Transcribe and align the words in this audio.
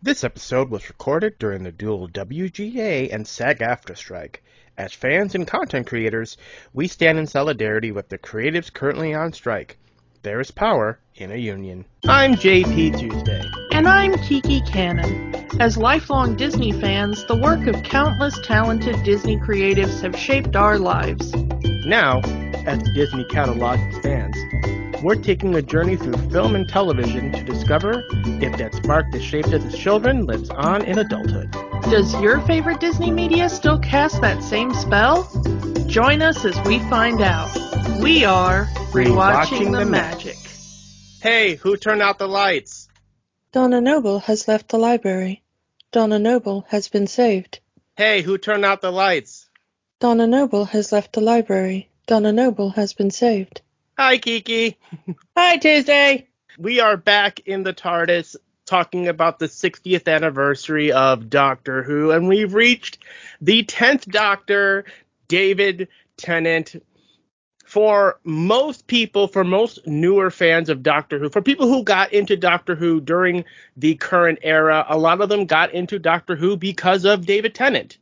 This 0.00 0.22
episode 0.22 0.70
was 0.70 0.88
recorded 0.88 1.40
during 1.40 1.64
the 1.64 1.72
dual 1.72 2.08
WGA 2.08 3.12
and 3.12 3.26
SAG 3.26 3.58
AFTRA 3.58 3.96
strike. 3.96 4.44
As 4.76 4.92
fans 4.92 5.34
and 5.34 5.44
content 5.44 5.88
creators, 5.88 6.36
we 6.72 6.86
stand 6.86 7.18
in 7.18 7.26
solidarity 7.26 7.90
with 7.90 8.08
the 8.08 8.16
creatives 8.16 8.72
currently 8.72 9.12
on 9.12 9.32
strike. 9.32 9.76
There 10.22 10.38
is 10.38 10.52
power 10.52 11.00
in 11.16 11.32
a 11.32 11.36
union. 11.36 11.84
I'm 12.06 12.36
JP 12.36 12.96
Tuesday. 12.96 13.42
And 13.72 13.88
I'm 13.88 14.16
Kiki 14.18 14.60
Cannon. 14.60 15.34
As 15.58 15.76
lifelong 15.76 16.36
Disney 16.36 16.70
fans, 16.70 17.24
the 17.26 17.36
work 17.36 17.66
of 17.66 17.82
countless 17.82 18.38
talented 18.44 19.02
Disney 19.02 19.36
creatives 19.36 20.00
have 20.02 20.16
shaped 20.16 20.54
our 20.54 20.78
lives. 20.78 21.34
Now, 21.86 22.20
as 22.68 22.78
the 22.78 22.92
Disney 22.94 23.24
catalog 23.24 23.80
expands, 23.80 24.38
we're 25.02 25.16
taking 25.16 25.54
a 25.54 25.62
journey 25.62 25.96
through 25.96 26.16
film 26.30 26.54
and 26.54 26.68
television 26.68 27.32
to 27.32 27.42
discover 27.44 28.04
if 28.42 28.56
that 28.58 28.74
spark 28.74 29.06
that 29.12 29.22
shaped 29.22 29.48
us 29.48 29.64
as 29.64 29.78
children 29.78 30.26
lives 30.26 30.50
on 30.50 30.84
in 30.84 30.98
adulthood. 30.98 31.50
Does 31.82 32.12
your 32.20 32.40
favorite 32.42 32.80
Disney 32.80 33.10
media 33.10 33.48
still 33.48 33.78
cast 33.78 34.20
that 34.20 34.42
same 34.42 34.74
spell? 34.74 35.24
Join 35.86 36.20
us 36.20 36.44
as 36.44 36.58
we 36.66 36.80
find 36.90 37.20
out. 37.20 37.50
We 38.00 38.24
are 38.24 38.66
Rewatching 38.92 39.72
the 39.72 39.84
Magic. 39.84 40.36
Hey, 41.20 41.54
who 41.54 41.76
turned 41.76 42.02
out 42.02 42.18
the 42.18 42.28
lights? 42.28 42.88
Donna 43.52 43.80
Noble 43.80 44.20
has 44.20 44.46
left 44.46 44.68
the 44.68 44.78
library. 44.78 45.42
Donna 45.92 46.18
Noble 46.18 46.66
has 46.68 46.88
been 46.88 47.06
saved. 47.06 47.60
Hey, 47.96 48.22
who 48.22 48.36
turned 48.36 48.64
out 48.64 48.82
the 48.82 48.92
lights? 48.92 49.48
Donna 50.00 50.26
Noble 50.26 50.66
has 50.66 50.92
left 50.92 51.14
the 51.14 51.20
library. 51.20 51.90
Donna 52.06 52.32
Noble 52.32 52.70
has 52.70 52.92
been 52.92 53.10
saved. 53.10 53.62
Hi, 54.00 54.16
Kiki. 54.16 54.78
Hi, 55.36 55.56
Tuesday. 55.56 56.28
We 56.56 56.78
are 56.78 56.96
back 56.96 57.40
in 57.46 57.64
the 57.64 57.72
TARDIS 57.72 58.36
talking 58.64 59.08
about 59.08 59.40
the 59.40 59.48
60th 59.48 60.06
anniversary 60.06 60.92
of 60.92 61.28
Doctor 61.28 61.82
Who, 61.82 62.12
and 62.12 62.28
we've 62.28 62.54
reached 62.54 62.98
the 63.40 63.64
10th 63.64 64.08
Doctor, 64.08 64.84
David 65.26 65.88
Tennant. 66.16 66.80
For 67.66 68.20
most 68.22 68.86
people, 68.86 69.26
for 69.26 69.42
most 69.42 69.84
newer 69.84 70.30
fans 70.30 70.68
of 70.68 70.84
Doctor 70.84 71.18
Who, 71.18 71.28
for 71.28 71.42
people 71.42 71.66
who 71.66 71.82
got 71.82 72.12
into 72.12 72.36
Doctor 72.36 72.76
Who 72.76 73.00
during 73.00 73.44
the 73.76 73.96
current 73.96 74.38
era, 74.42 74.86
a 74.88 74.96
lot 74.96 75.20
of 75.20 75.28
them 75.28 75.44
got 75.44 75.74
into 75.74 75.98
Doctor 75.98 76.36
Who 76.36 76.56
because 76.56 77.04
of 77.04 77.26
David 77.26 77.52
Tennant. 77.52 77.98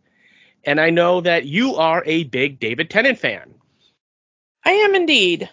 And 0.63 0.79
I 0.79 0.91
know 0.91 1.23
that 1.23 1.47
you 1.47 1.77
are 1.77 2.03
a 2.05 2.25
big 2.25 2.61
David 2.61 2.91
Tennant 2.91 3.19
fan. 3.19 3.55
I 4.63 4.73
am 4.73 4.95
indeed 4.95 5.49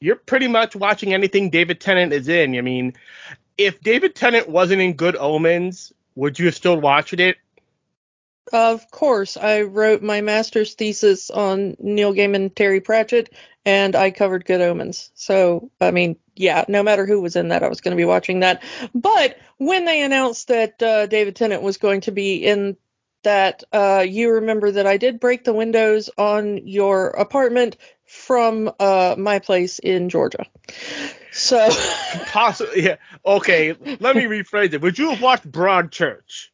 you're 0.00 0.16
pretty 0.16 0.48
much 0.48 0.76
watching 0.76 1.12
anything 1.12 1.50
David 1.50 1.80
Tennant 1.80 2.12
is 2.12 2.28
in. 2.28 2.56
I 2.56 2.60
mean, 2.60 2.94
if 3.56 3.80
David 3.80 4.14
Tennant 4.14 4.48
wasn't 4.48 4.82
in 4.82 4.94
Good 4.94 5.16
Omens, 5.16 5.92
would 6.14 6.38
you 6.38 6.46
have 6.46 6.54
still 6.54 6.80
watched 6.80 7.14
it? 7.14 7.36
Of 8.52 8.90
course. 8.90 9.36
I 9.36 9.62
wrote 9.62 10.02
my 10.02 10.20
master's 10.20 10.74
thesis 10.74 11.30
on 11.30 11.76
Neil 11.78 12.14
Gaiman, 12.14 12.54
Terry 12.54 12.80
Pratchett, 12.80 13.34
and 13.64 13.94
I 13.94 14.10
covered 14.10 14.46
Good 14.46 14.60
Omens. 14.60 15.10
So, 15.14 15.70
I 15.80 15.90
mean, 15.90 16.16
yeah, 16.34 16.64
no 16.68 16.82
matter 16.82 17.04
who 17.04 17.20
was 17.20 17.36
in 17.36 17.48
that, 17.48 17.62
I 17.62 17.68
was 17.68 17.80
going 17.80 17.92
to 17.92 18.00
be 18.00 18.06
watching 18.06 18.40
that. 18.40 18.62
But 18.94 19.38
when 19.58 19.84
they 19.84 20.02
announced 20.02 20.48
that 20.48 20.82
uh, 20.82 21.06
David 21.06 21.36
Tennant 21.36 21.62
was 21.62 21.76
going 21.76 22.00
to 22.02 22.12
be 22.12 22.36
in 22.36 22.76
that, 23.24 23.64
uh, 23.72 24.06
you 24.08 24.30
remember 24.30 24.70
that 24.70 24.86
I 24.86 24.96
did 24.96 25.20
break 25.20 25.44
the 25.44 25.52
windows 25.52 26.08
on 26.16 26.66
your 26.66 27.08
apartment 27.08 27.76
from 28.18 28.70
uh, 28.78 29.14
my 29.16 29.38
place 29.38 29.78
in 29.78 30.08
Georgia. 30.08 30.44
So 31.32 31.68
possibly, 32.26 32.84
yeah. 32.84 32.96
Okay, 33.24 33.74
let 34.00 34.16
me 34.16 34.24
rephrase 34.24 34.74
it. 34.74 34.82
Would 34.82 34.98
you 34.98 35.10
have 35.10 35.22
watched 35.22 35.50
Broadchurch? 35.50 36.48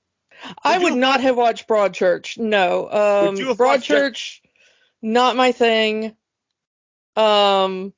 Would 0.44 0.54
I 0.62 0.78
would 0.78 0.94
not 0.94 1.22
have 1.22 1.36
watched 1.36 1.66
Broadchurch. 1.66 2.38
No, 2.38 2.90
um, 2.90 3.36
Broadchurch, 3.36 4.40
not 5.00 5.36
my 5.36 5.52
thing. 5.52 6.14
Um, 7.16 7.94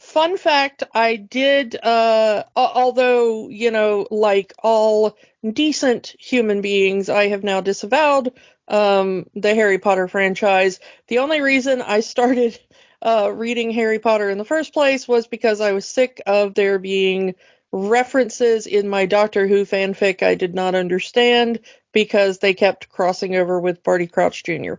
fun 0.00 0.36
fact: 0.36 0.82
I 0.92 1.16
did. 1.16 1.76
Uh, 1.80 2.44
although 2.56 3.48
you 3.48 3.70
know, 3.70 4.06
like 4.10 4.52
all 4.62 5.16
decent 5.52 6.14
human 6.18 6.60
beings, 6.60 7.08
I 7.08 7.28
have 7.28 7.44
now 7.44 7.60
disavowed 7.60 8.32
um, 8.68 9.26
the 9.34 9.54
Harry 9.54 9.78
Potter 9.78 10.08
franchise. 10.08 10.80
The 11.08 11.18
only 11.18 11.40
reason 11.40 11.82
I 11.82 12.00
started 12.00 12.58
uh, 13.02 13.30
reading 13.32 13.70
Harry 13.70 13.98
Potter 13.98 14.30
in 14.30 14.38
the 14.38 14.44
first 14.44 14.72
place 14.72 15.06
was 15.06 15.26
because 15.26 15.60
I 15.60 15.72
was 15.72 15.86
sick 15.86 16.20
of 16.26 16.54
there 16.54 16.78
being 16.78 17.34
references 17.72 18.66
in 18.66 18.88
my 18.88 19.06
Doctor 19.06 19.46
Who 19.46 19.64
fanfic 19.64 20.22
I 20.22 20.34
did 20.34 20.54
not 20.54 20.74
understand 20.74 21.60
because 21.92 22.38
they 22.38 22.54
kept 22.54 22.88
crossing 22.88 23.36
over 23.36 23.60
with 23.60 23.82
Barty 23.82 24.06
Crouch 24.06 24.44
Jr. 24.44 24.74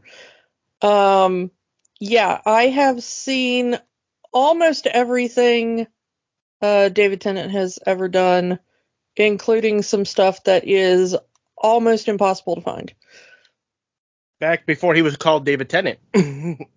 Um, 0.81 1.51
yeah, 1.99 2.41
I 2.45 2.67
have 2.67 3.03
seen 3.03 3.77
almost 4.31 4.87
everything 4.87 5.87
uh, 6.61 6.89
David 6.89 7.21
Tennant 7.21 7.51
has 7.51 7.79
ever 7.85 8.07
done, 8.07 8.59
including 9.15 9.81
some 9.81 10.05
stuff 10.05 10.43
that 10.45 10.67
is 10.67 11.15
almost 11.57 12.07
impossible 12.07 12.55
to 12.55 12.61
find. 12.61 12.93
Back 14.39 14.65
before 14.65 14.93
he 14.93 15.01
was 15.01 15.17
called 15.17 15.45
David 15.45 15.69
Tennant. 15.69 15.99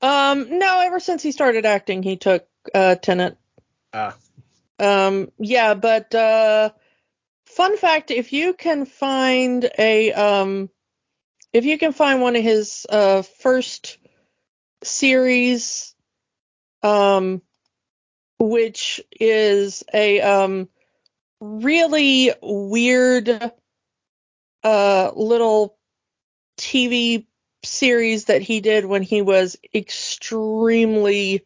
Um, 0.00 0.58
no, 0.58 0.80
ever 0.80 1.00
since 1.00 1.22
he 1.22 1.32
started 1.32 1.66
acting, 1.66 2.02
he 2.02 2.16
took 2.16 2.46
uh 2.74 2.94
Tennant. 2.96 3.36
Ah. 3.92 4.16
Um, 4.78 5.32
yeah, 5.38 5.74
but 5.74 6.14
uh, 6.14 6.70
fun 7.46 7.76
fact: 7.76 8.10
if 8.10 8.32
you 8.32 8.54
can 8.54 8.86
find 8.86 9.68
a 9.76 10.12
um, 10.12 10.70
if 11.52 11.64
you 11.64 11.78
can 11.78 11.92
find 11.92 12.20
one 12.20 12.36
of 12.36 12.42
his 12.42 12.86
uh 12.88 13.22
first 13.22 13.98
series, 14.84 15.94
um, 16.82 17.42
which 18.38 19.00
is 19.18 19.82
a 19.92 20.20
um 20.20 20.68
really 21.40 22.32
weird 22.42 23.52
uh 24.64 25.10
little 25.14 25.76
TV 26.56 27.26
series 27.64 28.26
that 28.26 28.42
he 28.42 28.60
did 28.60 28.84
when 28.84 29.02
he 29.02 29.22
was 29.22 29.56
extremely 29.74 31.42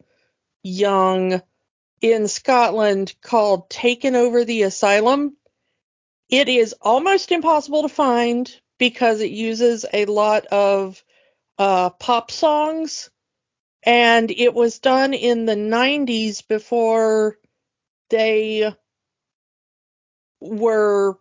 young 0.63 1.41
in 2.01 2.27
Scotland 2.27 3.15
called 3.21 3.69
Taken 3.69 4.15
Over 4.15 4.45
the 4.45 4.63
Asylum. 4.63 5.37
It 6.29 6.49
is 6.49 6.75
almost 6.81 7.31
impossible 7.31 7.83
to 7.83 7.89
find 7.89 8.51
because 8.79 9.21
it 9.21 9.31
uses 9.31 9.85
a 9.93 10.05
lot 10.05 10.45
of 10.47 11.03
uh, 11.57 11.91
pop 11.91 12.31
songs, 12.31 13.09
and 13.83 14.31
it 14.31 14.53
was 14.53 14.79
done 14.79 15.13
in 15.13 15.45
the 15.45 15.55
90s 15.55 16.47
before 16.47 17.37
they 18.09 18.73
were 20.41 21.17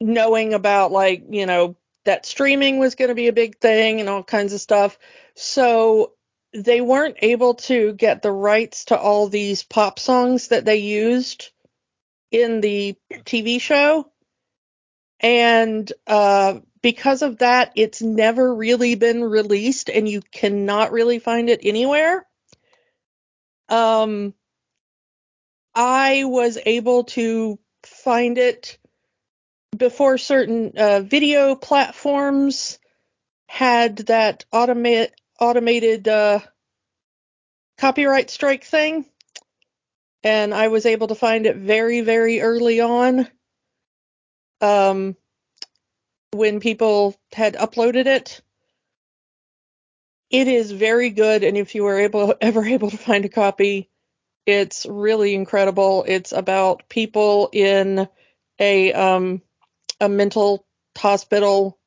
knowing 0.00 0.54
about 0.54 0.92
like 0.92 1.24
you 1.30 1.46
know 1.46 1.76
that 2.04 2.26
streaming 2.26 2.78
was 2.78 2.94
going 2.94 3.08
to 3.08 3.14
be 3.14 3.28
a 3.28 3.32
big 3.32 3.58
thing 3.58 4.00
and 4.00 4.08
all 4.08 4.22
kinds 4.22 4.52
of 4.52 4.60
stuff. 4.60 4.98
So 5.34 6.12
they 6.52 6.80
weren't 6.80 7.16
able 7.20 7.54
to 7.54 7.92
get 7.94 8.22
the 8.22 8.32
rights 8.32 8.86
to 8.86 8.98
all 8.98 9.28
these 9.28 9.62
pop 9.62 9.98
songs 9.98 10.48
that 10.48 10.64
they 10.64 10.76
used 10.76 11.50
in 12.30 12.60
the 12.60 12.96
TV 13.10 13.60
show. 13.60 14.10
And 15.20 15.90
uh, 16.06 16.60
because 16.82 17.22
of 17.22 17.38
that, 17.38 17.72
it's 17.76 18.02
never 18.02 18.54
really 18.54 18.94
been 18.94 19.24
released 19.24 19.88
and 19.88 20.08
you 20.08 20.20
cannot 20.20 20.92
really 20.92 21.18
find 21.18 21.48
it 21.48 21.60
anywhere. 21.62 22.26
Um, 23.68 24.34
I 25.74 26.24
was 26.24 26.58
able 26.64 27.04
to 27.04 27.58
find 27.82 28.38
it 28.38 28.78
before 29.76 30.18
certain 30.18 30.72
uh, 30.76 31.00
video 31.00 31.54
platforms 31.54 32.78
had 33.46 33.98
that 33.98 34.44
automate, 34.52 35.10
automated 35.40 36.08
uh, 36.08 36.40
copyright 37.78 38.30
strike 38.30 38.64
thing, 38.64 39.04
and 40.22 40.54
I 40.54 40.68
was 40.68 40.86
able 40.86 41.08
to 41.08 41.14
find 41.14 41.46
it 41.46 41.56
very, 41.56 42.00
very 42.00 42.40
early 42.40 42.80
on 42.80 43.28
um, 44.60 45.16
when 46.32 46.60
people 46.60 47.14
had 47.32 47.54
uploaded 47.54 48.06
it. 48.06 48.40
It 50.30 50.48
is 50.48 50.72
very 50.72 51.10
good, 51.10 51.44
and 51.44 51.56
if 51.56 51.74
you 51.74 51.84
were 51.84 52.00
able 52.00 52.34
ever 52.40 52.64
able 52.64 52.90
to 52.90 52.96
find 52.96 53.24
a 53.24 53.28
copy, 53.28 53.90
it's 54.46 54.86
really 54.86 55.34
incredible. 55.34 56.04
It's 56.06 56.32
about 56.32 56.88
people 56.88 57.50
in 57.52 58.08
a 58.58 58.92
um, 58.92 59.42
a 60.00 60.08
mental 60.08 60.66
hospital 60.96 61.78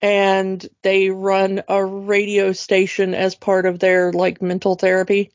and 0.00 0.68
they 0.82 1.10
run 1.10 1.62
a 1.68 1.84
radio 1.84 2.52
station 2.52 3.14
as 3.14 3.34
part 3.36 3.66
of 3.66 3.78
their 3.78 4.12
like 4.12 4.42
mental 4.42 4.74
therapy. 4.74 5.30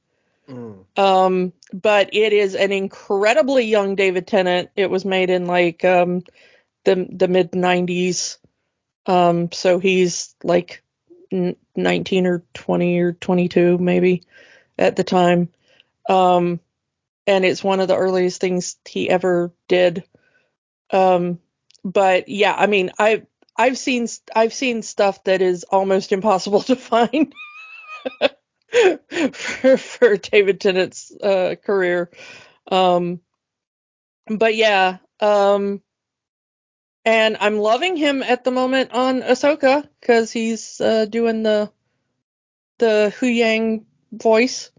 Mm. 0.49 0.85
Um, 0.97 1.53
but 1.73 2.09
it 2.13 2.33
is 2.33 2.55
an 2.55 2.71
incredibly 2.71 3.65
young 3.65 3.95
David 3.95 4.27
Tennant. 4.27 4.69
It 4.75 4.89
was 4.89 5.05
made 5.05 5.29
in 5.29 5.45
like 5.47 5.85
um, 5.85 6.23
the 6.83 7.07
the 7.09 7.27
mid 7.27 7.51
90s. 7.51 8.37
Um, 9.05 9.51
so 9.53 9.79
he's 9.79 10.35
like 10.43 10.83
19 11.31 12.27
or 12.27 12.43
20 12.53 12.99
or 12.99 13.13
22 13.13 13.77
maybe 13.77 14.23
at 14.77 14.95
the 14.97 15.03
time. 15.03 15.49
Um, 16.09 16.59
and 17.25 17.45
it's 17.45 17.63
one 17.63 17.79
of 17.79 17.87
the 17.87 17.97
earliest 17.97 18.39
things 18.39 18.77
he 18.87 19.09
ever 19.09 19.53
did. 19.67 20.03
Um, 20.91 21.39
but 21.87 22.27
yeah, 22.27 22.53
I 22.53 22.67
mean, 22.67 22.91
I 22.99 23.23
I've 23.55 23.77
seen 23.77 24.07
I've 24.35 24.53
seen 24.53 24.81
stuff 24.81 25.23
that 25.23 25.41
is 25.41 25.63
almost 25.63 26.11
impossible 26.11 26.61
to 26.63 26.75
find 26.75 27.33
for, 29.33 29.77
for 29.77 30.17
David 30.17 30.59
Tennant's 30.59 31.11
uh, 31.11 31.55
career. 31.63 32.11
Um, 32.69 33.21
but 34.27 34.55
yeah, 34.55 34.97
um, 35.21 35.81
and 37.05 37.37
I'm 37.39 37.57
loving 37.57 37.95
him 37.95 38.21
at 38.21 38.43
the 38.43 38.51
moment 38.51 38.91
on 38.91 39.21
Ahsoka 39.21 39.87
because 40.01 40.31
he's 40.31 40.81
uh, 40.81 41.05
doing 41.05 41.43
the 41.43 41.71
the 42.79 43.13
Huyang 43.19 43.85
voice. 44.11 44.71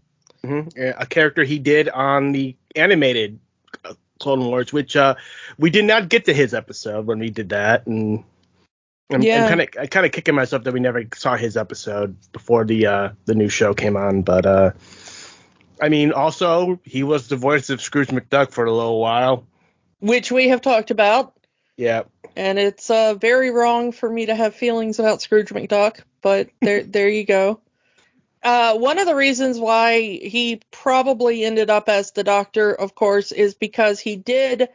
Mm-hmm. 0.43 1.01
A 1.01 1.05
character 1.05 1.43
he 1.43 1.59
did 1.59 1.89
on 1.89 2.31
the 2.31 2.55
animated 2.75 3.39
Clone 4.19 4.45
Wars, 4.45 4.71
which 4.71 4.95
uh, 4.95 5.15
we 5.57 5.69
did 5.69 5.85
not 5.85 6.09
get 6.09 6.25
to 6.25 6.33
his 6.33 6.53
episode 6.53 7.05
when 7.05 7.19
we 7.19 7.29
did 7.29 7.49
that, 7.49 7.87
and 7.87 8.23
I'm, 9.11 9.21
kind 9.23 9.61
of 9.61 9.89
kind 9.89 10.05
of 10.05 10.11
kicking 10.11 10.35
myself 10.35 10.63
that 10.63 10.73
we 10.73 10.79
never 10.79 11.03
saw 11.15 11.35
his 11.35 11.57
episode 11.57 12.15
before 12.31 12.63
the 12.65 12.85
uh, 12.85 13.09
the 13.25 13.33
new 13.33 13.49
show 13.49 13.73
came 13.73 13.97
on. 13.97 14.21
But 14.21 14.45
uh, 14.45 14.71
I 15.81 15.89
mean, 15.89 16.11
also 16.11 16.79
he 16.83 17.03
was 17.03 17.27
the 17.27 17.35
voice 17.35 17.69
of 17.69 17.81
Scrooge 17.81 18.09
McDuck 18.09 18.51
for 18.51 18.65
a 18.65 18.71
little 18.71 18.99
while, 18.99 19.47
which 19.99 20.31
we 20.31 20.49
have 20.49 20.61
talked 20.61 20.91
about. 20.91 21.33
Yeah. 21.75 22.03
And 22.35 22.59
it's 22.59 22.89
uh, 22.89 23.15
very 23.15 23.49
wrong 23.51 23.91
for 23.91 24.09
me 24.09 24.27
to 24.27 24.35
have 24.35 24.53
feelings 24.53 24.99
about 24.99 25.21
Scrooge 25.21 25.49
McDuck, 25.49 26.01
but 26.21 26.49
there 26.61 26.83
there 26.83 27.09
you 27.09 27.25
go. 27.25 27.61
Uh, 28.41 28.77
one 28.77 28.99
of 28.99 29.05
the 29.05 29.15
reasons 29.15 29.59
why 29.59 29.99
he 30.01 30.61
probably 30.71 31.43
ended 31.43 31.69
up 31.69 31.89
as 31.89 32.11
the 32.11 32.23
Doctor, 32.23 32.73
of 32.73 32.95
course, 32.95 33.31
is 33.31 33.53
because 33.53 33.99
he 33.99 34.15
did 34.15 34.69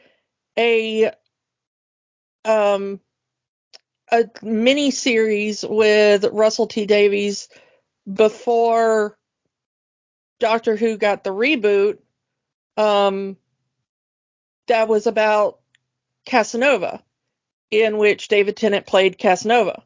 a 0.59 1.11
um 2.45 3.01
a 4.13 4.29
mini 4.43 4.91
series 4.91 5.65
with 5.67 6.25
Russell 6.25 6.67
T 6.67 6.85
Davies 6.87 7.49
before 8.11 9.17
Doctor 10.41 10.77
Who 10.77 10.99
got 10.99 11.25
the 11.25 11.31
reboot. 11.31 11.99
Um, 12.77 13.39
that 14.69 14.89
was 14.89 15.07
about 15.07 15.61
Casanova, 16.27 17.03
in 17.71 17.97
which 17.97 18.29
David 18.29 18.57
Tennant 18.57 18.87
played 18.87 19.17
Casanova. 19.19 19.83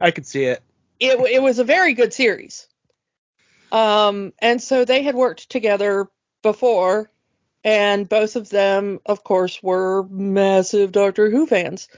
I 0.00 0.10
could 0.12 0.26
see 0.26 0.44
it. 0.44 0.62
It 1.00 1.18
it 1.30 1.42
was 1.42 1.58
a 1.58 1.64
very 1.64 1.94
good 1.94 2.12
series. 2.12 2.68
Um, 3.72 4.32
and 4.38 4.62
so 4.62 4.84
they 4.84 5.02
had 5.02 5.14
worked 5.14 5.50
together 5.50 6.08
before, 6.42 7.10
and 7.64 8.08
both 8.08 8.36
of 8.36 8.48
them, 8.50 9.00
of 9.06 9.24
course, 9.24 9.62
were 9.62 10.06
massive 10.08 10.92
Doctor 10.92 11.30
Who 11.30 11.46
fans. 11.46 11.88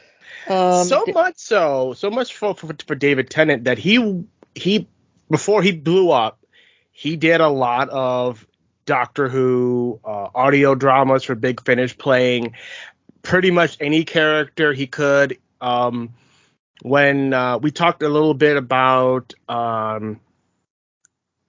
Um, 0.49 0.87
so 0.87 1.05
much 1.13 1.37
so, 1.37 1.95
so 1.95 2.11
much 2.11 2.35
for, 2.35 2.55
for, 2.55 2.75
for 2.87 2.95
David 2.95 3.31
Tennant 3.31 3.65
that 3.65 3.79
he 3.79 4.25
he 4.55 4.89
before 5.31 5.63
he 5.63 5.73
blew 5.73 6.11
up, 6.11 6.45
he 6.93 7.17
did 7.17 7.41
a 7.41 7.49
lot 7.49 7.89
of 7.91 8.47
Doctor 8.87 9.29
Who 9.29 10.01
uh, 10.05 10.29
audio 10.35 10.75
dramas 10.75 11.25
for 11.25 11.35
Big 11.35 11.63
Finish, 11.65 11.99
playing 11.99 12.55
pretty 13.23 13.51
much 13.51 13.77
any 13.81 14.05
character 14.05 14.73
he 14.73 14.87
could. 14.87 15.39
Um, 15.61 16.15
when 16.83 17.33
uh, 17.33 17.59
we 17.59 17.71
talked 17.71 18.03
a 18.03 18.09
little 18.09 18.35
bit 18.35 18.57
about 18.57 19.35
um, 19.49 20.21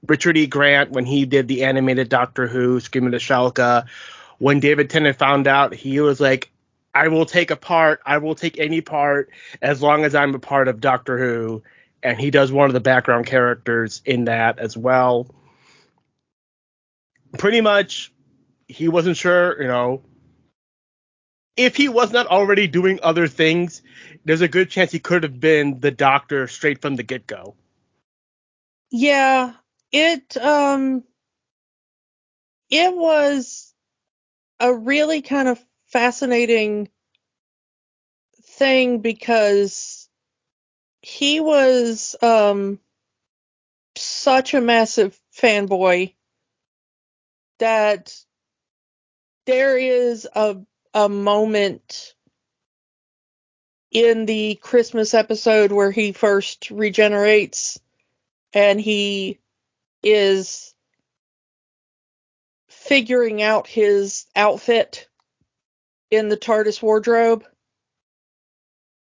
Richard 0.06 0.38
E. 0.38 0.48
Grant 0.48 0.92
when 0.92 1.06
he 1.06 1.26
did 1.26 1.48
the 1.48 1.64
animated 1.64 2.10
Doctor 2.10 2.48
Who, 2.48 2.80
Scream 2.80 3.06
of 3.06 3.12
the 3.12 3.18
Shalka, 3.18 3.88
when 4.38 4.60
David 4.60 4.90
Tennant 4.90 5.18
found 5.18 5.48
out, 5.48 5.74
he 5.74 6.00
was 6.00 6.20
like, 6.20 6.52
I 6.94 7.08
will 7.10 7.26
take 7.26 7.52
a 7.52 7.56
part. 7.56 8.02
I 8.06 8.18
will 8.20 8.36
take 8.36 8.60
any 8.60 8.82
part 8.82 9.30
as 9.62 9.82
long 9.82 10.04
as 10.04 10.16
I'm 10.16 10.36
a 10.36 10.40
part 10.40 10.68
of 10.68 10.82
Doctor 10.82 11.18
Who. 11.18 11.64
And 12.04 12.20
he 12.20 12.32
does 12.32 12.52
one 12.52 12.68
of 12.68 12.74
the 12.74 12.80
background 12.80 13.26
characters 13.26 14.02
in 14.06 14.26
that 14.26 14.60
as 14.60 14.78
well. 14.78 15.28
Pretty 17.38 17.62
much, 17.62 18.14
he 18.68 18.88
wasn't 18.88 19.18
sure, 19.18 19.62
you 19.62 19.68
know, 19.68 20.04
if 21.56 21.76
he 21.76 21.90
was 21.90 22.12
not 22.12 22.28
already 22.28 22.68
doing 22.68 23.00
other 23.02 23.28
things, 23.28 23.82
there's 24.26 24.42
a 24.42 24.48
good 24.48 24.70
chance 24.70 24.92
he 24.92 25.00
could 25.00 25.24
have 25.24 25.40
been 25.40 25.80
the 25.80 25.92
Doctor 25.92 26.48
straight 26.48 26.82
from 26.82 26.96
the 26.96 27.04
get 27.04 27.26
go. 27.26 27.56
Yeah, 28.92 29.54
it 29.92 30.38
um, 30.38 31.04
it 32.70 32.96
was 32.96 33.74
a 34.60 34.74
really 34.74 35.22
kind 35.22 35.48
of 35.48 35.64
fascinating 35.88 36.90
thing 38.44 39.00
because 39.00 40.10
he 41.02 41.40
was 41.40 42.16
um 42.22 42.80
such 43.96 44.54
a 44.54 44.62
massive 44.62 45.20
fanboy 45.36 46.14
that 47.60 48.14
there 49.46 49.78
is 49.78 50.28
a 50.36 50.58
a 50.94 51.08
moment 51.08 52.14
in 53.92 54.26
the 54.26 54.56
Christmas 54.56 55.14
episode 55.14 55.72
where 55.72 55.92
he 55.92 56.12
first 56.12 56.70
regenerates 56.72 57.80
and 58.54 58.82
he 58.82 59.40
is 60.04 60.74
figuring 62.70 63.42
out 63.42 63.68
his 63.68 64.26
outfit 64.36 65.08
in 66.10 66.30
the 66.30 66.38
TARDIS 66.38 66.82
wardrobe. 66.82 67.44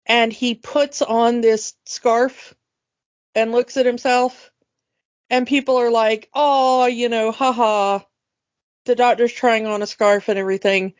And 0.05 0.33
he 0.33 0.55
puts 0.55 1.01
on 1.01 1.41
this 1.41 1.73
scarf 1.85 2.55
and 3.35 3.51
looks 3.51 3.77
at 3.77 3.85
himself. 3.85 4.51
And 5.29 5.45
people 5.45 5.77
are 5.77 5.91
like, 5.91 6.29
oh, 6.33 6.87
you 6.87 7.09
know, 7.09 7.31
haha, 7.31 7.99
the 8.85 8.95
doctor's 8.95 9.31
trying 9.31 9.67
on 9.67 9.83
a 9.83 9.87
scarf 9.87 10.29
and 10.29 10.39
everything. 10.39 10.95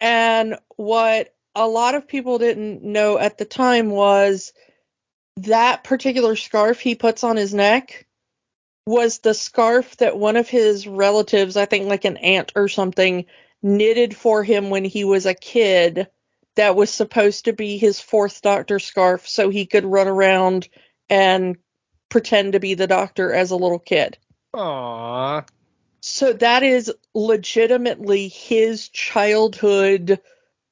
And 0.00 0.58
what 0.76 1.34
a 1.54 1.66
lot 1.66 1.94
of 1.94 2.08
people 2.08 2.38
didn't 2.38 2.82
know 2.82 3.18
at 3.18 3.36
the 3.36 3.44
time 3.44 3.90
was 3.90 4.54
that 5.38 5.84
particular 5.84 6.36
scarf 6.36 6.80
he 6.80 6.94
puts 6.94 7.24
on 7.24 7.36
his 7.36 7.52
neck 7.52 8.05
was 8.86 9.18
the 9.18 9.34
scarf 9.34 9.96
that 9.96 10.16
one 10.16 10.36
of 10.36 10.48
his 10.48 10.86
relatives, 10.86 11.56
I 11.56 11.66
think 11.66 11.88
like 11.88 12.04
an 12.04 12.16
aunt 12.18 12.52
or 12.54 12.68
something, 12.68 13.26
knitted 13.62 14.16
for 14.16 14.44
him 14.44 14.70
when 14.70 14.84
he 14.84 15.04
was 15.04 15.26
a 15.26 15.34
kid 15.34 16.06
that 16.54 16.76
was 16.76 16.90
supposed 16.90 17.46
to 17.46 17.52
be 17.52 17.76
his 17.76 18.00
fourth 18.00 18.40
doctor 18.42 18.78
scarf 18.78 19.28
so 19.28 19.50
he 19.50 19.66
could 19.66 19.84
run 19.84 20.08
around 20.08 20.68
and 21.10 21.56
pretend 22.08 22.52
to 22.52 22.60
be 22.60 22.74
the 22.74 22.86
doctor 22.86 23.32
as 23.32 23.50
a 23.50 23.56
little 23.56 23.78
kid. 23.78 24.16
Aww. 24.54 25.46
So 26.00 26.32
that 26.34 26.62
is 26.62 26.92
legitimately 27.14 28.28
his 28.28 28.88
childhood 28.88 30.20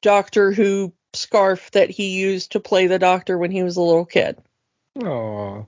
Doctor 0.01 0.51
Who 0.51 0.93
scarf 1.13 1.71
that 1.71 1.89
he 1.89 2.17
used 2.19 2.53
to 2.53 2.59
play 2.59 2.87
the 2.87 2.99
doctor 2.99 3.37
when 3.37 3.51
he 3.51 3.63
was 3.63 3.75
a 3.75 3.81
little 3.81 4.05
kid. 4.05 4.37
Aww. 4.99 5.65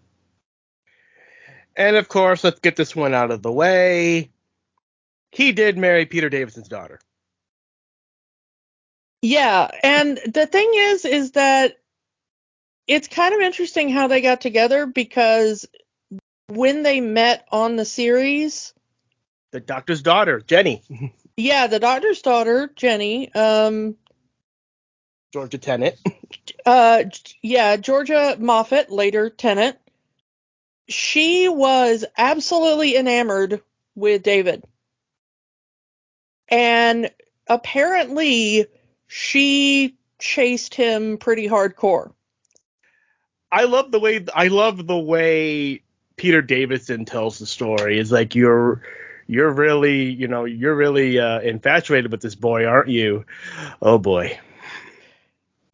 And 1.77 1.95
of 1.95 2.09
course, 2.09 2.43
let's 2.43 2.59
get 2.59 2.75
this 2.75 2.95
one 2.95 3.13
out 3.13 3.29
of 3.29 3.43
the 3.43 3.51
way. 3.51 4.31
He 5.31 5.51
did 5.51 5.77
marry 5.77 6.07
Peter 6.07 6.27
Davison's 6.27 6.67
daughter. 6.67 6.99
Yeah, 9.21 9.69
and 9.83 10.19
the 10.25 10.47
thing 10.47 10.71
is, 10.73 11.05
is 11.05 11.31
that 11.31 11.77
it's 12.87 13.07
kind 13.07 13.33
of 13.35 13.41
interesting 13.41 13.89
how 13.89 14.07
they 14.07 14.21
got 14.21 14.41
together 14.41 14.87
because 14.87 15.67
when 16.47 16.81
they 16.81 16.99
met 17.01 17.45
on 17.51 17.75
the 17.75 17.85
series, 17.85 18.73
the 19.51 19.59
doctor's 19.59 20.01
daughter, 20.01 20.41
Jenny. 20.41 20.81
yeah, 21.37 21.67
the 21.67 21.79
doctor's 21.79 22.21
daughter, 22.21 22.71
Jenny. 22.75 23.33
Um, 23.33 23.95
Georgia 25.33 25.57
Tennant. 25.57 25.95
uh, 26.65 27.03
yeah, 27.41 27.77
Georgia 27.77 28.35
Moffat, 28.39 28.91
later 28.91 29.29
Tennant 29.29 29.77
she 30.87 31.49
was 31.49 32.05
absolutely 32.17 32.95
enamored 32.95 33.61
with 33.95 34.23
David. 34.23 34.63
And 36.49 37.11
apparently 37.47 38.67
she 39.07 39.97
chased 40.19 40.75
him 40.75 41.17
pretty 41.17 41.47
hardcore. 41.47 42.11
I 43.51 43.63
love 43.63 43.91
the 43.91 43.99
way 43.99 44.25
I 44.33 44.47
love 44.47 44.87
the 44.87 44.97
way 44.97 45.81
Peter 46.17 46.41
Davison 46.41 47.05
tells 47.05 47.39
the 47.39 47.45
story. 47.45 47.99
It's 47.99 48.11
like 48.11 48.35
you're 48.35 48.81
you're 49.27 49.51
really, 49.51 50.03
you 50.03 50.27
know, 50.27 50.45
you're 50.45 50.75
really 50.75 51.19
uh, 51.19 51.39
infatuated 51.41 52.11
with 52.11 52.21
this 52.21 52.35
boy, 52.35 52.65
aren't 52.65 52.89
you? 52.89 53.25
Oh 53.81 53.97
boy. 53.97 54.37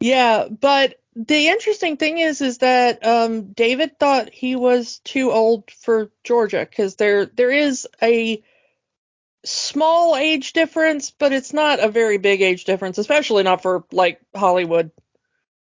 Yeah, 0.00 0.48
but 0.48 1.00
the 1.16 1.48
interesting 1.48 1.96
thing 1.96 2.18
is, 2.18 2.40
is 2.40 2.58
that 2.58 3.04
um, 3.06 3.52
David 3.52 3.98
thought 3.98 4.30
he 4.30 4.56
was 4.56 4.98
too 5.04 5.30
old 5.30 5.70
for 5.70 6.10
Georgia 6.24 6.66
because 6.68 6.96
there 6.96 7.26
there 7.26 7.52
is 7.52 7.86
a 8.02 8.42
small 9.44 10.16
age 10.16 10.52
difference, 10.52 11.10
but 11.10 11.32
it's 11.32 11.52
not 11.52 11.78
a 11.78 11.88
very 11.88 12.18
big 12.18 12.42
age 12.42 12.64
difference, 12.64 12.98
especially 12.98 13.42
not 13.44 13.62
for 13.62 13.84
like 13.92 14.20
Hollywood. 14.34 14.90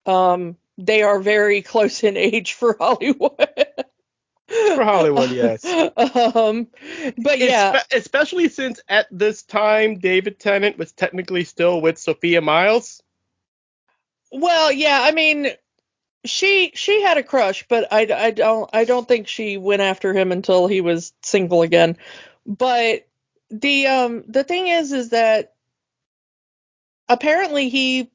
Um, 0.06 0.58
they 0.78 1.02
are 1.04 1.20
very 1.20 1.62
close 1.64 2.04
in 2.04 2.18
age 2.18 2.54
for 2.54 2.76
Hollywood. 2.80 3.66
for 4.48 4.84
Hollywood, 4.84 5.32
yes. 5.32 5.66
Um, 6.36 6.68
but 7.18 7.40
yeah, 7.40 7.80
Espe- 7.80 7.98
especially 7.98 8.50
since 8.50 8.80
at 8.88 9.08
this 9.12 9.44
time 9.44 9.98
David 10.00 10.40
Tennant 10.40 10.78
was 10.78 10.92
technically 10.92 11.46
still 11.46 11.82
with 11.82 11.98
Sophia 11.98 12.42
Myles. 12.42 13.02
Well, 14.32 14.72
yeah, 14.72 15.02
I 15.04 15.12
mean, 15.12 15.50
she 16.26 16.72
she 16.76 17.02
had 17.04 17.18
a 17.18 17.24
crush, 17.24 17.66
but 17.70 17.92
I, 17.92 18.08
I 18.14 18.32
don't 18.32 18.70
I 18.74 18.86
don't 18.86 19.08
think 19.08 19.28
she 19.28 19.58
went 19.58 19.82
after 19.82 20.14
him 20.14 20.32
until 20.32 20.68
he 20.68 20.82
was 20.82 21.14
single 21.24 21.64
again. 21.64 21.98
But 22.46 23.08
the 23.52 23.88
um 23.88 24.24
the 24.28 24.44
thing 24.44 24.68
is 24.68 24.92
is 24.94 25.10
that 25.12 25.54
apparently 27.10 27.70
he 27.70 28.12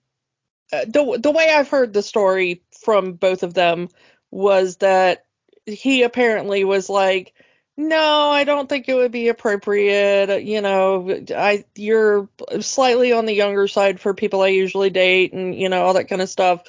uh, 0.73 0.87
the 0.87 1.18
the 1.23 1.32
way 1.32 1.50
I've 1.52 1.68
heard 1.70 1.92
the 1.94 2.02
story 2.02 2.62
from 2.85 3.14
both 3.14 3.44
of 3.44 3.54
them 3.54 3.88
was 4.32 4.78
that 4.78 5.26
he 5.66 6.04
apparently 6.04 6.64
was 6.64 6.90
like 6.90 7.35
no, 7.76 8.30
I 8.30 8.45
don't 8.45 8.68
think 8.68 8.88
it 8.88 8.95
would 8.95 9.12
be 9.12 9.28
appropriate. 9.28 10.45
You 10.45 10.62
know, 10.62 11.25
I 11.35 11.64
you're 11.75 12.28
slightly 12.61 13.12
on 13.12 13.26
the 13.26 13.35
younger 13.35 13.68
side 13.68 14.00
for 14.00 14.14
people 14.14 14.40
I 14.40 14.49
usually 14.49 14.90
date, 14.90 15.33
and 15.35 15.54
you 15.54 15.68
know 15.68 15.83
all 15.85 15.95
that 15.95 16.09
kind 16.09 16.23
of 16.23 16.30
stuff. 16.30 16.62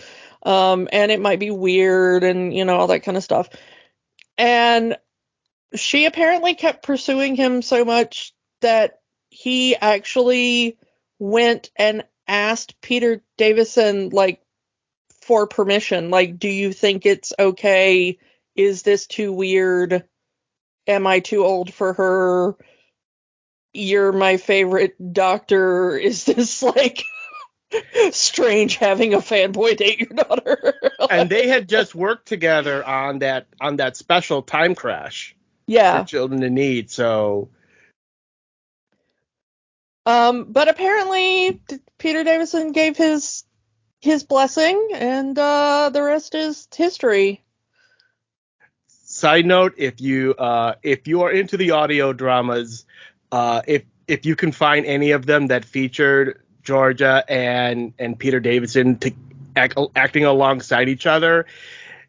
Um, 0.43 0.87
and 0.91 1.11
it 1.11 1.21
might 1.21 1.39
be 1.39 1.51
weird, 1.51 2.23
and 2.23 2.53
you 2.53 2.65
know 2.65 2.75
all 2.75 2.87
that 2.87 3.03
kind 3.03 3.17
of 3.17 3.23
stuff. 3.23 3.49
And 4.37 4.97
she 5.75 6.05
apparently 6.05 6.55
kept 6.55 6.85
pursuing 6.85 7.35
him 7.35 7.61
so 7.61 7.85
much 7.85 8.33
that 8.61 8.99
he 9.29 9.75
actually 9.75 10.77
went 11.19 11.71
and 11.77 12.03
asked 12.27 12.81
Peter 12.81 13.23
Davison 13.37 14.09
like 14.09 14.41
for 15.21 15.47
permission. 15.47 16.09
Like, 16.09 16.37
do 16.39 16.49
you 16.49 16.73
think 16.73 17.05
it's 17.05 17.33
okay? 17.37 18.17
Is 18.55 18.83
this 18.83 19.07
too 19.07 19.31
weird? 19.31 20.03
Am 20.87 21.07
I 21.07 21.19
too 21.19 21.45
old 21.45 21.73
for 21.73 21.93
her? 21.93 22.55
You're 23.73 24.11
my 24.11 24.37
favorite 24.37 25.13
doctor. 25.13 25.97
Is 25.97 26.25
this 26.25 26.63
like 26.63 27.03
strange 28.11 28.77
having 28.77 29.13
a 29.13 29.19
fanboy 29.19 29.77
date 29.77 29.99
your 29.99 30.23
daughter? 30.23 30.73
and 31.09 31.29
they 31.29 31.47
had 31.47 31.69
just 31.69 31.93
worked 31.93 32.27
together 32.27 32.85
on 32.85 33.19
that 33.19 33.47
on 33.59 33.77
that 33.77 33.97
special 33.97 34.41
time 34.41 34.75
crash. 34.75 35.35
Yeah. 35.67 36.01
For 36.01 36.07
children 36.07 36.41
in 36.43 36.53
need. 36.53 36.89
So 36.89 37.49
um, 40.07 40.45
but 40.45 40.69
apparently 40.69 41.61
Peter 41.97 42.23
Davison 42.23 42.71
gave 42.71 42.95
his 42.95 43.43
his 43.99 44.23
blessing, 44.23 44.91
and 44.93 45.37
uh, 45.37 45.89
the 45.91 46.01
rest 46.01 46.33
is 46.33 46.65
history. 46.73 47.43
Side 49.17 49.47
note: 49.47 49.73
If 49.77 49.99
you 49.99 50.35
uh, 50.35 50.75
if 50.83 51.07
you 51.07 51.23
are 51.23 51.31
into 51.31 51.57
the 51.57 51.71
audio 51.71 52.13
dramas, 52.13 52.85
uh, 53.31 53.63
if 53.65 53.81
if 54.07 54.27
you 54.27 54.35
can 54.35 54.51
find 54.51 54.85
any 54.85 55.09
of 55.09 55.25
them 55.25 55.47
that 55.47 55.65
featured 55.65 56.43
Georgia 56.61 57.23
and 57.27 57.93
and 57.97 58.19
Peter 58.19 58.39
Davidson 58.39 58.99
to 58.99 59.11
act, 59.55 59.75
acting 59.95 60.23
alongside 60.23 60.87
each 60.87 61.07
other, 61.07 61.47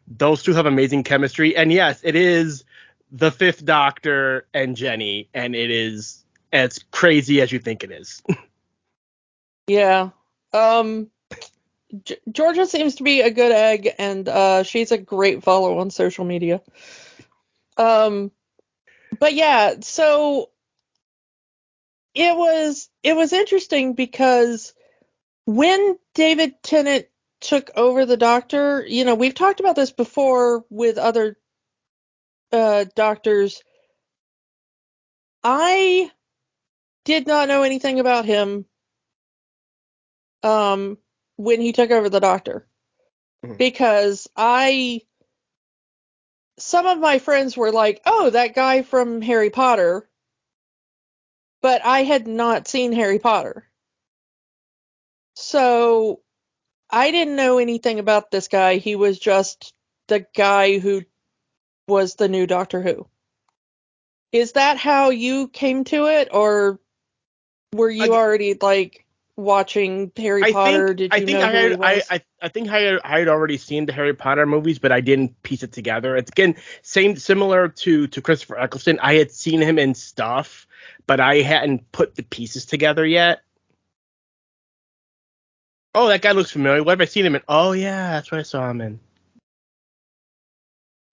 those 0.07 0.43
two 0.43 0.53
have 0.53 0.67
amazing 0.67 1.03
chemistry. 1.03 1.55
And 1.55 1.73
yes, 1.73 1.99
it 2.03 2.15
is 2.15 2.63
the 3.11 3.31
Fifth 3.31 3.65
Doctor 3.65 4.45
and 4.53 4.77
Jenny, 4.77 5.29
and 5.33 5.55
it 5.55 5.71
is 5.71 6.23
as 6.53 6.77
crazy 6.91 7.41
as 7.41 7.51
you 7.51 7.57
think 7.57 7.83
it 7.83 7.89
is. 7.89 8.21
yeah. 9.67 10.11
Um. 10.53 11.09
Georgia 12.31 12.67
seems 12.67 12.93
to 12.97 13.03
be 13.03 13.21
a 13.21 13.31
good 13.31 13.51
egg, 13.51 13.89
and 13.97 14.29
uh, 14.29 14.61
she's 14.61 14.91
a 14.91 14.97
great 14.99 15.41
follow 15.41 15.79
on 15.79 15.89
social 15.89 16.23
media. 16.23 16.61
Um, 17.79 18.31
but 19.19 19.33
yeah, 19.33 19.75
so 19.81 20.49
it 22.13 22.35
was 22.35 22.89
it 23.01 23.15
was 23.15 23.33
interesting 23.33 23.93
because 23.93 24.73
when 25.45 25.97
David 26.13 26.61
Tennant 26.61 27.07
took 27.39 27.71
over 27.75 28.05
the 28.05 28.17
Doctor, 28.17 28.85
you 28.85 29.05
know, 29.05 29.15
we've 29.15 29.33
talked 29.33 29.61
about 29.61 29.75
this 29.75 29.91
before 29.91 30.65
with 30.69 30.97
other 30.97 31.37
uh, 32.51 32.85
doctors. 32.95 33.63
I 35.43 36.11
did 37.05 37.27
not 37.27 37.47
know 37.47 37.63
anything 37.63 37.99
about 37.99 38.25
him 38.25 38.65
um, 40.43 40.97
when 41.37 41.61
he 41.61 41.71
took 41.71 41.91
over 41.91 42.09
the 42.09 42.19
doctor 42.19 42.67
mm-hmm. 43.45 43.55
because 43.55 44.27
I 44.35 45.01
some 46.59 46.85
of 46.85 46.99
my 46.99 47.19
friends 47.19 47.57
were 47.57 47.71
like, 47.71 48.01
"Oh, 48.05 48.29
that 48.29 48.55
guy 48.55 48.81
from 48.81 49.21
Harry 49.21 49.49
Potter," 49.49 50.07
but 51.61 51.83
I 51.83 52.03
had 52.03 52.27
not 52.27 52.67
seen 52.67 52.91
Harry 52.91 53.19
Potter, 53.19 53.69
so 55.35 56.21
I 56.89 57.11
didn't 57.11 57.35
know 57.35 57.57
anything 57.57 57.99
about 57.99 58.31
this 58.31 58.47
guy. 58.47 58.77
He 58.77 58.95
was 58.95 59.19
just 59.19 59.73
the 60.07 60.25
guy 60.35 60.79
who 60.79 61.03
was 61.87 62.15
the 62.15 62.27
new 62.27 62.47
Doctor 62.47 62.81
Who. 62.81 63.07
Is 64.31 64.53
that 64.53 64.77
how 64.77 65.09
you 65.09 65.47
came 65.47 65.83
to 65.85 66.05
it, 66.07 66.29
or 66.31 66.79
were 67.73 67.89
you 67.89 68.13
I, 68.13 68.17
already 68.17 68.55
like 68.59 69.05
watching 69.39 70.11
Harry 70.17 70.43
I 70.43 70.51
Potter? 70.51 70.87
Think, 70.87 70.97
Did 70.97 71.13
you 71.13 71.17
I 71.17 71.25
think 71.25 71.39
know 71.39 71.45
I 71.45 71.51
had, 71.51 71.81
I, 71.81 72.03
I, 72.11 72.21
I 72.41 72.47
think 72.49 72.69
I 72.69 72.79
had, 72.79 72.99
I 73.03 73.19
had 73.19 73.27
already 73.27 73.57
seen 73.57 73.85
the 73.85 73.93
Harry 73.93 74.13
Potter 74.13 74.45
movies, 74.45 74.79
but 74.79 74.91
I 74.91 75.01
didn't 75.01 75.41
piece 75.43 75.63
it 75.63 75.71
together. 75.71 76.15
It's 76.15 76.29
again 76.29 76.55
same 76.81 77.15
similar 77.15 77.69
to 77.69 78.07
to 78.07 78.21
Christopher 78.21 78.59
Eccleston. 78.59 78.99
I 78.99 79.15
had 79.15 79.31
seen 79.31 79.61
him 79.61 79.79
in 79.79 79.95
stuff, 79.95 80.67
but 81.07 81.19
I 81.19 81.37
hadn't 81.37 81.91
put 81.91 82.15
the 82.15 82.23
pieces 82.23 82.65
together 82.65 83.05
yet. 83.05 83.41
Oh, 85.95 86.07
that 86.09 86.21
guy 86.21 86.33
looks 86.33 86.51
familiar. 86.51 86.83
What 86.83 86.91
have 86.91 87.01
I 87.01 87.05
seen 87.05 87.25
him 87.25 87.35
in? 87.35 87.41
Oh 87.47 87.71
yeah, 87.71 88.11
that's 88.11 88.31
what 88.31 88.39
I 88.39 88.43
saw 88.43 88.69
him 88.69 88.81
in. 88.81 88.99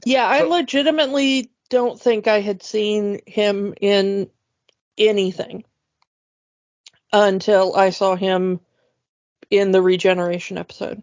Yeah, 0.05 0.27
I 0.27 0.43
legitimately 0.43 1.51
don't 1.71 2.01
think 2.01 2.29
I 2.29 2.41
had 2.41 2.63
seen 2.63 3.21
him 3.27 3.75
in 3.81 4.31
anything 4.99 5.65
until 7.13 7.75
I 7.77 7.91
saw 7.91 8.17
him 8.17 8.61
in 9.51 9.71
the 9.71 9.83
regeneration 9.83 10.59
episode. 10.59 11.03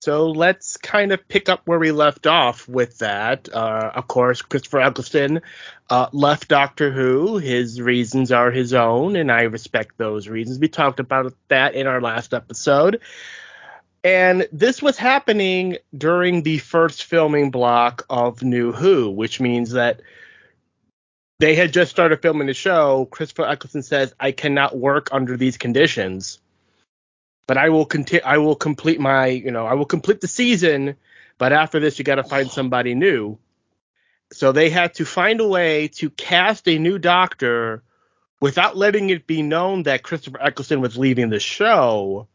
So 0.00 0.30
let's 0.30 0.76
kind 0.76 1.10
of 1.10 1.26
pick 1.26 1.48
up 1.48 1.62
where 1.64 1.78
we 1.78 1.90
left 1.90 2.26
off 2.26 2.68
with 2.68 2.98
that. 2.98 3.48
Uh, 3.52 3.90
of 3.94 4.06
course, 4.06 4.42
Christopher 4.42 4.80
Eccleston 4.80 5.40
uh, 5.90 6.08
left 6.12 6.48
Doctor 6.48 6.92
Who. 6.92 7.38
His 7.38 7.80
reasons 7.80 8.30
are 8.30 8.50
his 8.50 8.72
own, 8.74 9.16
and 9.16 9.32
I 9.32 9.42
respect 9.42 9.96
those 9.96 10.28
reasons. 10.28 10.58
We 10.58 10.68
talked 10.68 11.00
about 11.00 11.34
that 11.48 11.74
in 11.74 11.86
our 11.86 12.00
last 12.00 12.34
episode. 12.34 13.00
And 14.04 14.46
this 14.52 14.80
was 14.80 14.96
happening 14.96 15.78
during 15.96 16.42
the 16.42 16.58
first 16.58 17.02
filming 17.02 17.50
block 17.50 18.06
of 18.08 18.44
New 18.44 18.70
Who, 18.70 19.10
which 19.10 19.40
means 19.40 19.72
that 19.72 20.02
they 21.38 21.54
had 21.54 21.72
just 21.72 21.90
started 21.90 22.22
filming 22.22 22.46
the 22.46 22.54
show. 22.54 23.06
Christopher 23.06 23.46
Eccleston 23.46 23.82
says, 23.82 24.14
"I 24.18 24.32
cannot 24.32 24.76
work 24.76 25.08
under 25.12 25.36
these 25.36 25.58
conditions, 25.58 26.40
but 27.46 27.58
I 27.58 27.68
will 27.68 27.86
continue. 27.86 28.24
I 28.24 28.38
will 28.38 28.56
complete 28.56 29.00
my, 29.00 29.26
you 29.26 29.50
know, 29.50 29.66
I 29.66 29.74
will 29.74 29.84
complete 29.84 30.20
the 30.20 30.28
season. 30.28 30.96
But 31.38 31.52
after 31.52 31.78
this, 31.78 31.98
you 31.98 32.04
got 32.04 32.14
to 32.14 32.24
find 32.24 32.50
somebody 32.50 32.94
new." 32.94 33.38
So 34.32 34.52
they 34.52 34.70
had 34.70 34.94
to 34.94 35.04
find 35.04 35.40
a 35.40 35.46
way 35.46 35.88
to 35.88 36.10
cast 36.10 36.66
a 36.66 36.78
new 36.78 36.98
Doctor 36.98 37.82
without 38.40 38.76
letting 38.76 39.10
it 39.10 39.26
be 39.26 39.42
known 39.42 39.84
that 39.84 40.02
Christopher 40.02 40.42
Eccleston 40.42 40.80
was 40.80 40.96
leaving 40.96 41.28
the 41.28 41.38
show. 41.38 42.26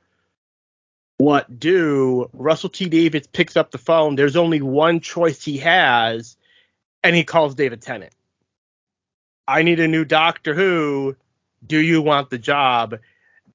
What 1.17 1.59
do? 1.59 2.29
Russell 2.33 2.69
T 2.69 2.87
Davies 2.87 3.27
picks 3.27 3.57
up 3.57 3.71
the 3.71 3.77
phone. 3.77 4.15
There's 4.15 4.35
only 4.35 4.61
one 4.61 4.99
choice 4.99 5.43
he 5.43 5.57
has, 5.57 6.37
and 7.03 7.15
he 7.15 7.23
calls 7.23 7.55
David 7.55 7.81
Tennant 7.81 8.13
I 9.47 9.63
need 9.63 9.79
a 9.79 9.87
new 9.87 10.05
Doctor 10.05 10.53
Who. 10.53 11.15
Do 11.65 11.79
you 11.79 12.01
want 12.01 12.29
the 12.29 12.37
job? 12.37 12.99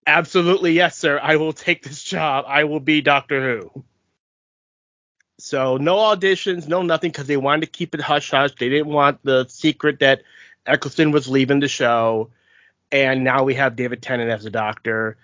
Absolutely, 0.07 0.73
yes, 0.73 0.97
sir. 0.97 1.19
I 1.21 1.37
will 1.37 1.52
take 1.52 1.83
this 1.83 2.02
job. 2.02 2.45
I 2.47 2.64
will 2.64 2.81
be 2.81 3.00
Doctor 3.00 3.43
Who. 3.43 3.85
So 5.38 5.76
no 5.76 5.97
auditions, 5.97 6.66
no 6.66 6.83
nothing, 6.83 7.11
because 7.11 7.26
they 7.26 7.37
wanted 7.37 7.66
to 7.66 7.73
keep 7.73 7.95
it 7.95 8.00
hush 8.00 8.31
hush. 8.31 8.52
They 8.59 8.69
didn't 8.69 8.93
want 8.93 9.23
the 9.23 9.47
secret 9.49 9.99
that 10.00 10.23
Eccleston 10.66 11.12
was 11.12 11.28
leaving 11.28 11.61
the 11.61 11.69
show, 11.69 12.31
and 12.90 13.23
now 13.23 13.45
we 13.45 13.55
have 13.55 13.76
David 13.76 14.02
Tennant 14.02 14.31
as 14.31 14.47
a 14.47 14.50
doctor. 14.50 15.16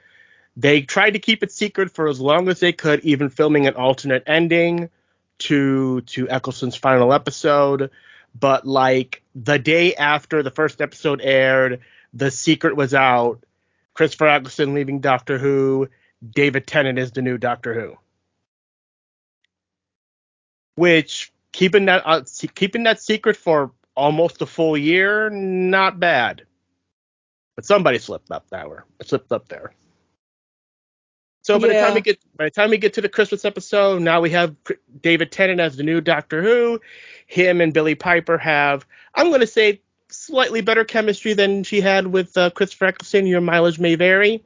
They 0.57 0.83
tried 0.83 1.13
to 1.13 1.19
keep 1.19 1.43
it 1.43 1.51
secret 1.51 1.91
for 1.91 2.09
as 2.09 2.21
long 2.21 2.49
as 2.49 2.61
they 2.61 2.73
could, 2.73 3.01
even 3.01 3.31
filming 3.31 3.67
an 3.67 3.75
alternate 3.75 4.25
ending 4.27 4.91
to 5.39 6.03
to 6.03 6.29
Eccleston's 6.29 6.77
final 6.77 7.13
episode. 7.13 7.91
But 8.39 8.67
like 8.67 9.23
the 9.35 9.59
day 9.59 9.95
after 9.95 10.43
the 10.43 10.51
first 10.51 10.81
episode 10.81 11.21
aired, 11.23 11.81
the 12.13 12.31
secret 12.31 12.77
was 12.77 12.95
out. 12.95 13.45
Christopher 13.95 14.29
Eccleston 14.29 14.75
leaving 14.75 15.01
Doctor 15.01 15.39
Who. 15.39 15.89
David 16.29 16.67
Tennant 16.67 16.99
is 16.99 17.13
the 17.13 17.23
new 17.23 17.37
Doctor 17.37 17.75
Who. 17.75 17.97
Which 20.77 21.33
keeping 21.53 21.87
that 21.87 22.03
uh, 22.07 22.23
keeping 22.55 22.85
that 22.85 23.03
secret 23.03 23.37
for 23.37 23.73
almost 23.95 24.41
a 24.41 24.47
full 24.47 24.77
year, 24.77 25.29
not 25.31 26.01
bad. 26.01 26.43
But 27.55 27.67
somebody 27.67 27.99
slipped 27.99 28.31
up 28.31 28.49
there. 28.49 28.87
Slipped 29.03 29.31
up 29.33 29.49
there. 29.49 29.75
So 31.43 31.59
by 31.59 31.67
yeah. 31.67 31.73
the 31.73 31.87
time 31.87 31.95
we 31.95 32.01
get 32.01 32.19
by 32.37 32.45
the 32.45 32.51
time 32.51 32.71
we 32.71 32.79
get 32.79 32.95
to 32.95 33.01
the 33.01 33.09
Christmas 33.09 33.45
episode, 33.45 34.01
now 34.01 34.21
we 34.21 34.31
have 34.31 34.55
David 35.01 35.33
Tennant 35.33 35.61
as 35.61 35.77
the 35.77 35.83
new 35.83 36.01
Doctor 36.01 36.41
Who. 36.43 36.81
Him 37.27 37.61
and 37.61 37.75
Billie 37.75 37.97
Piper 37.97 38.39
have, 38.39 38.87
I'm 39.15 39.29
going 39.29 39.41
to 39.41 39.47
say, 39.47 39.81
slightly 40.09 40.61
better 40.61 40.85
chemistry 40.85 41.35
than 41.35 41.65
she 41.65 41.81
had 41.81 42.07
with 42.07 42.37
uh, 42.37 42.51
Christopher 42.51 42.87
Eccleston. 42.87 43.27
Your 43.27 43.41
mileage 43.41 43.79
may 43.79 43.97
vary. 43.97 44.45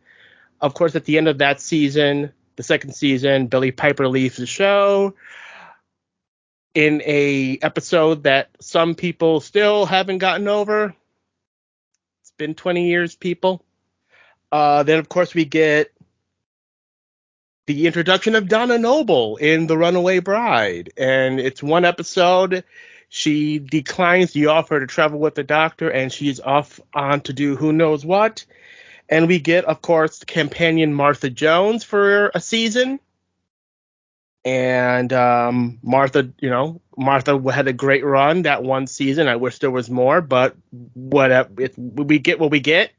Of 0.61 0.73
course, 0.73 0.95
at 0.95 1.05
the 1.05 1.19
end 1.19 1.29
of 1.29 1.39
that 1.39 1.61
season, 1.61 2.33
the 2.57 2.63
second 2.63 2.95
season, 2.95 3.49
Billie 3.49 3.73
Piper 3.73 4.09
leaves 4.09 4.37
the 4.37 4.47
show 4.47 5.15
in 6.75 7.03
a 7.05 7.59
episode 7.61 8.23
that 8.23 8.51
some 8.61 8.95
people 8.95 9.41
still 9.41 9.85
haven't 9.85 10.19
gotten 10.19 10.49
over. 10.49 10.95
It's 12.23 12.33
been 12.39 12.55
20 12.55 12.89
years, 12.89 13.15
people. 13.15 13.63
Uh, 14.51 14.83
then, 14.83 14.99
of 14.99 15.09
course, 15.09 15.35
we 15.35 15.45
get 15.45 15.93
the 17.67 17.87
introduction 17.87 18.37
of 18.37 18.49
Donna 18.49 18.79
Noble 18.79 19.37
in 19.37 19.67
The 19.67 19.77
Runaway 19.77 20.21
Bride. 20.21 20.93
And 20.97 21.41
it's 21.41 21.63
one 21.63 21.85
episode. 21.85 22.65
She 23.09 23.59
declines 23.59 24.33
the 24.33 24.47
offer 24.47 24.79
to 24.79 24.87
travel 24.87 25.19
with 25.19 25.35
the 25.35 25.43
doctor, 25.43 25.91
and 25.91 26.13
she's 26.13 26.41
off 26.41 26.81
on 26.95 27.21
to 27.23 27.33
do 27.33 27.57
who 27.57 27.73
knows 27.73 28.05
what. 28.05 28.45
And 29.09 29.29
we 29.29 29.41
get, 29.41 29.65
of 29.65 29.83
course, 29.83 30.19
the 30.19 30.27
companion 30.27 30.95
Martha 30.95 31.31
Jones 31.31 31.85
for 31.85 32.31
a 32.35 32.41
season. 32.41 33.01
And 34.45 35.13
um, 35.13 35.81
Martha, 35.83 36.31
you 36.39 36.51
know, 36.51 36.81
Martha 36.97 37.41
had 37.51 37.67
a 37.67 37.73
great 37.73 38.05
run 38.05 38.43
that 38.43 38.63
one 38.63 38.87
season. 38.87 39.27
I 39.27 39.37
wish 39.37 39.59
there 39.59 39.73
was 39.73 39.91
more, 39.91 40.21
but 40.21 40.57
what 40.95 41.51
we 41.77 42.21
get 42.21 42.39
what 42.39 42.53
we 42.53 42.61
get. 42.61 42.93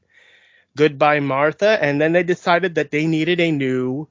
Goodbye, 0.75 1.21
Martha. 1.21 1.81
And 1.81 2.01
then 2.01 2.11
they 2.11 2.23
decided 2.23 2.75
that 2.75 2.91
they 2.91 3.07
needed 3.07 3.39
a 3.39 3.51
new 3.51 4.09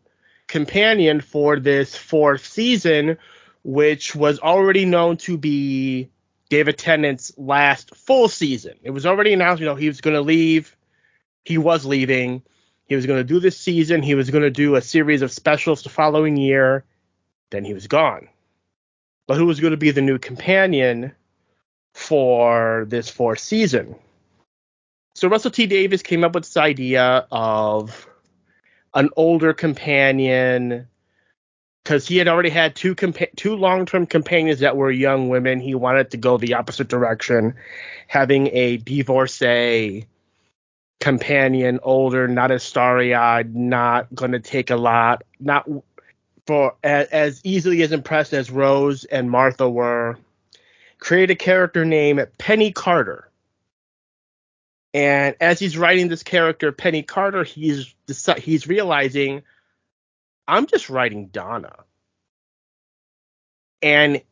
companion 0.49 1.21
for 1.21 1.59
this 1.59 1.97
fourth 1.97 2.47
season, 2.47 3.19
which 3.65 4.15
was 4.15 4.38
already 4.41 4.85
known 4.85 5.17
to 5.19 5.37
be 5.37 6.09
David 6.49 6.79
Tennant's 6.79 7.33
last 7.37 7.95
full 7.95 8.29
season. 8.29 8.75
It 8.83 8.91
was 8.91 9.07
already 9.07 9.33
announced, 9.33 9.61
you 9.61 9.67
know, 9.67 9.75
he 9.75 9.88
was 9.88 10.00
going 10.00 10.15
to 10.15 10.23
leave. 10.23 10.76
He 11.45 11.59
was 11.59 11.85
leaving. 11.85 12.43
He 12.87 12.95
was 12.95 13.07
going 13.07 13.19
to 13.19 13.25
do 13.25 13.41
this 13.41 13.59
season. 13.59 14.03
He 14.03 14.15
was 14.15 14.31
going 14.31 14.45
to 14.45 14.50
do 14.50 14.76
a 14.76 14.83
series 14.83 15.23
of 15.23 15.33
specials 15.33 15.83
the 15.83 15.88
following 15.88 16.37
year. 16.37 16.85
Then 17.50 17.65
he 17.65 17.75
was 17.75 17.88
gone. 17.88 18.29
But 19.26 19.38
who 19.38 19.47
was 19.47 19.59
going 19.59 19.73
to 19.73 19.76
be 19.76 19.91
the 19.91 20.03
new 20.03 20.19
companion 20.19 21.12
for 21.95 22.85
this 22.88 23.09
fourth 23.09 23.41
season? 23.41 23.97
So 25.17 25.29
Russell 25.29 25.50
T 25.50 25.67
Davies 25.67 26.03
came 26.03 26.23
up 26.23 26.35
with 26.35 26.45
this 26.45 26.57
idea 26.57 27.26
of 27.33 28.09
an 28.97 29.11
older 29.15 29.53
companion 29.53 30.88
because 31.85 32.09
he 32.09 32.17
had 32.17 32.26
already 32.26 32.49
had 32.49 32.75
two 32.75 32.97
compa- 32.97 33.35
two 33.37 33.55
long-term 33.55 34.07
companions 34.07 34.59
that 34.59 34.76
were 34.76 34.91
young 34.91 35.29
women. 35.29 35.61
He 35.61 35.76
wanted 35.76 36.11
to 36.11 36.16
go 36.16 36.37
the 36.37 36.55
opposite 36.55 36.88
direction, 36.88 37.55
having 38.09 38.49
a 38.49 38.79
divorcee 38.79 40.07
companion, 40.99 41.79
older, 41.85 42.27
not 42.27 42.51
as 42.51 42.64
starry-eyed, 42.64 43.55
not 43.55 44.12
going 44.14 44.33
to 44.33 44.40
take 44.40 44.70
a 44.70 44.77
lot, 44.77 45.23
not 45.38 45.68
for 46.47 46.75
as, 46.83 47.07
as 47.09 47.40
easily 47.44 47.83
as 47.83 47.92
impressed 47.92 48.33
as 48.33 48.51
Rose 48.51 49.05
and 49.05 49.31
Martha 49.31 49.70
were. 49.70 50.18
Create 50.99 51.31
a 51.31 51.37
character 51.37 51.85
named 51.85 52.27
Penny 52.38 52.73
Carter. 52.73 53.31
And 54.96 55.37
as 55.42 55.59
he's 55.59 55.76
writing 55.76 56.09
this 56.09 56.22
character, 56.22 56.72
Penny 56.72 57.02
Carter, 57.02 57.44
he's 57.44 57.94
he's 58.38 58.66
realizing 58.66 59.42
I'm 60.48 60.66
just 60.66 60.88
writing 60.88 61.26
Donna. 61.26 61.74
And 63.82 64.22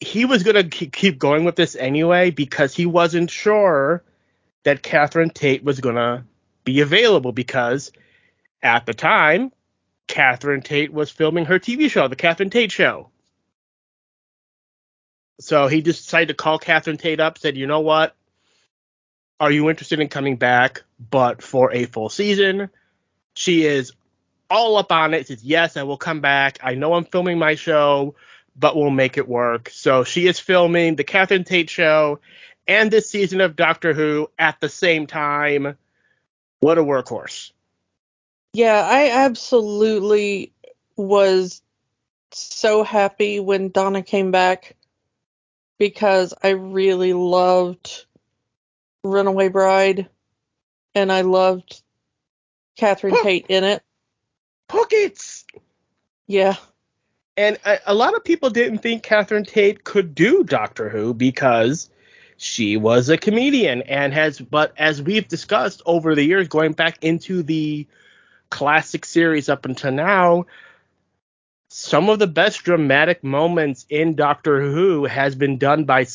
he 0.00 0.24
was 0.24 0.42
going 0.42 0.68
to 0.68 0.88
keep 0.88 1.16
going 1.16 1.44
with 1.44 1.54
this 1.54 1.76
anyway 1.76 2.32
because 2.32 2.74
he 2.74 2.86
wasn't 2.86 3.30
sure 3.30 4.02
that 4.64 4.82
Catherine 4.82 5.30
Tate 5.30 5.62
was 5.62 5.78
going 5.78 5.94
to 5.94 6.24
be 6.64 6.80
available 6.80 7.30
because 7.30 7.92
at 8.64 8.84
the 8.84 8.94
time, 8.94 9.52
Catherine 10.08 10.62
Tate 10.62 10.92
was 10.92 11.12
filming 11.12 11.44
her 11.44 11.60
TV 11.60 11.88
show, 11.88 12.08
The 12.08 12.16
Catherine 12.16 12.50
Tate 12.50 12.72
Show. 12.72 13.10
So 15.38 15.68
he 15.68 15.82
just 15.82 16.02
decided 16.02 16.28
to 16.28 16.34
call 16.34 16.58
Catherine 16.58 16.96
Tate 16.96 17.20
up, 17.20 17.38
said, 17.38 17.56
you 17.56 17.68
know 17.68 17.80
what? 17.80 18.16
Are 19.42 19.50
you 19.50 19.68
interested 19.68 19.98
in 19.98 20.06
coming 20.06 20.36
back, 20.36 20.84
but 21.10 21.42
for 21.42 21.72
a 21.72 21.86
full 21.86 22.08
season? 22.08 22.70
She 23.34 23.64
is 23.64 23.90
all 24.48 24.76
up 24.76 24.92
on 24.92 25.14
it. 25.14 25.26
Says, 25.26 25.42
yes, 25.42 25.76
I 25.76 25.82
will 25.82 25.96
come 25.96 26.20
back. 26.20 26.60
I 26.62 26.76
know 26.76 26.94
I'm 26.94 27.06
filming 27.06 27.40
my 27.40 27.56
show, 27.56 28.14
but 28.54 28.76
we'll 28.76 28.90
make 28.90 29.18
it 29.18 29.26
work. 29.28 29.68
So 29.70 30.04
she 30.04 30.28
is 30.28 30.38
filming 30.38 30.94
the 30.94 31.02
Catherine 31.02 31.42
Tate 31.42 31.70
show 31.70 32.20
and 32.68 32.88
this 32.88 33.10
season 33.10 33.40
of 33.40 33.56
Doctor 33.56 33.92
Who 33.92 34.30
at 34.38 34.60
the 34.60 34.68
same 34.68 35.08
time. 35.08 35.76
What 36.60 36.78
a 36.78 36.84
workhorse. 36.84 37.50
Yeah, 38.52 38.80
I 38.88 39.10
absolutely 39.24 40.52
was 40.94 41.62
so 42.30 42.84
happy 42.84 43.40
when 43.40 43.70
Donna 43.70 44.04
came 44.04 44.30
back 44.30 44.76
because 45.78 46.32
I 46.44 46.50
really 46.50 47.12
loved 47.12 48.06
Runaway 49.04 49.48
Bride, 49.48 50.08
and 50.94 51.10
I 51.10 51.22
loved 51.22 51.82
Catherine 52.76 53.16
Tate 53.22 53.46
in 53.48 53.64
it. 53.64 53.82
Pockets. 54.68 55.44
Yeah. 56.26 56.56
And 57.36 57.58
a, 57.64 57.78
a, 57.86 57.94
lot 57.94 58.14
of 58.14 58.24
people 58.24 58.50
didn't 58.50 58.78
think 58.78 59.02
Catherine 59.02 59.44
Tate 59.44 59.84
could 59.84 60.14
do 60.14 60.44
Doctor 60.44 60.88
Who 60.88 61.14
because 61.14 61.90
she 62.36 62.76
was 62.76 63.08
a 63.08 63.16
comedian 63.16 63.82
and 63.82 64.12
has, 64.12 64.38
but 64.38 64.72
as 64.76 65.00
we've 65.02 65.28
discussed 65.28 65.82
over 65.86 66.14
the 66.14 66.24
years, 66.24 66.48
going 66.48 66.72
back 66.72 66.98
into 67.02 67.42
the 67.42 67.86
classic 68.50 69.04
series 69.04 69.48
up 69.48 69.64
until 69.64 69.92
now, 69.92 70.46
some 71.68 72.10
of 72.10 72.18
the 72.18 72.26
best 72.26 72.64
dramatic 72.64 73.24
moments 73.24 73.86
in 73.88 74.14
Doctor 74.14 74.60
Who 74.60 75.06
has 75.06 75.34
been 75.34 75.56
done 75.56 75.84
by 75.84 76.06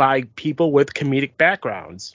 by 0.00 0.22
people 0.34 0.72
with 0.72 0.94
comedic 0.94 1.36
backgrounds. 1.36 2.14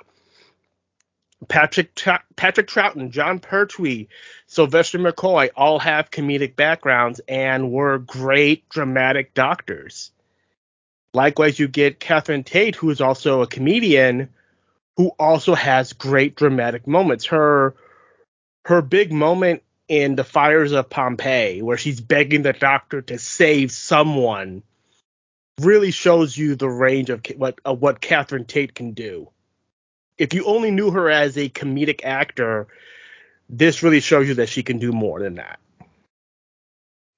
Patrick 1.48 1.93
Patrick 2.36 2.67
Troughton, 2.67 3.12
Jon 3.12 3.38
Pertwee, 3.38 4.08
Sylvester 4.48 4.98
McCoy 4.98 5.52
all 5.56 5.78
have 5.78 6.10
comedic 6.10 6.56
backgrounds 6.56 7.21
and 7.28 7.71
were 7.71 8.00
great 8.00 8.67
dramatic 8.69 9.36
doctors. 9.36 10.10
Likewise, 11.13 11.60
you 11.60 11.67
get 11.67 12.00
Catherine 12.00 12.43
Tate, 12.43 12.76
who 12.76 12.89
is 12.89 13.02
also 13.02 13.43
a 13.43 13.48
comedian, 13.48 14.30
who 14.98 15.10
also 15.19 15.54
has 15.54 15.93
great 15.93 16.36
dramatic 16.36 16.88
moments. 16.88 17.26
Her 17.26 17.76
her 18.65 18.82
big 18.82 19.13
moment 19.13 19.62
in 19.88 20.15
the 20.15 20.24
fires 20.24 20.71
of 20.71 20.89
Pompeii, 20.89 21.62
where 21.62 21.78
she's 21.78 22.02
begging 22.02 22.41
the 22.41 22.54
doctor 22.54 23.04
to 23.04 23.19
save 23.19 23.71
someone, 23.71 24.63
really 25.60 25.91
shows 25.91 26.38
you 26.38 26.56
the 26.56 26.70
range 26.70 27.10
of 27.10 27.22
what 27.38 27.60
of 27.63 27.82
what 27.82 28.02
Catherine 28.02 28.46
Tate 28.46 28.76
can 28.76 28.91
do. 28.91 29.30
If 30.18 30.34
you 30.34 30.46
only 30.46 30.72
knew 30.72 30.91
her 30.91 31.10
as 31.10 31.38
a 31.38 31.50
comedic 31.50 32.04
actor, 32.04 32.68
this 33.50 33.84
really 33.84 34.00
shows 34.00 34.28
you 34.28 34.36
that 34.36 34.50
she 34.50 34.63
can 34.63 34.80
do 34.80 34.91
more 34.91 35.20
than 35.20 35.36
that. 35.36 35.60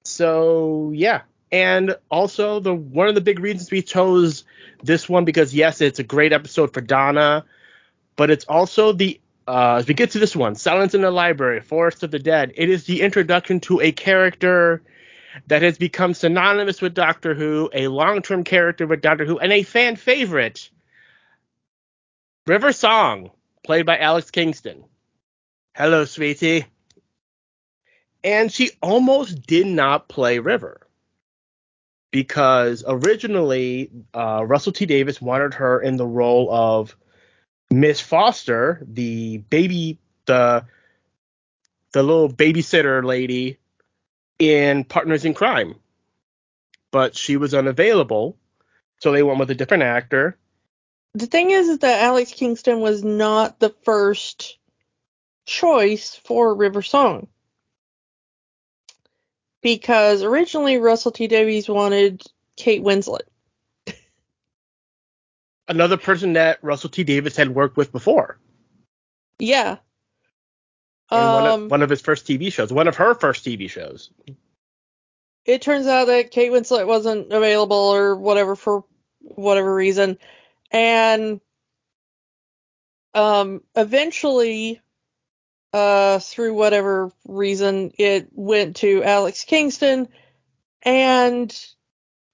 So 0.04 0.92
yeah, 0.94 1.22
and 1.50 1.96
also 2.10 2.60
the 2.60 2.74
one 2.74 3.08
of 3.08 3.14
the 3.14 3.20
big 3.20 3.40
reasons 3.40 3.70
we 3.70 3.82
chose 3.82 4.44
this 4.82 5.08
one 5.08 5.24
because 5.24 5.54
yes, 5.54 5.80
it's 5.80 5.98
a 5.98 6.04
great 6.04 6.32
episode 6.32 6.72
for 6.72 6.80
Donna, 6.80 7.44
but 8.16 8.30
it's 8.30 8.44
also 8.44 8.92
the 8.92 9.20
uh, 9.46 9.76
as 9.76 9.86
we 9.86 9.94
get 9.94 10.10
to 10.10 10.18
this 10.18 10.36
one, 10.36 10.54
Silence 10.54 10.94
in 10.94 11.00
the 11.00 11.10
Library, 11.10 11.60
Forest 11.60 12.02
of 12.02 12.10
the 12.10 12.18
Dead. 12.18 12.52
It 12.54 12.68
is 12.68 12.84
the 12.84 13.00
introduction 13.00 13.60
to 13.60 13.80
a 13.80 13.92
character 13.92 14.82
that 15.46 15.62
has 15.62 15.78
become 15.78 16.14
synonymous 16.14 16.80
with 16.80 16.94
Doctor 16.94 17.34
Who, 17.34 17.70
a 17.72 17.88
long 17.88 18.22
term 18.22 18.44
character 18.44 18.86
with 18.86 19.00
Doctor 19.00 19.24
Who, 19.24 19.38
and 19.38 19.52
a 19.52 19.62
fan 19.62 19.96
favorite. 19.96 20.70
River 22.46 22.72
Song, 22.72 23.30
played 23.64 23.86
by 23.86 23.98
Alex 23.98 24.30
Kingston. 24.30 24.84
Hello, 25.74 26.04
sweetie. 26.04 26.66
And 28.24 28.50
she 28.50 28.70
almost 28.82 29.46
did 29.46 29.66
not 29.66 30.08
play 30.08 30.38
River 30.38 30.88
because 32.10 32.82
originally 32.86 33.90
uh, 34.14 34.44
Russell 34.44 34.72
T 34.72 34.86
Davies 34.86 35.20
wanted 35.20 35.54
her 35.54 35.80
in 35.80 35.96
the 35.96 36.06
role 36.06 36.52
of 36.52 36.96
Miss 37.70 38.00
Foster, 38.00 38.82
the 38.86 39.38
baby, 39.38 39.98
the 40.26 40.64
the 41.92 42.02
little 42.02 42.28
babysitter 42.28 43.04
lady 43.04 43.58
in 44.38 44.84
Partners 44.84 45.24
in 45.24 45.34
Crime, 45.34 45.74
but 46.90 47.16
she 47.16 47.36
was 47.36 47.54
unavailable, 47.54 48.36
so 48.98 49.12
they 49.12 49.22
went 49.22 49.38
with 49.38 49.50
a 49.50 49.54
different 49.54 49.82
actor. 49.82 50.36
The 51.14 51.26
thing 51.26 51.50
is, 51.50 51.68
is 51.68 51.78
that 51.78 52.02
Alex 52.02 52.32
Kingston 52.32 52.80
was 52.80 53.02
not 53.02 53.58
the 53.58 53.74
first 53.82 54.58
choice 55.46 56.14
for 56.24 56.54
River 56.54 56.82
Song 56.82 57.28
because 59.62 60.22
originally 60.22 60.78
Russell 60.78 61.12
T 61.12 61.26
Davies 61.26 61.68
wanted 61.68 62.22
Kate 62.56 62.82
Winslet. 62.82 63.22
Another 65.66 65.96
person 65.96 66.34
that 66.34 66.58
Russell 66.62 66.90
T 66.90 67.04
Davies 67.04 67.36
had 67.36 67.54
worked 67.54 67.76
with 67.76 67.92
before. 67.92 68.38
Yeah. 69.38 69.78
Um, 71.10 71.32
one, 71.32 71.46
of, 71.46 71.52
um, 71.52 71.68
one 71.68 71.82
of 71.82 71.90
his 71.90 72.00
first 72.00 72.26
TV 72.26 72.52
shows, 72.52 72.72
one 72.72 72.88
of 72.88 72.96
her 72.96 73.14
first 73.14 73.44
TV 73.44 73.68
shows. 73.70 74.10
It 75.44 75.62
turns 75.62 75.86
out 75.86 76.08
that 76.08 76.30
Kate 76.30 76.52
Winslet 76.52 76.86
wasn't 76.86 77.32
available 77.32 77.76
or 77.76 78.16
whatever 78.16 78.54
for 78.54 78.84
whatever 79.20 79.74
reason. 79.74 80.18
And 80.70 81.40
um, 83.14 83.62
eventually 83.74 84.82
uh, 85.72 86.18
through 86.18 86.54
whatever 86.54 87.12
reason, 87.26 87.92
it 87.98 88.28
went 88.32 88.76
to 88.76 89.02
Alex 89.02 89.44
Kingston. 89.44 90.08
And 90.82 91.54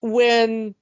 when 0.00 0.74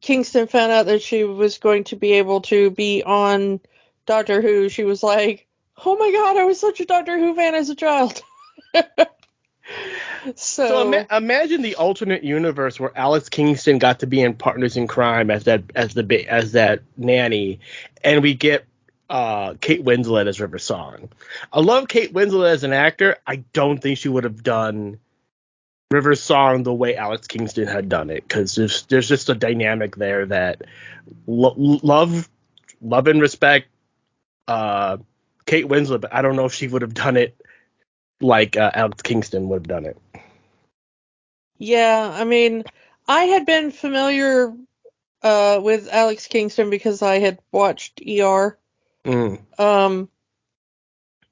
Kingston 0.00 0.46
found 0.46 0.72
out 0.72 0.86
that 0.86 1.02
she 1.02 1.24
was 1.24 1.58
going 1.58 1.84
to 1.84 1.96
be 1.96 2.12
able 2.14 2.42
to 2.42 2.70
be 2.70 3.02
on 3.02 3.60
Doctor 4.06 4.40
Who, 4.40 4.68
she 4.68 4.84
was 4.84 5.02
like, 5.02 5.45
"Oh 5.84 5.96
my 5.96 6.10
god, 6.12 6.36
I 6.36 6.44
was 6.44 6.60
such 6.60 6.80
a 6.80 6.86
Doctor 6.86 7.18
Who 7.18 7.34
fan 7.34 7.54
as 7.54 7.70
a 7.70 7.74
child." 7.74 8.22
so, 8.74 10.34
so 10.34 10.86
ima- 10.86 11.06
imagine 11.10 11.62
the 11.62 11.76
alternate 11.76 12.24
universe 12.24 12.80
where 12.80 12.96
Alex 12.96 13.28
Kingston 13.28 13.78
got 13.78 14.00
to 14.00 14.06
be 14.06 14.20
in 14.20 14.34
Partners 14.34 14.76
in 14.76 14.86
Crime 14.86 15.30
as 15.30 15.44
that 15.44 15.64
as 15.74 15.94
the 15.94 16.26
as 16.28 16.52
that 16.52 16.82
nanny, 16.96 17.60
and 18.02 18.22
we 18.22 18.34
get 18.34 18.64
uh, 19.08 19.54
Kate 19.60 19.84
Winslet 19.84 20.26
as 20.26 20.40
River 20.40 20.58
Song. 20.58 21.08
I 21.52 21.60
love 21.60 21.88
Kate 21.88 22.12
Winslet 22.12 22.50
as 22.50 22.64
an 22.64 22.72
actor. 22.72 23.16
I 23.26 23.36
don't 23.52 23.78
think 23.78 23.98
she 23.98 24.08
would 24.08 24.24
have 24.24 24.42
done 24.42 24.98
River 25.90 26.14
Song 26.14 26.64
the 26.64 26.74
way 26.74 26.96
Alex 26.96 27.26
Kingston 27.26 27.68
had 27.68 27.88
done 27.88 28.10
it 28.10 28.26
because 28.26 28.54
there's 28.54 28.82
there's 28.86 29.08
just 29.08 29.28
a 29.28 29.34
dynamic 29.34 29.96
there 29.96 30.26
that 30.26 30.62
lo- 31.26 31.54
love 31.56 32.28
love 32.82 33.06
and 33.06 33.20
respect 33.20 33.68
uh, 34.48 34.96
Kate 35.46 35.66
Winslet, 35.66 36.00
but 36.00 36.14
I 36.14 36.22
don't 36.22 36.36
know 36.36 36.44
if 36.44 36.54
she 36.54 36.68
would 36.68 36.82
have 36.82 36.94
done 36.94 37.16
it 37.16 37.40
like 38.20 38.56
uh, 38.56 38.70
Alex 38.74 39.02
Kingston 39.02 39.48
would 39.48 39.56
have 39.56 39.68
done 39.68 39.86
it. 39.86 39.98
Yeah, 41.58 42.10
I 42.12 42.24
mean, 42.24 42.64
I 43.08 43.24
had 43.24 43.46
been 43.46 43.70
familiar 43.70 44.52
uh, 45.22 45.60
with 45.62 45.88
Alex 45.90 46.26
Kingston 46.26 46.70
because 46.70 47.02
I 47.02 47.18
had 47.18 47.38
watched 47.52 48.02
ER 48.06 48.58
Mm. 49.06 49.38
Um, 49.58 50.08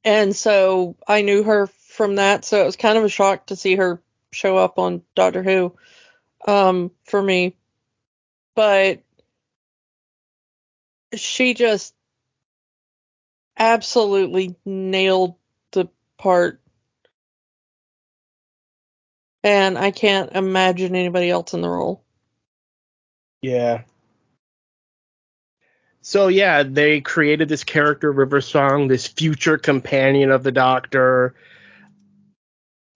and 0.04 0.34
so 0.34 0.96
I 1.08 1.22
knew 1.22 1.42
her 1.42 1.66
from 1.66 2.16
that, 2.16 2.44
so 2.44 2.62
it 2.62 2.66
was 2.66 2.76
kind 2.76 2.96
of 2.96 3.04
a 3.04 3.08
shock 3.08 3.46
to 3.46 3.56
see 3.56 3.74
her 3.74 4.00
show 4.32 4.56
up 4.56 4.78
on 4.78 5.02
Doctor 5.16 5.42
Who 5.42 5.74
um, 6.46 6.92
for 7.04 7.20
me. 7.20 7.56
But 8.54 9.02
she 11.14 11.54
just 11.54 11.94
absolutely 13.58 14.56
nailed 14.64 15.36
the 15.72 15.88
part. 16.18 16.60
And 19.42 19.76
I 19.76 19.90
can't 19.90 20.32
imagine 20.32 20.94
anybody 20.96 21.30
else 21.30 21.52
in 21.52 21.60
the 21.60 21.68
role. 21.68 22.02
Yeah. 23.42 23.82
So 26.00 26.28
yeah, 26.28 26.62
they 26.62 27.00
created 27.00 27.48
this 27.48 27.64
character 27.64 28.12
River 28.12 28.40
Song, 28.40 28.88
this 28.88 29.06
future 29.06 29.58
companion 29.58 30.30
of 30.30 30.42
the 30.42 30.52
Doctor. 30.52 31.34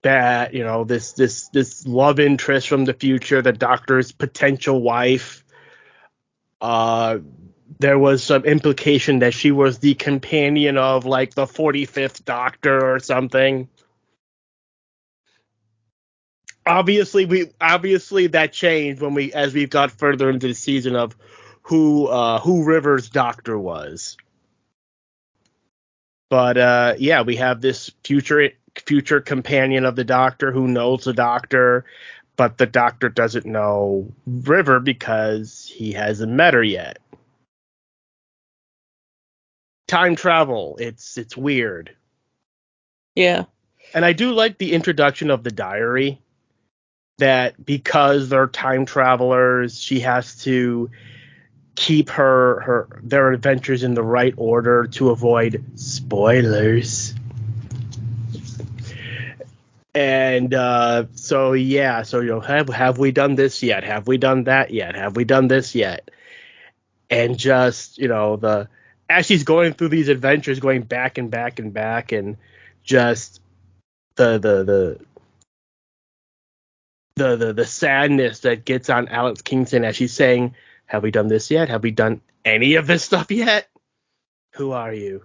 That 0.03 0.53
you 0.53 0.63
know, 0.63 0.85
this 0.85 1.13
this 1.13 1.49
this 1.49 1.85
love 1.85 2.19
interest 2.19 2.69
from 2.69 2.85
the 2.85 2.93
future, 2.93 3.41
the 3.41 3.51
Doctor's 3.51 4.11
potential 4.11 4.81
wife. 4.81 5.43
Uh, 6.61 7.19
there 7.77 7.99
was 7.99 8.23
some 8.23 8.45
implication 8.45 9.19
that 9.19 9.33
she 9.33 9.51
was 9.51 9.79
the 9.79 9.93
companion 9.93 10.77
of 10.77 11.05
like 11.05 11.35
the 11.35 11.45
45th 11.45 12.25
Doctor 12.25 12.95
or 12.95 12.99
something. 12.99 13.67
Obviously, 16.65 17.25
we 17.25 17.51
obviously 17.59 18.27
that 18.27 18.53
changed 18.53 19.01
when 19.01 19.13
we 19.13 19.33
as 19.33 19.53
we 19.53 19.65
got 19.67 19.91
further 19.91 20.29
into 20.29 20.47
the 20.47 20.53
season 20.53 20.95
of 20.95 21.15
who 21.63 22.07
uh, 22.07 22.39
who 22.39 22.63
Rivers' 22.63 23.09
doctor 23.09 23.57
was. 23.57 24.17
But 26.29 26.57
uh, 26.57 26.93
yeah, 26.99 27.21
we 27.23 27.37
have 27.37 27.61
this 27.61 27.91
future 28.03 28.51
future 28.85 29.19
companion 29.19 29.85
of 29.85 29.95
the 29.95 30.03
doctor 30.03 30.51
who 30.51 30.67
knows 30.67 31.05
the 31.05 31.13
doctor, 31.13 31.85
but 32.35 32.57
the 32.57 32.67
doctor 32.67 33.09
doesn't 33.09 33.45
know 33.45 34.11
River 34.27 34.79
because 34.79 35.71
he 35.73 35.91
hasn't 35.93 36.31
met 36.31 36.53
her 36.53 36.63
yet. 36.63 36.99
Time 39.89 40.15
travel, 40.15 40.77
it's 40.79 41.17
it's 41.17 41.35
weird. 41.35 41.95
Yeah. 43.15 43.45
And 43.95 44.05
I 44.05 44.13
do 44.13 44.33
like 44.33 44.59
the 44.59 44.73
introduction 44.73 45.31
of 45.31 45.43
the 45.43 45.49
diary 45.49 46.21
that 47.17 47.65
because 47.65 48.29
they're 48.29 48.45
time 48.45 48.85
travelers, 48.85 49.81
she 49.81 50.01
has 50.01 50.35
to 50.43 50.91
keep 51.73 52.11
her 52.11 52.59
her 52.59 53.01
their 53.01 53.31
adventures 53.31 53.81
in 53.81 53.95
the 53.95 54.03
right 54.03 54.35
order 54.37 54.85
to 54.85 55.09
avoid 55.09 55.63
spoilers. 55.73 57.15
And 59.95 60.53
uh, 60.53 61.05
so 61.15 61.53
yeah, 61.53 62.03
so 62.03 62.19
you 62.19 62.27
know, 62.27 62.41
have 62.41 62.69
have 62.69 62.99
we 62.99 63.11
done 63.11 63.33
this 63.33 63.63
yet? 63.63 63.83
Have 63.83 64.05
we 64.05 64.19
done 64.19 64.43
that 64.43 64.69
yet? 64.69 64.93
Have 64.93 65.15
we 65.15 65.23
done 65.23 65.47
this 65.47 65.73
yet? 65.73 66.11
And 67.09 67.39
just 67.39 67.97
you 67.97 68.07
know 68.07 68.35
the 68.35 68.69
as 69.09 69.25
she's 69.25 69.43
going 69.43 69.73
through 69.73 69.89
these 69.89 70.07
adventures, 70.07 70.59
going 70.59 70.83
back 70.83 71.17
and 71.17 71.31
back 71.31 71.59
and 71.59 71.73
back, 71.73 72.11
and 72.11 72.37
just 72.83 73.41
the 74.15 74.37
the 74.37 74.63
the 74.63 74.99
the 77.15 77.35
the, 77.35 77.53
the 77.53 77.65
sadness 77.65 78.41
that 78.41 78.63
gets 78.63 78.89
on 78.89 79.07
Alex 79.09 79.41
Kingston 79.41 79.83
as 79.83 79.95
she's 79.95 80.13
saying, 80.13 80.55
have 80.85 81.03
we 81.03 81.11
done 81.11 81.27
this 81.27 81.51
yet? 81.51 81.69
Have 81.69 81.83
we 81.83 81.91
done 81.91 82.21
any 82.45 82.75
of 82.75 82.87
this 82.87 83.03
stuff 83.03 83.29
yet? 83.31 83.67
Who 84.55 84.71
are 84.71 84.93
you? 84.93 85.23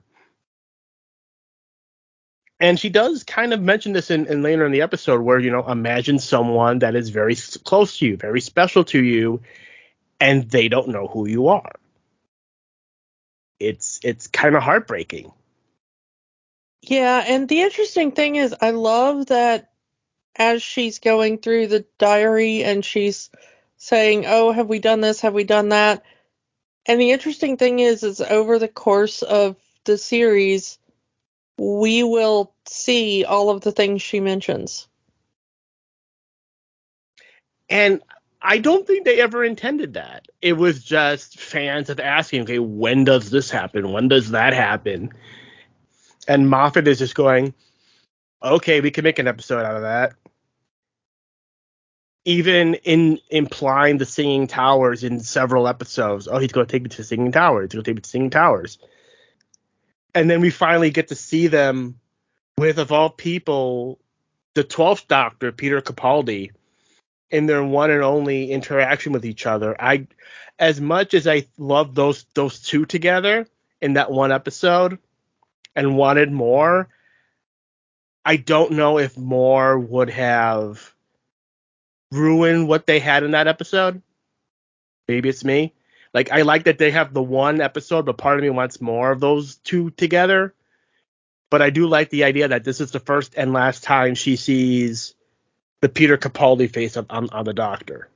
And 2.60 2.78
she 2.78 2.88
does 2.88 3.24
kind 3.24 3.52
of 3.52 3.60
mention 3.60 3.92
this 3.92 4.10
in, 4.10 4.26
in 4.26 4.42
later 4.42 4.64
in 4.64 4.72
the 4.72 4.82
episode 4.82 5.20
where, 5.20 5.38
you 5.38 5.50
know, 5.50 5.68
imagine 5.68 6.18
someone 6.18 6.80
that 6.80 6.94
is 6.94 7.10
very 7.10 7.36
close 7.64 7.98
to 7.98 8.06
you, 8.06 8.16
very 8.16 8.40
special 8.40 8.84
to 8.84 9.02
you, 9.02 9.42
and 10.20 10.48
they 10.50 10.68
don't 10.68 10.88
know 10.88 11.06
who 11.06 11.28
you 11.28 11.48
are. 11.48 11.72
It's 13.60 14.00
it's 14.02 14.26
kind 14.26 14.56
of 14.56 14.62
heartbreaking. 14.62 15.32
Yeah, 16.82 17.24
and 17.26 17.48
the 17.48 17.62
interesting 17.62 18.12
thing 18.12 18.36
is 18.36 18.54
I 18.60 18.70
love 18.70 19.26
that 19.26 19.72
as 20.36 20.62
she's 20.62 20.98
going 20.98 21.38
through 21.38 21.68
the 21.68 21.86
diary 21.98 22.64
and 22.64 22.84
she's 22.84 23.30
saying, 23.76 24.24
"Oh, 24.26 24.52
have 24.52 24.68
we 24.68 24.78
done 24.80 25.00
this? 25.00 25.20
Have 25.22 25.34
we 25.34 25.44
done 25.44 25.70
that?" 25.70 26.04
And 26.86 27.00
the 27.00 27.12
interesting 27.12 27.56
thing 27.56 27.78
is, 27.78 28.02
is 28.02 28.20
over 28.20 28.58
the 28.58 28.68
course 28.68 29.22
of 29.22 29.56
the 29.84 29.96
series, 29.98 30.78
we 31.58 32.02
will 32.02 32.54
see 32.68 33.24
all 33.24 33.50
of 33.50 33.62
the 33.62 33.72
things 33.72 34.02
she 34.02 34.20
mentions. 34.20 34.88
And 37.68 38.02
I 38.44 38.58
don't 38.58 38.86
think 38.86 39.04
they 39.04 39.20
ever 39.20 39.42
intended 39.42 39.94
that. 39.94 40.28
It 40.42 40.52
was 40.52 40.84
just 40.84 41.40
fans 41.40 41.88
of 41.88 41.98
asking, 41.98 42.42
okay, 42.42 42.58
when 42.58 43.04
does 43.04 43.30
this 43.30 43.50
happen? 43.50 43.90
When 43.90 44.08
does 44.08 44.30
that 44.32 44.52
happen? 44.52 45.10
And 46.28 46.50
Moffat 46.50 46.86
is 46.86 46.98
just 46.98 47.14
going, 47.14 47.54
okay, 48.42 48.80
we 48.82 48.90
can 48.90 49.04
make 49.04 49.18
an 49.18 49.26
episode 49.26 49.64
out 49.64 49.76
of 49.76 49.82
that 49.82 50.12
even 52.24 52.74
in 52.74 53.18
implying 53.30 53.98
the 53.98 54.06
singing 54.06 54.46
towers 54.46 55.04
in 55.04 55.20
several 55.20 55.68
episodes. 55.68 56.26
Oh, 56.26 56.38
he's 56.38 56.52
going 56.52 56.66
to 56.66 56.70
take 56.70 56.82
me 56.82 56.88
to 56.88 56.96
the 56.98 57.04
singing 57.04 57.32
towers. 57.32 57.64
He's 57.64 57.74
going 57.74 57.84
to 57.84 57.90
take 57.90 57.96
me 57.96 58.00
to 58.00 58.08
singing 58.08 58.30
towers. 58.30 58.78
And 60.14 60.30
then 60.30 60.40
we 60.40 60.50
finally 60.50 60.90
get 60.90 61.08
to 61.08 61.14
see 61.14 61.48
them 61.48 61.98
with, 62.56 62.78
of 62.78 62.92
all 62.92 63.10
people, 63.10 63.98
the 64.54 64.64
12th 64.64 65.06
Doctor, 65.06 65.52
Peter 65.52 65.80
Capaldi, 65.80 66.52
in 67.30 67.46
their 67.46 67.64
one 67.64 67.90
and 67.90 68.02
only 68.02 68.50
interaction 68.50 69.12
with 69.12 69.24
each 69.24 69.46
other. 69.46 69.74
I 69.80 70.06
as 70.58 70.80
much 70.80 71.14
as 71.14 71.26
I 71.26 71.46
love 71.58 71.94
those 71.94 72.24
those 72.34 72.60
two 72.60 72.84
together 72.84 73.46
in 73.80 73.94
that 73.94 74.10
one 74.10 74.32
episode 74.32 74.98
and 75.74 75.96
wanted 75.96 76.30
more, 76.30 76.88
I 78.24 78.36
don't 78.36 78.72
know 78.72 78.98
if 78.98 79.16
more 79.18 79.78
would 79.78 80.10
have 80.10 80.94
ruined 82.12 82.68
what 82.68 82.86
they 82.86 83.00
had 83.00 83.24
in 83.24 83.32
that 83.32 83.48
episode. 83.48 84.00
Maybe 85.08 85.28
it's 85.28 85.44
me. 85.44 85.74
Like 86.12 86.30
I 86.30 86.42
like 86.42 86.64
that 86.64 86.78
they 86.78 86.92
have 86.92 87.12
the 87.12 87.22
one 87.22 87.60
episode, 87.60 88.06
but 88.06 88.16
part 88.16 88.38
of 88.38 88.44
me 88.44 88.50
wants 88.50 88.80
more 88.80 89.10
of 89.10 89.20
those 89.20 89.56
two 89.56 89.90
together. 89.90 90.54
But 91.50 91.60
I 91.60 91.70
do 91.70 91.86
like 91.86 92.10
the 92.10 92.24
idea 92.24 92.48
that 92.48 92.64
this 92.64 92.80
is 92.80 92.92
the 92.92 93.00
first 93.00 93.34
and 93.36 93.52
last 93.52 93.82
time 93.82 94.14
she 94.14 94.36
sees 94.36 95.14
the 95.84 95.88
Peter 95.90 96.16
Capaldi 96.16 96.72
face 96.72 96.96
on, 96.96 97.04
on, 97.10 97.28
on 97.28 97.44
the 97.44 97.52
Doctor. 97.52 98.08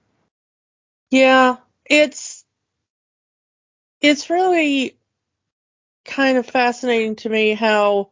Yeah, 1.10 1.56
it's 1.84 2.42
it's 4.00 4.30
really 4.30 4.96
kind 6.02 6.38
of 6.38 6.46
fascinating 6.46 7.16
to 7.16 7.28
me 7.28 7.52
how 7.52 8.08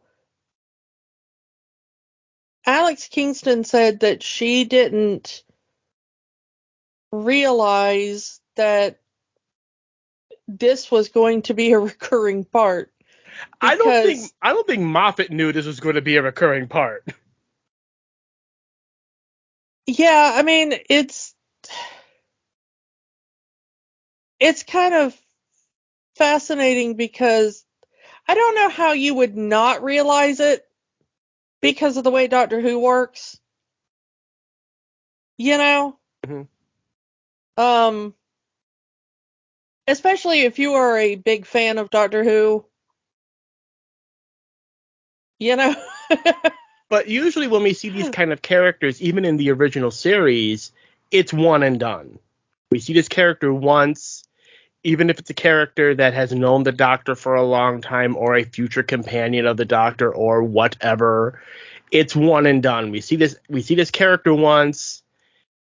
Alex 2.67 3.07
Kingston 3.07 3.63
said 3.63 4.01
that 4.01 4.21
she 4.21 4.63
didn't 4.63 5.43
realize 7.11 8.39
that 8.57 8.99
this 10.47 10.91
was 10.91 11.09
going 11.09 11.41
to 11.43 11.55
be 11.55 11.71
a 11.71 11.79
recurring 11.89 12.45
part. 12.45 12.93
I 13.59 13.75
don't 13.75 14.05
think 14.05 14.31
I 14.39 14.53
don't 14.53 14.67
think 14.67 14.83
Moffat 14.83 15.31
knew 15.31 15.51
this 15.51 15.65
was 15.65 15.79
going 15.79 15.95
to 15.95 16.01
be 16.03 16.17
a 16.17 16.21
recurring 16.21 16.67
part. 16.67 17.03
Yeah, 19.87 20.31
I 20.35 20.43
mean 20.43 20.73
it's 20.89 21.33
it's 24.39 24.63
kind 24.63 24.93
of 24.93 25.15
fascinating 26.17 26.95
because 26.95 27.63
I 28.27 28.35
don't 28.35 28.55
know 28.55 28.69
how 28.69 28.93
you 28.93 29.15
would 29.15 29.37
not 29.37 29.83
realize 29.83 30.39
it 30.39 30.63
because 31.61 31.97
of 31.97 32.03
the 32.03 32.11
way 32.11 32.27
Doctor 32.27 32.61
Who 32.61 32.79
works. 32.79 33.39
You 35.37 35.57
know? 35.57 35.99
Mm-hmm. 36.25 36.43
Um 37.57 38.13
especially 39.87 40.41
if 40.41 40.59
you 40.59 40.73
are 40.75 40.97
a 40.97 41.15
big 41.15 41.45
fan 41.45 41.77
of 41.77 41.89
Doctor 41.89 42.23
Who. 42.23 42.65
You 45.39 45.55
know? 45.55 45.75
but 46.89 47.07
usually 47.07 47.47
when 47.47 47.63
we 47.63 47.73
see 47.73 47.89
these 47.89 48.09
kind 48.09 48.31
of 48.31 48.41
characters, 48.41 49.01
even 49.01 49.25
in 49.25 49.37
the 49.37 49.51
original 49.51 49.91
series, 49.91 50.71
it's 51.11 51.33
one 51.33 51.63
and 51.63 51.79
done. 51.79 52.19
We 52.71 52.79
see 52.79 52.93
this 52.93 53.07
character 53.07 53.53
once, 53.53 54.23
even 54.83 55.09
if 55.09 55.19
it's 55.19 55.29
a 55.29 55.33
character 55.33 55.95
that 55.95 56.13
has 56.13 56.31
known 56.31 56.63
the 56.63 56.71
Doctor 56.71 57.15
for 57.15 57.35
a 57.35 57.43
long 57.43 57.81
time 57.81 58.15
or 58.15 58.35
a 58.35 58.43
future 58.43 58.83
companion 58.83 59.45
of 59.45 59.57
the 59.57 59.65
Doctor 59.65 60.13
or 60.13 60.43
whatever, 60.43 61.41
it's 61.91 62.15
one 62.15 62.45
and 62.45 62.63
done. 62.63 62.91
We 62.91 63.01
see 63.01 63.15
this 63.15 63.37
we 63.49 63.61
see 63.61 63.75
this 63.75 63.91
character 63.91 64.33
once, 64.33 65.03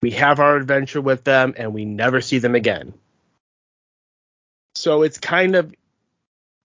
we 0.01 0.11
have 0.11 0.39
our 0.39 0.55
adventure 0.55 1.01
with 1.01 1.23
them, 1.23 1.53
and 1.57 1.73
we 1.73 1.85
never 1.85 2.21
see 2.21 2.39
them 2.39 2.55
again. 2.55 2.93
So 4.75 5.03
it's 5.03 5.19
kind 5.19 5.55
of 5.55 5.73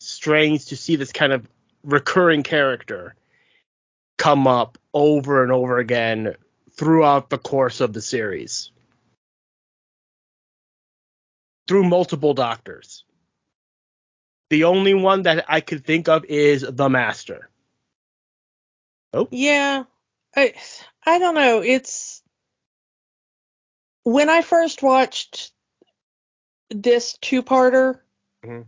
strange 0.00 0.66
to 0.66 0.76
see 0.76 0.96
this 0.96 1.12
kind 1.12 1.32
of 1.32 1.46
recurring 1.82 2.42
character 2.42 3.14
come 4.16 4.46
up 4.46 4.78
over 4.94 5.42
and 5.42 5.52
over 5.52 5.78
again 5.78 6.34
throughout 6.72 7.30
the 7.30 7.38
course 7.38 7.80
of 7.80 7.92
the 7.92 8.02
series 8.02 8.70
through 11.66 11.84
multiple 11.84 12.34
doctors. 12.34 13.04
The 14.50 14.64
only 14.64 14.94
one 14.94 15.22
that 15.22 15.44
I 15.48 15.60
could 15.60 15.84
think 15.84 16.08
of 16.08 16.24
is 16.24 16.64
the 16.68 16.88
Master. 16.88 17.50
Oh. 19.12 19.28
Yeah. 19.30 19.84
I 20.36 20.54
I 21.04 21.18
don't 21.18 21.34
know. 21.34 21.62
It's 21.62 22.22
when 24.04 24.28
I 24.28 24.42
first 24.42 24.82
watched 24.82 25.50
this 26.70 27.16
two-parter, 27.20 28.00
mm-hmm. 28.44 28.62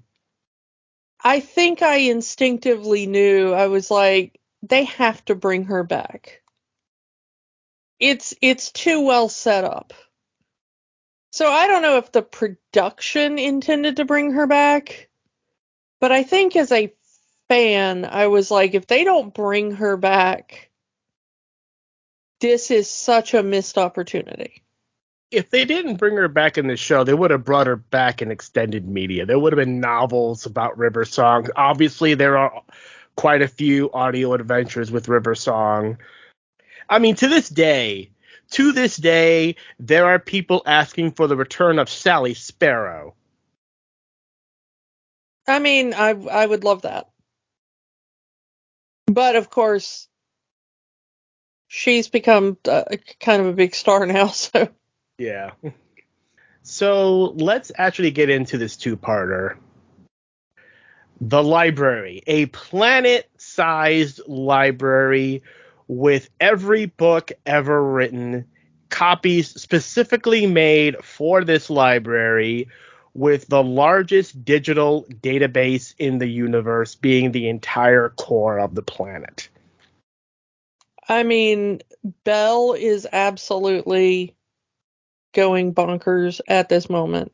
I 1.22 1.40
think 1.40 1.82
I 1.82 1.96
instinctively 1.96 3.06
knew 3.06 3.52
I 3.52 3.66
was 3.66 3.90
like, 3.90 4.40
they 4.62 4.85
have 4.85 5.25
to 5.27 5.35
bring 5.35 5.64
her 5.64 5.85
back. 5.85 6.42
It's 7.99 8.35
it's 8.40 8.71
too 8.71 9.01
well 9.03 9.29
set 9.29 9.64
up. 9.64 9.92
So 11.33 11.51
I 11.51 11.66
don't 11.66 11.83
know 11.83 11.99
if 11.99 12.11
the 12.12 12.23
production 12.23 13.38
intended 13.38 13.97
to 13.97 14.05
bring 14.05 14.33
her 14.33 14.47
back, 14.47 15.09
but 16.01 16.12
I 16.12 16.23
think 16.23 16.57
as 16.57 16.73
a 16.73 16.92
fan, 17.49 18.05
I 18.05 18.29
was 18.29 18.51
like, 18.51 18.75
if 18.75 18.87
they 18.87 19.05
don't 19.05 19.35
bring 19.35 19.73
her 19.73 19.97
back, 19.97 20.71
this 22.40 22.71
is 22.71 22.90
such 22.90 23.35
a 23.35 23.42
missed 23.42 23.79
opportunity 23.79 24.62
if 25.31 25.51
they 25.51 25.64
didn't 25.64 25.97
bring 25.97 26.16
her 26.16 26.29
back 26.29 26.59
in 26.59 26.66
the 26.66 26.77
show, 26.77 27.05
they 27.05 27.14
would 27.14 27.31
have 27.31 27.44
brought 27.44 27.66
her 27.66 27.77
back 27.77 28.23
in 28.23 28.31
extended 28.31 28.88
media. 28.88 29.27
There 29.27 29.38
would 29.38 29.53
have 29.53 29.59
been 29.59 29.81
novels 29.81 30.47
about 30.47 30.79
River 30.79 31.05
Song. 31.05 31.49
Obviously, 31.57 32.14
there 32.14 32.38
are 32.38 32.62
quite 33.18 33.42
a 33.42 33.48
few 33.48 33.90
audio 33.90 34.33
adventures 34.33 34.92
with 34.92 35.09
River 35.09 35.35
Song. 35.35 35.98
I 36.88 37.00
mean, 37.00 37.16
to 37.16 37.26
this 37.26 37.48
day, 37.48 38.12
to 38.52 38.70
this 38.70 38.96
day, 38.96 39.57
there 39.81 40.07
are 40.07 40.20
people 40.20 40.62
asking 40.64 41.11
for 41.12 41.26
the 41.26 41.35
return 41.35 41.81
of 41.81 41.90
Sally 41.90 42.35
Sparrow. 42.35 43.16
I 45.48 45.59
mean, 45.59 45.94
I 45.94 46.11
I 46.11 46.46
would 46.46 46.62
love 46.62 46.83
that. 46.83 47.09
But 49.07 49.35
of 49.35 49.50
course, 49.50 50.07
she's 51.66 52.09
become 52.09 52.57
uh, 52.68 52.85
kind 53.18 53.42
of 53.42 53.48
a 53.48 53.52
big 53.52 53.74
star 53.74 54.07
now, 54.18 54.28
so 54.28 54.68
yeah. 55.18 55.50
So 56.62 57.35
let's 57.35 57.72
actually 57.76 58.12
get 58.12 58.31
into 58.31 58.59
this 58.59 58.76
two 58.76 58.96
parter. 58.96 59.57
The 61.20 61.42
library, 61.42 62.22
a 62.26 62.46
planet 62.46 63.28
sized 63.38 64.20
library 64.28 65.42
with 65.88 66.31
every 66.40 66.87
book 66.87 67.33
ever 67.44 67.83
written, 67.83 68.44
copies 68.88 69.48
specifically 69.61 70.46
made 70.46 70.96
for 71.02 71.44
this 71.44 71.70
library, 71.70 72.68
with 73.14 73.48
the 73.48 73.62
largest 73.62 74.44
digital 74.44 75.04
database 75.22 75.94
in 75.98 76.18
the 76.18 76.28
universe 76.28 76.94
being 76.94 77.33
the 77.33 77.48
entire 77.48 78.11
core 78.11 78.61
of 78.61 78.76
the 78.76 78.83
planet. 78.83 79.48
I 81.09 81.24
mean, 81.24 81.81
Belle 82.24 82.74
is 82.74 83.09
absolutely 83.12 84.37
going 85.33 85.74
bonkers 85.74 86.40
at 86.46 86.68
this 86.68 86.88
moment. 86.88 87.33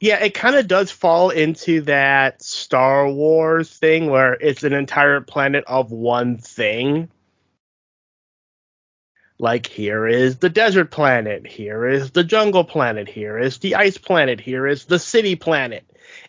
Yeah, 0.00 0.22
it 0.22 0.34
kind 0.34 0.56
of 0.56 0.68
does 0.68 0.90
fall 0.90 1.30
into 1.30 1.82
that 1.82 2.42
Star 2.42 3.10
Wars 3.10 3.70
thing 3.70 4.10
where 4.10 4.34
it's 4.34 4.62
an 4.62 4.72
entire 4.72 5.20
planet 5.20 5.64
of 5.66 5.90
one 5.92 6.38
thing. 6.38 7.08
Like, 9.38 9.66
here 9.66 10.06
is 10.06 10.38
the 10.38 10.50
desert 10.50 10.90
planet, 10.90 11.46
here 11.46 11.86
is 11.86 12.12
the 12.12 12.22
jungle 12.24 12.64
planet, 12.64 13.08
here 13.08 13.38
is 13.38 13.58
the 13.58 13.74
ice 13.74 13.98
planet, 13.98 14.40
here 14.40 14.66
is 14.66 14.84
the 14.84 14.98
city 14.98 15.34
planet, 15.34 15.84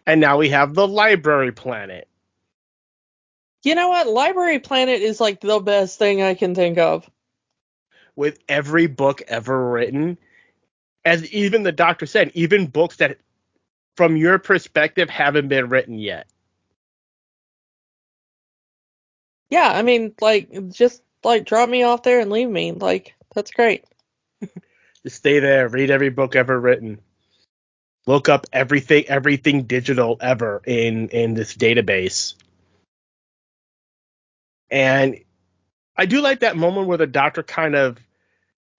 and 0.08 0.20
now 0.20 0.38
we 0.38 0.50
have 0.50 0.74
the 0.74 0.88
library 0.88 1.52
planet. 1.52 2.08
You 3.66 3.74
know 3.74 3.90
what? 3.90 4.08
Library 4.08 4.60
Planet 4.60 5.02
is 5.02 5.20
like 5.20 5.42
the 5.42 5.60
best 5.60 5.98
thing 5.98 6.22
I 6.22 6.36
can 6.36 6.54
think 6.54 6.78
of 6.78 7.10
with 8.16 8.38
every 8.48 8.86
book 8.86 9.24
ever 9.28 9.72
written. 9.72 10.20
As 11.04 11.32
even 11.34 11.64
the 11.64 11.72
doctor 11.72 12.06
said, 12.06 12.32
even 12.36 12.68
books 12.68 12.98
that, 12.98 13.18
from 13.96 14.18
your 14.18 14.40
perspective, 14.40 15.10
haven't 15.10 15.48
been 15.48 15.70
written 15.70 15.98
yet. 15.98 16.28
Yeah, 19.50 19.72
I 19.72 19.84
mean, 19.84 20.14
like, 20.22 20.72
just 20.72 21.02
like 21.24 21.46
drop 21.46 21.70
me 21.70 21.84
off 21.84 22.04
there 22.04 22.20
and 22.20 22.32
leave 22.32 22.50
me. 22.50 22.72
Like, 22.72 23.16
that's 23.34 23.52
great. 23.52 23.86
just 25.04 25.18
stay 25.18 25.40
there, 25.40 25.68
read 25.70 25.92
every 25.92 26.10
book 26.10 26.36
ever 26.36 26.60
written. 26.60 27.00
Look 28.08 28.30
up 28.30 28.46
everything, 28.54 29.06
everything 29.08 29.64
digital 29.64 30.18
ever 30.22 30.62
in 30.66 31.10
in 31.10 31.34
this 31.34 31.56
database. 31.56 32.36
And 34.70 35.20
I 35.96 36.06
do 36.06 36.22
like 36.22 36.42
that 36.42 36.58
moment 36.58 36.88
where 36.88 36.98
the 36.98 37.08
doctor 37.08 37.44
kind 37.44 37.76
of 37.76 37.98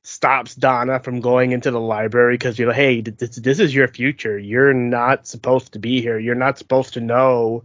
stops 0.07 0.55
Donna 0.55 1.01
from 1.01 1.21
going 1.21 1.51
into 1.51 1.73
the 1.73 1.81
library 1.81 2.35
because 2.35 2.59
you're 2.59 2.69
like, 2.69 2.77
hey, 2.77 3.01
this, 3.01 3.37
this 3.37 3.59
is 3.59 3.75
your 3.75 3.89
future. 3.89 4.39
You're 4.39 4.73
not 4.73 5.27
supposed 5.27 5.73
to 5.73 5.81
be 5.81 6.01
here. 6.01 6.19
You're 6.19 6.37
not 6.37 6.59
supposed 6.59 6.95
to 6.95 7.01
know 7.01 7.65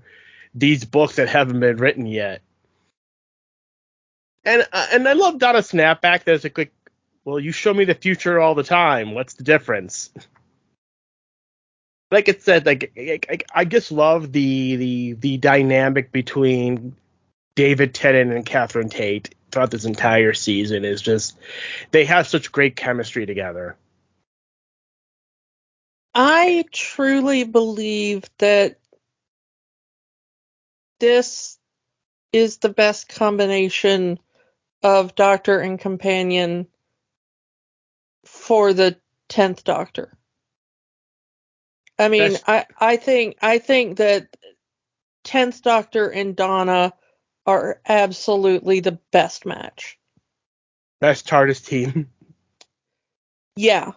these 0.55 0.83
books 0.83 1.17
that 1.17 1.29
haven't 1.29 1.59
been 1.59 1.77
written 1.77 2.07
yet. 2.07 2.41
And 4.43 4.67
uh, 4.73 4.87
and 4.91 5.07
I 5.07 5.13
love 5.13 5.37
Donna 5.37 5.59
snapback. 5.59 6.23
There's 6.23 6.43
a 6.43 6.49
quick, 6.49 6.73
well, 7.23 7.39
you 7.39 7.51
show 7.51 7.73
me 7.73 7.85
the 7.85 7.93
future 7.93 8.39
all 8.39 8.55
the 8.55 8.63
time. 8.63 9.13
What's 9.13 9.35
the 9.35 9.43
difference? 9.43 10.09
like 12.11 12.27
it 12.27 12.41
said, 12.41 12.65
like 12.65 12.91
I, 12.97 13.37
I 13.53 13.65
just 13.65 13.91
love 13.91 14.31
the 14.31 14.75
the 14.77 15.13
the 15.13 15.37
dynamic 15.37 16.11
between 16.11 16.95
David 17.53 17.93
Tennant 17.93 18.31
and 18.31 18.43
Catherine 18.43 18.89
Tate 18.89 19.35
throughout 19.51 19.71
this 19.71 19.85
entire 19.85 20.33
season 20.33 20.85
is 20.85 21.01
just 21.01 21.37
they 21.91 22.05
have 22.05 22.27
such 22.27 22.51
great 22.51 22.75
chemistry 22.75 23.25
together. 23.25 23.75
I 26.13 26.65
truly 26.71 27.43
believe 27.43 28.23
that 28.39 28.79
this 30.99 31.57
is 32.33 32.57
the 32.57 32.69
best 32.69 33.09
combination 33.09 34.19
of 34.83 35.15
Doctor 35.15 35.59
and 35.59 35.79
Companion 35.79 36.67
for 38.25 38.73
the 38.73 38.97
tenth 39.29 39.63
Doctor. 39.63 40.17
I 41.97 42.09
mean, 42.09 42.37
I 42.47 42.65
I 42.79 42.97
think 42.97 43.37
I 43.41 43.59
think 43.59 43.97
that 43.97 44.35
tenth 45.23 45.61
Doctor 45.61 46.09
and 46.09 46.35
Donna 46.35 46.93
are 47.51 47.81
absolutely 47.87 48.79
the 48.79 48.97
best 49.11 49.45
match. 49.45 49.97
Best 50.99 51.27
TARDIS 51.27 51.65
team. 51.65 52.09
Yeah. 53.57 53.91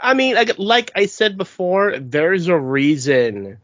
I 0.00 0.14
mean, 0.14 0.34
like, 0.34 0.58
like 0.58 0.90
I 0.96 1.06
said 1.06 1.38
before, 1.38 2.00
there's 2.00 2.48
a 2.48 2.58
reason 2.58 3.58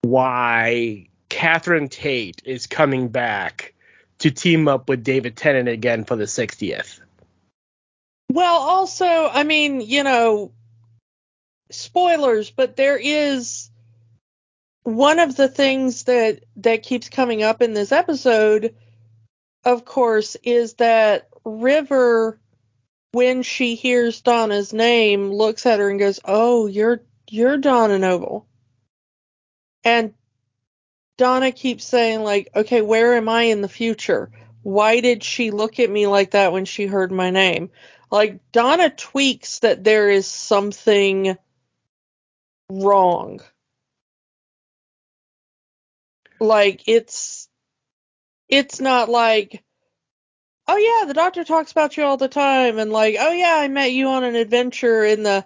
why 0.00 1.10
Catherine 1.28 1.90
Tate 1.90 2.40
is 2.46 2.66
coming 2.66 3.08
back 3.08 3.74
to 4.20 4.30
team 4.30 4.66
up 4.66 4.88
with 4.88 5.04
David 5.04 5.36
Tennant 5.36 5.68
again 5.68 6.04
for 6.04 6.16
the 6.16 6.24
60th. 6.24 6.98
Well, 8.32 8.56
also, 8.56 9.04
I 9.04 9.44
mean, 9.44 9.82
you 9.82 10.02
know, 10.02 10.52
spoilers, 11.70 12.50
but 12.50 12.74
there 12.74 12.96
is 12.96 13.70
one 14.88 15.18
of 15.18 15.36
the 15.36 15.48
things 15.48 16.04
that 16.04 16.44
that 16.56 16.82
keeps 16.82 17.10
coming 17.10 17.42
up 17.42 17.60
in 17.60 17.74
this 17.74 17.92
episode, 17.92 18.74
of 19.64 19.84
course, 19.84 20.34
is 20.42 20.74
that 20.74 21.28
River 21.44 22.40
when 23.12 23.42
she 23.42 23.74
hears 23.74 24.22
Donna's 24.22 24.72
name 24.72 25.30
looks 25.30 25.66
at 25.66 25.78
her 25.78 25.90
and 25.90 25.98
goes, 25.98 26.20
"Oh, 26.24 26.66
you're 26.66 27.02
you're 27.28 27.58
Donna 27.58 27.98
Noble." 27.98 28.46
And 29.84 30.14
Donna 31.18 31.52
keeps 31.52 31.84
saying 31.84 32.22
like, 32.22 32.48
"Okay, 32.56 32.80
where 32.80 33.14
am 33.14 33.28
I 33.28 33.42
in 33.42 33.60
the 33.60 33.68
future? 33.68 34.30
Why 34.62 35.00
did 35.00 35.22
she 35.22 35.50
look 35.50 35.78
at 35.80 35.90
me 35.90 36.06
like 36.06 36.30
that 36.30 36.52
when 36.52 36.64
she 36.64 36.86
heard 36.86 37.12
my 37.12 37.28
name?" 37.28 37.70
Like 38.10 38.40
Donna 38.52 38.88
tweaks 38.88 39.58
that 39.58 39.84
there 39.84 40.08
is 40.08 40.26
something 40.26 41.36
wrong. 42.70 43.42
Like 46.40 46.82
it's 46.86 47.48
it's 48.48 48.80
not 48.80 49.08
like 49.08 49.62
oh 50.68 50.76
yeah, 50.76 51.06
the 51.06 51.14
doctor 51.14 51.44
talks 51.44 51.72
about 51.72 51.96
you 51.96 52.04
all 52.04 52.18
the 52.18 52.28
time 52.28 52.78
and 52.78 52.92
like, 52.92 53.16
oh 53.18 53.32
yeah, 53.32 53.56
I 53.56 53.68
met 53.68 53.92
you 53.92 54.08
on 54.08 54.22
an 54.24 54.36
adventure 54.36 55.04
in 55.04 55.22
the 55.22 55.44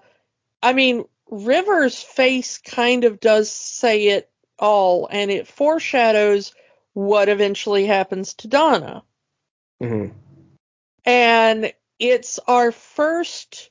I 0.62 0.72
mean, 0.72 1.04
River's 1.30 2.00
face 2.02 2.58
kind 2.58 3.04
of 3.04 3.20
does 3.20 3.50
say 3.50 4.08
it 4.08 4.30
all 4.58 5.08
and 5.10 5.30
it 5.30 5.48
foreshadows 5.48 6.54
what 6.92 7.28
eventually 7.28 7.86
happens 7.86 8.34
to 8.34 8.48
Donna. 8.48 9.02
Mm-hmm. 9.82 10.14
And 11.04 11.72
it's 11.98 12.38
our 12.46 12.70
first 12.70 13.70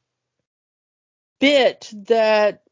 bit 1.39 1.89
that 2.07 2.63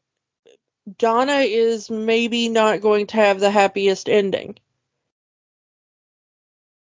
Donna 0.98 1.40
is 1.40 1.90
maybe 1.90 2.48
not 2.48 2.80
going 2.80 3.06
to 3.08 3.16
have 3.16 3.40
the 3.40 3.50
happiest 3.50 4.08
ending. 4.08 4.56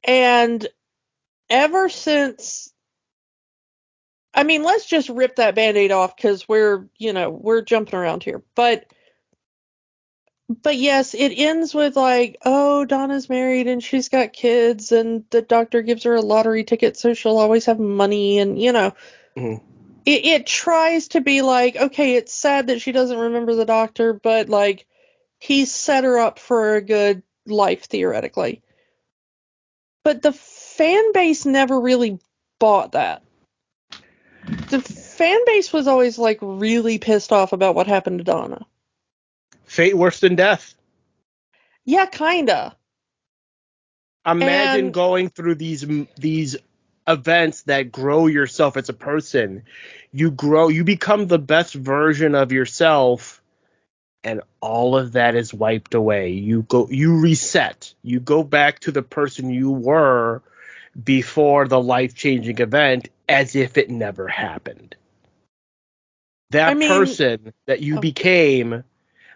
And 0.03 0.67
ever 1.49 1.89
since 1.89 2.71
I 4.33 4.43
mean, 4.43 4.63
let's 4.63 4.85
just 4.85 5.09
rip 5.09 5.37
that 5.37 5.55
band-aid 5.55 5.91
off 5.91 6.15
cuz 6.15 6.47
we're, 6.47 6.87
you 6.97 7.13
know, 7.13 7.29
we're 7.29 7.61
jumping 7.61 7.97
around 7.97 8.23
here. 8.23 8.43
But 8.55 8.85
but 10.49 10.77
yes, 10.77 11.13
it 11.13 11.29
ends 11.29 11.75
with 11.75 11.95
like, 11.95 12.37
oh, 12.43 12.85
Donna's 12.85 13.29
married 13.29 13.67
and 13.67 13.83
she's 13.83 14.09
got 14.09 14.33
kids 14.33 14.91
and 14.91 15.23
the 15.29 15.41
doctor 15.41 15.81
gives 15.81 16.03
her 16.03 16.15
a 16.15 16.21
lottery 16.21 16.63
ticket 16.63 16.97
so 16.97 17.13
she'll 17.13 17.37
always 17.37 17.65
have 17.65 17.79
money 17.79 18.39
and, 18.39 18.59
you 18.59 18.71
know, 18.71 18.93
mm-hmm 19.37 19.78
it, 20.09 20.25
it 20.25 20.47
tries 20.47 21.09
to 21.09 21.21
be 21.21 21.41
like, 21.43 21.75
okay, 21.75 22.15
it's 22.15 22.33
sad 22.33 22.67
that 22.67 22.81
she 22.81 22.91
doesn't 22.91 23.17
remember 23.17 23.53
the 23.53 23.65
doctor, 23.65 24.13
but 24.13 24.49
like 24.49 24.87
he 25.37 25.65
set 25.65 26.03
her 26.03 26.17
up 26.17 26.39
for 26.39 26.75
a 26.75 26.81
good 26.81 27.21
life 27.45 27.85
theoretically. 27.85 28.63
But 30.03 30.23
the 30.23 30.33
fan 30.33 31.13
base 31.13 31.45
never 31.45 31.79
really 31.79 32.19
bought 32.59 32.93
that. 32.93 33.23
The 34.69 34.81
fan 34.81 35.39
base 35.45 35.71
was 35.71 35.87
always 35.87 36.17
like 36.17 36.39
really 36.41 36.97
pissed 36.97 37.31
off 37.31 37.53
about 37.53 37.75
what 37.75 37.85
happened 37.85 38.17
to 38.17 38.23
Donna. 38.23 38.65
Fate 39.65 39.95
worse 39.95 40.19
than 40.19 40.35
death. 40.35 40.73
Yeah, 41.85 42.07
kinda. 42.07 42.75
Imagine 44.25 44.85
and, 44.85 44.93
going 44.93 45.29
through 45.29 45.55
these 45.55 45.85
these 46.17 46.57
events 47.09 47.63
that 47.63 47.91
grow 47.91 48.27
yourself 48.27 48.77
as 48.77 48.89
a 48.89 48.93
person. 48.93 49.63
You 50.11 50.31
grow, 50.31 50.69
you 50.69 50.83
become 50.83 51.27
the 51.27 51.39
best 51.39 51.73
version 51.73 52.35
of 52.35 52.51
yourself 52.51 53.41
and 54.23 54.41
all 54.61 54.97
of 54.97 55.13
that 55.13 55.35
is 55.35 55.53
wiped 55.53 55.93
away. 55.93 56.31
You 56.31 56.63
go 56.63 56.87
you 56.89 57.19
reset. 57.19 57.93
You 58.03 58.19
go 58.19 58.43
back 58.43 58.79
to 58.81 58.91
the 58.91 59.01
person 59.01 59.49
you 59.49 59.71
were 59.71 60.41
before 61.01 61.67
the 61.67 61.81
life-changing 61.81 62.59
event 62.59 63.09
as 63.27 63.55
if 63.55 63.77
it 63.77 63.89
never 63.89 64.27
happened. 64.27 64.95
That 66.49 66.69
I 66.69 66.73
mean, 66.73 66.89
person 66.89 67.53
that 67.67 67.81
you 67.81 67.97
oh. 67.97 68.01
became, 68.01 68.83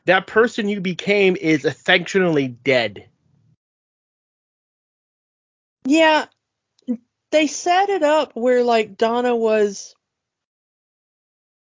that 0.05 0.27
person 0.27 0.67
you 0.67 0.81
became 0.81 1.35
is 1.35 1.63
affectionately 1.63 2.47
dead. 2.47 3.07
Yeah, 5.85 6.25
they 7.33 7.47
set 7.47 7.89
it 7.89 8.03
up 8.03 8.35
where 8.35 8.63
like 8.63 8.95
Donna 8.95 9.35
was 9.35 9.95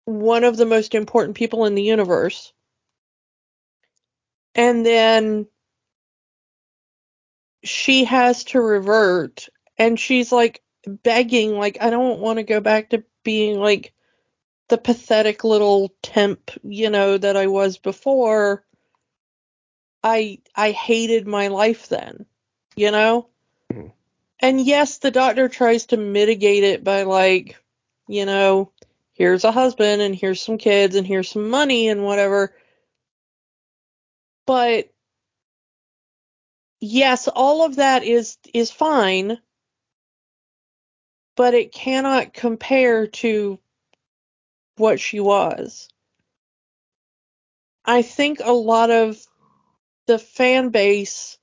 one 0.04 0.44
of 0.44 0.58
the 0.58 0.66
most 0.66 0.94
important 0.94 1.38
people 1.38 1.66
in 1.66 1.76
the 1.76 1.82
universe. 1.82 2.52
And 4.54 4.86
then 4.86 5.48
she 7.64 8.04
has 8.04 8.44
to 8.46 8.60
revert 8.60 9.48
and 9.78 9.98
she's 9.98 10.32
like 10.32 10.62
begging 10.86 11.58
like 11.58 11.78
I 11.80 11.90
don't 11.90 12.20
want 12.20 12.38
to 12.38 12.44
go 12.44 12.60
back 12.60 12.90
to 12.90 13.06
being 13.24 13.58
like 13.58 13.94
the 14.68 14.78
pathetic 14.78 15.46
little 15.46 15.96
temp, 16.04 16.52
you 16.64 16.90
know, 16.90 17.18
that 17.18 17.38
I 17.38 17.48
was 17.48 17.78
before. 17.78 18.66
I 20.04 20.40
I 20.54 20.72
hated 20.72 21.26
my 21.28 21.48
life 21.48 21.88
then, 21.88 22.26
you 22.76 22.92
know? 22.92 23.30
Mm-hmm. 23.72 23.88
And 24.46 24.62
yes, 24.62 25.00
the 25.00 25.10
doctor 25.10 25.50
tries 25.50 25.88
to 25.88 25.98
mitigate 25.98 26.64
it 26.64 26.84
by 26.84 27.02
like, 27.02 27.60
you 28.08 28.28
know, 28.28 28.72
here's 29.14 29.44
a 29.44 29.52
husband 29.52 30.04
and 30.04 30.14
here's 30.14 30.40
some 30.40 30.60
kids 30.60 30.96
and 30.96 31.08
here's 31.08 31.30
some 31.30 31.50
money 31.50 31.88
and 31.88 32.04
whatever. 32.04 32.56
But 34.46 34.94
yes, 36.80 37.28
all 37.28 37.66
of 37.66 37.78
that 37.78 38.04
is 38.04 38.38
is 38.54 38.70
fine, 38.70 39.40
but 41.36 41.56
it 41.56 41.72
cannot 41.72 42.32
compare 42.32 43.08
to 43.08 43.58
what 44.78 45.00
she 45.00 45.20
was. 45.20 45.90
I 47.84 48.04
think 48.04 48.42
a 48.44 48.52
lot 48.52 48.92
of 48.92 49.18
the 50.06 50.20
fan 50.20 50.70
base 50.70 51.40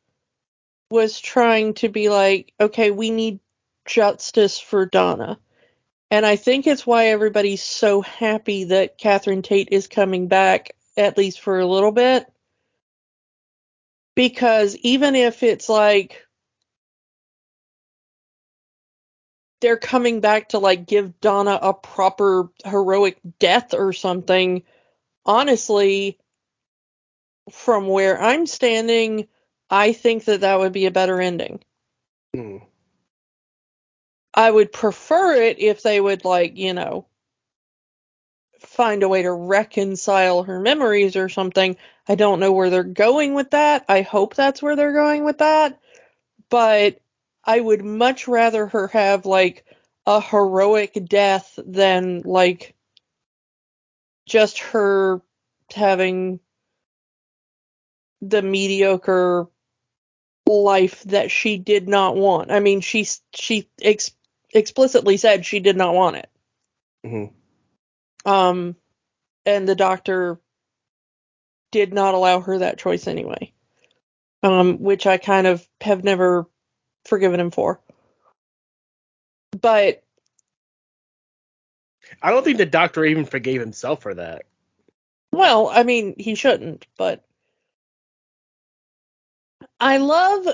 was 0.93 1.19
trying 1.19 1.75
to 1.75 1.89
be 1.89 2.11
like, 2.11 2.53
okay, 2.61 2.91
we 2.91 3.11
need 3.11 3.41
justice 3.87 4.61
for 4.61 4.87
Donna. 4.87 5.39
And 6.11 6.27
I 6.27 6.37
think 6.37 6.67
it's 6.67 6.87
why 6.87 7.07
everybody's 7.07 7.63
so 7.63 8.03
happy 8.03 8.65
that 8.65 8.99
Catherine 8.99 9.41
Tate 9.41 9.71
is 9.73 9.89
coming 9.89 10.29
back, 10.29 10.73
at 10.97 11.17
least 11.17 11.41
for 11.41 11.59
a 11.59 11.67
little 11.67 11.91
bit. 11.91 12.31
Because 14.15 14.77
even 14.77 15.17
if 15.17 15.43
it's 15.43 15.71
like 15.71 16.27
they're 19.63 19.79
coming 19.79 20.21
back 20.21 20.51
to 20.51 20.59
like 20.59 20.87
give 20.87 21.19
Donna 21.21 21.59
a 21.63 21.73
proper 21.73 22.51
heroic 22.67 23.19
death 23.39 23.73
or 23.73 23.95
something, 23.95 24.65
honestly, 25.25 26.19
from 27.51 27.87
where 27.87 28.21
I'm 28.21 28.47
standing, 28.47 29.29
I 29.73 29.95
think 29.95 30.27
that 30.27 30.43
that 30.43 30.59
would 30.59 30.75
be 30.75 30.85
a 30.85 30.91
better 30.91 31.19
ending. 31.19 31.61
Hmm. 32.35 32.59
I 34.35 34.51
would 34.51 34.71
prefer 34.71 35.35
it 35.35 35.59
if 35.61 35.83
they 35.83 35.99
would 35.99 36.27
like, 36.27 36.59
you 36.59 36.75
know, 36.75 37.07
find 38.61 39.03
a 39.03 39.09
way 39.09 39.23
to 39.23 39.33
reconcile 39.33 40.43
her 40.43 40.61
memories 40.61 41.17
or 41.17 41.31
something. 41.31 41.79
I 42.07 42.17
don't 42.17 42.39
know 42.39 42.53
where 42.53 42.69
they're 42.69 42.85
going 42.85 43.33
with 43.33 43.53
that. 43.53 43.87
I 43.89 44.03
hope 44.03 44.35
that's 44.35 44.63
where 44.63 44.77
they're 44.77 44.93
going 44.93 45.25
with 45.25 45.39
that. 45.39 45.81
But 46.51 47.01
I 47.43 47.59
would 47.59 47.83
much 47.83 48.29
rather 48.29 48.67
her 48.67 48.89
have 48.89 49.25
like 49.25 49.65
a 50.07 50.21
heroic 50.21 51.03
death 51.09 51.59
than 51.67 52.21
like 52.27 52.75
just 54.27 54.59
her 54.59 55.23
having 55.75 56.41
the 58.21 58.43
mediocre 58.43 59.49
life 60.47 61.03
that 61.05 61.31
she 61.31 61.59
did 61.59 61.89
not 61.89 62.17
want. 62.17 62.51
I 62.51 62.61
mean, 62.61 62.81
she 62.81 63.07
she 63.35 63.69
ex- 63.81 64.13
explicitly 64.53 65.17
said 65.17 65.47
she 65.47 65.61
did 65.61 65.77
not 65.77 65.95
want 65.95 66.17
it. 66.17 66.31
Mm-hmm. 67.07 68.31
Um, 68.31 68.77
and 69.45 69.69
the 69.69 69.75
doctor 69.75 70.39
did 71.71 71.93
not 71.93 72.15
allow 72.15 72.41
her 72.41 72.59
that 72.59 72.79
choice 72.79 73.07
anyway. 73.07 73.53
Um, 74.43 74.79
which 74.79 75.07
I 75.07 75.19
kind 75.19 75.47
of 75.47 75.67
have 75.81 76.03
never 76.03 76.49
forgiven 77.05 77.39
him 77.39 77.53
for. 77.53 77.81
But 79.61 80.03
I 82.21 82.31
don't 82.31 82.45
think 82.45 82.59
the 82.59 82.67
doctor 82.67 83.05
even 83.05 83.25
forgave 83.25 83.61
himself 83.61 84.03
for 84.03 84.15
that. 84.15 84.43
Well, 85.31 85.69
I 85.69 85.85
mean, 85.85 86.15
he 86.19 86.35
shouldn't, 86.35 86.87
but 86.99 87.25
I 89.83 89.97
love, 89.97 90.47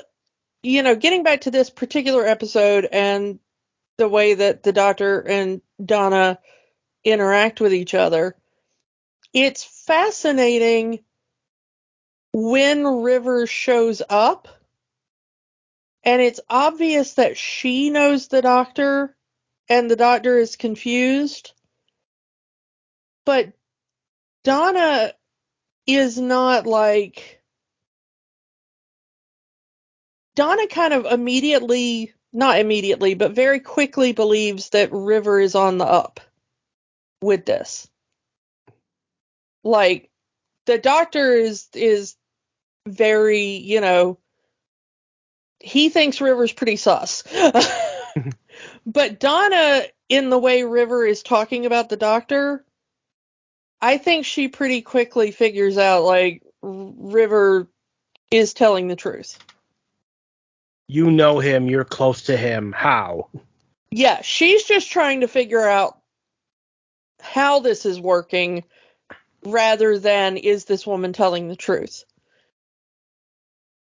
you 0.63 0.83
know, 0.83 0.97
getting 0.97 1.23
back 1.23 1.43
to 1.43 1.51
this 1.51 1.69
particular 1.69 2.25
episode 2.25 2.89
and 2.91 3.39
the 3.99 4.09
way 4.09 4.33
that 4.33 4.63
the 4.63 4.73
doctor 4.73 5.21
and 5.21 5.61
Donna 5.85 6.39
interact 7.05 7.61
with 7.61 7.75
each 7.75 7.93
other. 7.93 8.37
It's 9.35 9.65
fascinating 9.65 11.01
when 12.33 12.87
River 12.87 13.47
shows 13.47 14.01
up 14.09 14.49
and 16.05 16.23
it's 16.23 16.41
obvious 16.49 17.13
that 17.15 17.37
she 17.37 17.91
knows 17.91 18.29
the 18.29 18.41
doctor 18.41 19.15
and 19.69 19.91
the 19.91 19.97
doctor 19.97 20.39
is 20.39 20.57
confused. 20.57 21.53
But 23.27 23.53
Donna 24.43 25.13
is 25.87 26.19
not 26.19 26.67
like 26.67 27.38
Donna 30.39 30.69
kind 30.69 30.95
of 30.95 31.05
immediately 31.05 32.15
not 32.33 32.61
immediately, 32.61 33.15
but 33.15 33.33
very 33.33 33.59
quickly 33.59 34.13
believes 34.13 34.69
that 34.69 34.93
River 34.93 35.41
is 35.41 35.57
on 35.57 35.79
the 35.79 35.85
up 35.85 36.21
with 37.21 37.45
this. 37.45 37.89
Like 39.65 40.11
the 40.67 40.79
doctor 40.79 41.33
is 41.33 41.67
is 41.75 42.15
very, 42.87 43.57
you 43.57 43.81
know, 43.81 44.21
he 45.59 45.89
thinks 45.89 46.21
River's 46.21 46.53
pretty 46.53 46.77
sus. 46.77 47.25
but 48.87 49.19
Donna 49.19 49.83
in 50.09 50.31
the 50.31 50.39
way 50.39 50.63
River 50.63 51.05
is 51.05 51.25
talking 51.25 51.67
about 51.67 51.89
the 51.89 51.97
doctor, 51.97 52.65
I 53.81 53.99
think 53.99 54.25
she 54.25 54.47
pretty 54.47 54.83
quickly 54.83 55.33
figures 55.33 55.79
out 55.79 56.05
like 56.05 56.45
River 56.63 57.67
is 58.31 58.55
telling 58.55 58.87
the 58.87 58.95
truth. 58.95 59.37
You 60.89 61.11
know 61.11 61.39
him, 61.39 61.69
you're 61.69 61.85
close 61.85 62.23
to 62.23 62.37
him. 62.37 62.73
How? 62.73 63.29
Yeah, 63.91 64.23
she's 64.23 64.65
just 64.65 64.91
trying 64.91 65.21
to 65.21 65.29
figure 65.29 65.67
out 65.67 65.99
how 67.21 67.61
this 67.61 67.85
is 67.85 68.01
working 68.01 68.65
rather 69.45 69.99
than 69.99 70.37
is 70.37 70.65
this 70.65 70.87
woman 70.87 71.13
telling 71.13 71.49
the 71.49 71.57
truth. 71.57 72.05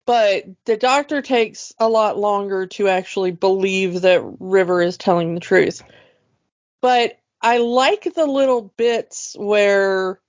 But 0.06 0.46
the 0.66 0.78
doctor 0.78 1.22
takes 1.22 1.74
a 1.80 1.90
lot 1.90 2.18
longer 2.18 2.68
to 2.68 2.88
actually 2.88 3.32
believe 3.32 4.02
that 4.02 4.24
River 4.40 4.82
is 4.82 4.98
telling 4.98 5.34
the 5.34 5.42
truth. 5.42 5.84
But 6.82 7.20
I 7.42 7.58
like 7.58 8.14
the 8.14 8.26
little 8.26 8.74
bits 8.78 9.36
where 9.38 10.22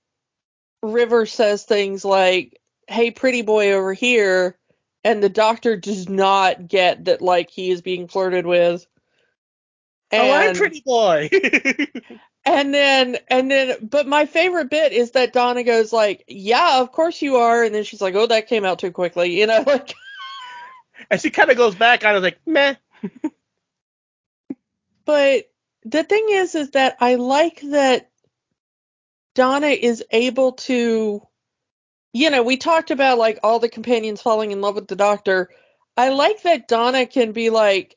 River 0.83 1.25
says 1.25 1.63
things 1.63 2.03
like, 2.03 2.59
"Hey, 2.87 3.11
pretty 3.11 3.41
boy 3.41 3.71
over 3.71 3.93
here," 3.93 4.58
and 5.03 5.23
the 5.23 5.29
doctor 5.29 5.75
does 5.75 6.09
not 6.09 6.67
get 6.67 7.05
that 7.05 7.21
like 7.21 7.49
he 7.49 7.71
is 7.71 7.81
being 7.81 8.07
flirted 8.07 8.45
with. 8.45 8.85
And, 10.11 10.23
oh, 10.23 10.31
I'm 10.31 10.55
pretty 10.55 10.81
boy. 10.85 11.29
and 12.45 12.73
then 12.73 13.17
and 13.27 13.51
then 13.51 13.77
but 13.81 14.07
my 14.07 14.25
favorite 14.25 14.69
bit 14.69 14.91
is 14.91 15.11
that 15.11 15.33
Donna 15.33 15.63
goes 15.63 15.93
like, 15.93 16.23
"Yeah, 16.27 16.81
of 16.81 16.91
course 16.91 17.21
you 17.21 17.37
are," 17.37 17.63
and 17.63 17.73
then 17.73 17.83
she's 17.83 18.01
like, 18.01 18.15
"Oh, 18.15 18.25
that 18.27 18.47
came 18.47 18.65
out 18.65 18.79
too 18.79 18.91
quickly," 18.91 19.39
you 19.39 19.45
know, 19.45 19.63
like. 19.67 19.93
and 21.09 21.21
she 21.21 21.29
kind 21.29 21.51
of 21.51 21.57
goes 21.57 21.75
back, 21.75 22.01
kind 22.01 22.17
of 22.17 22.23
like, 22.23 22.39
meh. 22.45 22.75
but 25.05 25.49
the 25.85 26.03
thing 26.03 26.27
is, 26.29 26.55
is 26.55 26.71
that 26.71 26.97
I 26.99 27.15
like 27.15 27.61
that 27.61 28.09
Donna 29.35 29.67
is 29.67 30.03
able 30.11 30.53
to, 30.53 31.21
you 32.13 32.29
know, 32.29 32.43
we 32.43 32.57
talked 32.57 32.91
about 32.91 33.17
like 33.17 33.39
all 33.43 33.59
the 33.59 33.69
companions 33.69 34.21
falling 34.21 34.51
in 34.51 34.61
love 34.61 34.75
with 34.75 34.87
the 34.87 34.95
doctor. 34.95 35.49
I 35.95 36.09
like 36.09 36.43
that 36.43 36.67
Donna 36.67 37.05
can 37.05 37.31
be 37.31 37.49
like, 37.49 37.95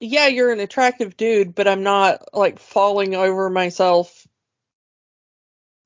yeah, 0.00 0.28
you're 0.28 0.52
an 0.52 0.60
attractive 0.60 1.16
dude, 1.16 1.54
but 1.54 1.66
I'm 1.66 1.82
not 1.82 2.34
like 2.34 2.58
falling 2.58 3.14
over 3.14 3.50
myself 3.50 4.26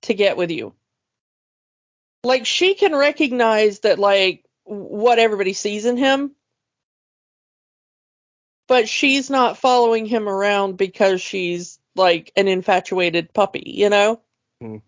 to 0.03 0.15
get 0.15 0.37
with 0.37 0.51
you. 0.51 0.75
Like 2.25 2.47
she 2.47 2.75
can 2.75 2.95
recognize 2.95 3.81
that 3.81 3.99
like 3.99 4.45
what 4.65 5.19
everybody 5.19 5.55
sees 5.55 5.87
in 5.87 5.97
him 5.97 6.35
but 8.73 8.89
she's 8.89 9.31
not 9.31 9.59
following 9.59 10.07
him 10.07 10.29
around 10.29 10.77
because 10.77 11.21
she's 11.21 11.79
like 11.95 12.33
an 12.37 12.49
infatuated 12.49 13.33
puppy, 13.33 13.65
you 13.67 13.91
know? 13.91 14.21
Mm. 14.63 14.83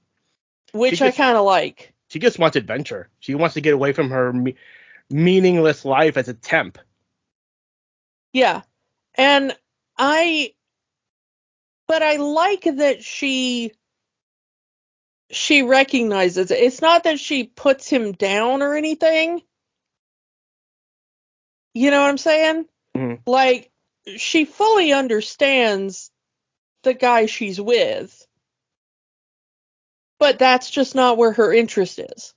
Which 0.73 0.99
just, 0.99 1.03
I 1.03 1.11
kind 1.11 1.37
of 1.37 1.45
like. 1.45 1.94
She 2.15 2.21
just 2.21 2.39
wants 2.39 2.55
adventure. 2.55 3.09
She 3.19 3.35
wants 3.35 3.55
to 3.55 3.61
get 3.61 3.75
away 3.75 3.93
from 3.93 4.11
her 4.11 4.33
me- 4.33 4.55
meaningless 5.11 5.85
life 5.85 6.17
as 6.17 6.29
a 6.29 6.33
temp. 6.33 6.79
Yeah. 8.33 8.63
And 9.17 9.57
I 9.99 10.55
but 11.89 12.05
I 12.05 12.19
like 12.19 12.63
that 12.63 13.03
she 13.03 13.73
she 15.29 15.65
recognizes 15.65 16.53
it. 16.53 16.61
It's 16.61 16.81
not 16.81 17.03
that 17.03 17.19
she 17.19 17.43
puts 17.43 17.89
him 17.89 18.13
down 18.13 18.63
or 18.63 18.77
anything. 18.77 19.43
You 21.73 21.91
know 21.91 22.01
what 22.01 22.11
I'm 22.11 22.19
saying? 22.19 22.67
Mm-hmm. 22.97 23.29
Like 23.29 23.73
she 24.19 24.45
fully 24.45 24.93
understands 24.93 26.13
the 26.85 26.95
guy 26.95 27.27
she's 27.27 27.61
with, 27.61 28.25
but 30.25 30.39
that's 30.39 30.71
just 30.71 30.95
not 30.95 31.19
where 31.19 31.33
her 31.33 31.53
interest 31.53 31.99
is, 31.99 32.33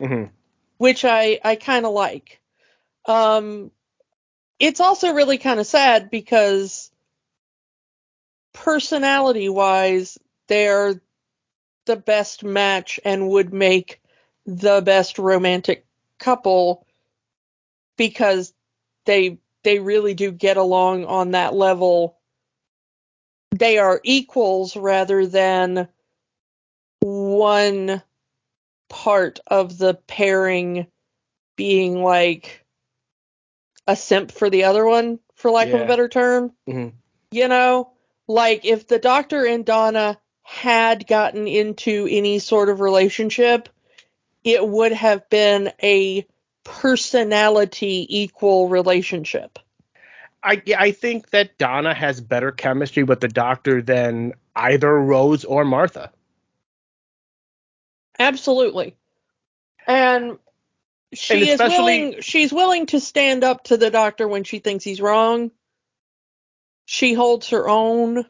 mm-hmm. 0.00 0.32
which 0.78 1.04
I 1.04 1.38
I 1.44 1.56
kind 1.56 1.84
of 1.84 1.92
like. 1.92 2.40
Um, 3.04 3.70
it's 4.58 4.80
also 4.80 5.12
really 5.12 5.36
kind 5.36 5.60
of 5.60 5.66
sad 5.66 6.08
because 6.10 6.90
personality 8.54 9.50
wise, 9.50 10.16
they're 10.48 10.98
the 11.84 11.96
best 11.96 12.42
match 12.42 12.98
and 13.04 13.28
would 13.28 13.52
make 13.52 14.00
the 14.46 14.80
best 14.80 15.18
romantic 15.18 15.84
couple 16.18 16.86
because 17.98 18.54
they 19.04 19.36
they 19.62 19.78
really 19.78 20.14
do 20.14 20.32
get 20.32 20.56
along 20.56 21.04
on 21.04 21.32
that 21.32 21.52
level. 21.52 22.16
They 23.50 23.76
are 23.76 24.00
equals 24.04 24.74
rather 24.74 25.26
than 25.26 25.88
one 27.36 28.02
part 28.88 29.40
of 29.46 29.78
the 29.78 29.94
pairing 29.94 30.86
being 31.56 32.02
like 32.02 32.64
a 33.86 33.96
simp 33.96 34.32
for 34.32 34.50
the 34.50 34.64
other 34.64 34.84
one, 34.84 35.18
for 35.34 35.50
lack 35.50 35.68
yeah. 35.68 35.76
of 35.76 35.82
a 35.82 35.86
better 35.86 36.08
term. 36.08 36.52
Mm-hmm. 36.68 36.96
You 37.30 37.48
know, 37.48 37.92
like 38.28 38.64
if 38.64 38.86
the 38.86 38.98
doctor 38.98 39.44
and 39.44 39.64
Donna 39.64 40.18
had 40.42 41.06
gotten 41.06 41.46
into 41.46 42.06
any 42.10 42.38
sort 42.38 42.68
of 42.68 42.80
relationship, 42.80 43.68
it 44.44 44.66
would 44.66 44.92
have 44.92 45.28
been 45.28 45.72
a 45.82 46.26
personality 46.64 48.06
equal 48.08 48.68
relationship. 48.68 49.58
I 50.42 50.62
I 50.78 50.90
think 50.92 51.30
that 51.30 51.58
Donna 51.58 51.94
has 51.94 52.20
better 52.20 52.52
chemistry 52.52 53.02
with 53.02 53.20
the 53.20 53.28
doctor 53.28 53.82
than 53.82 54.34
either 54.54 54.92
Rose 54.92 55.44
or 55.44 55.64
Martha. 55.64 56.12
Absolutely. 58.18 58.96
And 59.86 60.38
she 61.12 61.50
and 61.50 61.60
is 61.60 61.60
willing 61.60 62.20
she's 62.20 62.52
willing 62.52 62.86
to 62.86 63.00
stand 63.00 63.44
up 63.44 63.64
to 63.64 63.76
the 63.76 63.90
doctor 63.90 64.26
when 64.26 64.44
she 64.44 64.58
thinks 64.58 64.84
he's 64.84 65.00
wrong. 65.00 65.50
she 66.86 67.14
holds 67.14 67.50
her 67.50 67.68
own. 67.68 68.24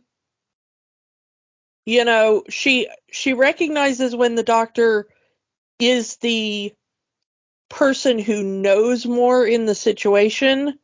You 1.85 2.05
know, 2.05 2.43
she 2.49 2.89
she 3.11 3.33
recognizes 3.33 4.15
when 4.17 4.35
the 4.35 4.43
doctor 4.43 5.07
is 5.79 6.17
the 6.17 6.75
person 7.69 8.19
who 8.19 8.43
knows 8.43 9.07
more 9.07 9.47
in 9.47 9.67
the 9.67 9.75
situation, 9.75 10.79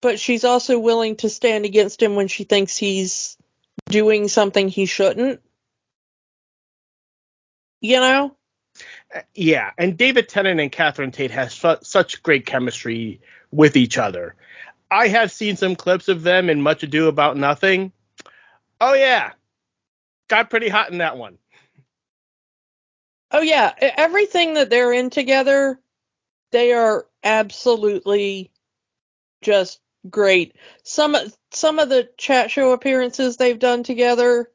but 0.00 0.18
she's 0.18 0.44
also 0.44 0.78
willing 0.78 1.16
to 1.16 1.28
stand 1.28 1.64
against 1.64 2.02
him 2.02 2.16
when 2.16 2.28
she 2.28 2.44
thinks 2.44 2.76
he's 2.76 3.36
doing 3.86 4.28
something 4.28 4.68
he 4.68 4.86
shouldn't. 4.86 5.42
You 7.82 8.00
know? 8.00 8.36
Uh, 9.14 9.20
yeah, 9.34 9.72
and 9.76 9.98
David 9.98 10.28
Tennant 10.28 10.60
and 10.60 10.72
Catherine 10.72 11.10
Tate 11.10 11.32
has 11.32 11.52
su- 11.52 11.76
such 11.82 12.22
great 12.22 12.46
chemistry 12.46 13.20
with 13.50 13.76
each 13.76 13.98
other. 13.98 14.34
I 14.90 15.08
have 15.08 15.32
seen 15.32 15.56
some 15.56 15.76
clips 15.76 16.08
of 16.08 16.22
them 16.22 16.48
in 16.48 16.62
Much 16.62 16.82
Ado 16.82 17.08
About 17.08 17.36
Nothing. 17.36 17.92
Oh 18.80 18.94
yeah, 18.94 19.32
got 20.28 20.48
pretty 20.48 20.68
hot 20.68 20.90
in 20.90 20.98
that 20.98 21.18
one. 21.18 21.38
Oh 23.30 23.40
yeah, 23.40 23.72
everything 23.80 24.54
that 24.54 24.70
they're 24.70 24.92
in 24.92 25.10
together, 25.10 25.80
they 26.50 26.72
are 26.72 27.06
absolutely 27.24 28.50
just 29.42 29.80
great. 30.08 30.54
Some 30.84 31.16
some 31.50 31.78
of 31.78 31.88
the 31.88 32.08
chat 32.16 32.50
show 32.50 32.72
appearances 32.72 33.36
they've 33.36 33.58
done 33.58 33.82
together 33.82 34.50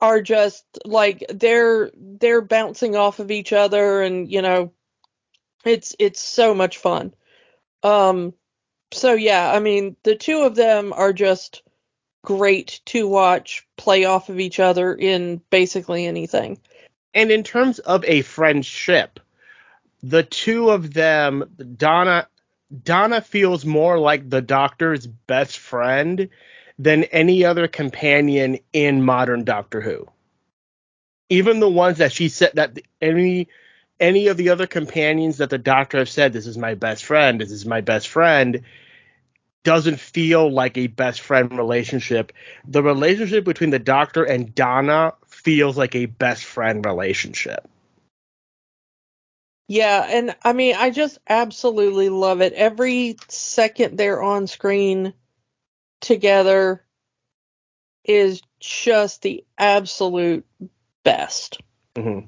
are 0.00 0.20
just 0.20 0.64
like 0.84 1.24
they're 1.28 1.90
they're 1.94 2.42
bouncing 2.42 2.96
off 2.96 3.20
of 3.20 3.30
each 3.30 3.52
other 3.52 4.02
and 4.02 4.30
you 4.30 4.42
know 4.42 4.72
it's 5.64 5.94
it's 5.98 6.20
so 6.20 6.54
much 6.54 6.78
fun. 6.78 7.14
Um 7.82 8.34
so 8.92 9.14
yeah, 9.14 9.52
I 9.52 9.60
mean 9.60 9.96
the 10.02 10.14
two 10.14 10.42
of 10.42 10.54
them 10.54 10.92
are 10.92 11.12
just 11.12 11.62
great 12.22 12.80
to 12.86 13.06
watch 13.06 13.66
play 13.76 14.04
off 14.04 14.28
of 14.28 14.40
each 14.40 14.58
other 14.58 14.94
in 14.94 15.40
basically 15.50 16.06
anything. 16.06 16.58
And 17.12 17.30
in 17.30 17.44
terms 17.44 17.78
of 17.80 18.04
a 18.04 18.22
friendship, 18.22 19.20
the 20.02 20.22
two 20.22 20.70
of 20.70 20.92
them, 20.92 21.44
Donna 21.76 22.26
Donna 22.82 23.20
feels 23.20 23.64
more 23.64 23.98
like 23.98 24.28
the 24.28 24.42
doctor's 24.42 25.06
best 25.06 25.58
friend 25.58 26.28
than 26.78 27.04
any 27.04 27.44
other 27.44 27.68
companion 27.68 28.58
in 28.72 29.02
modern 29.02 29.44
Doctor 29.44 29.80
Who. 29.80 30.08
Even 31.30 31.60
the 31.60 31.68
ones 31.68 31.98
that 31.98 32.12
she 32.12 32.28
said 32.28 32.52
that 32.54 32.78
any 33.00 33.48
any 34.00 34.26
of 34.26 34.36
the 34.36 34.50
other 34.50 34.66
companions 34.66 35.38
that 35.38 35.50
the 35.50 35.58
doctor 35.58 35.98
have 35.98 36.08
said 36.08 36.32
this 36.32 36.46
is 36.46 36.58
my 36.58 36.74
best 36.74 37.04
friend, 37.04 37.40
this 37.40 37.52
is 37.52 37.64
my 37.64 37.80
best 37.80 38.08
friend 38.08 38.64
doesn't 39.64 39.98
feel 39.98 40.52
like 40.52 40.76
a 40.76 40.86
best 40.86 41.20
friend 41.20 41.56
relationship. 41.56 42.32
The 42.68 42.82
relationship 42.82 43.44
between 43.44 43.70
the 43.70 43.78
doctor 43.78 44.22
and 44.22 44.54
Donna 44.54 45.14
feels 45.26 45.76
like 45.76 45.94
a 45.96 46.06
best 46.06 46.44
friend 46.44 46.84
relationship. 46.84 47.68
Yeah, 49.66 50.06
and 50.06 50.36
I 50.44 50.52
mean, 50.52 50.76
I 50.76 50.90
just 50.90 51.18
absolutely 51.26 52.10
love 52.10 52.42
it. 52.42 52.52
Every 52.52 53.16
second 53.28 53.96
they're 53.96 54.22
on 54.22 54.46
screen 54.46 55.14
together 56.04 56.84
is 58.04 58.40
just 58.60 59.22
the 59.22 59.44
absolute 59.58 60.46
best. 61.02 61.60
Mm-hmm. 61.96 62.26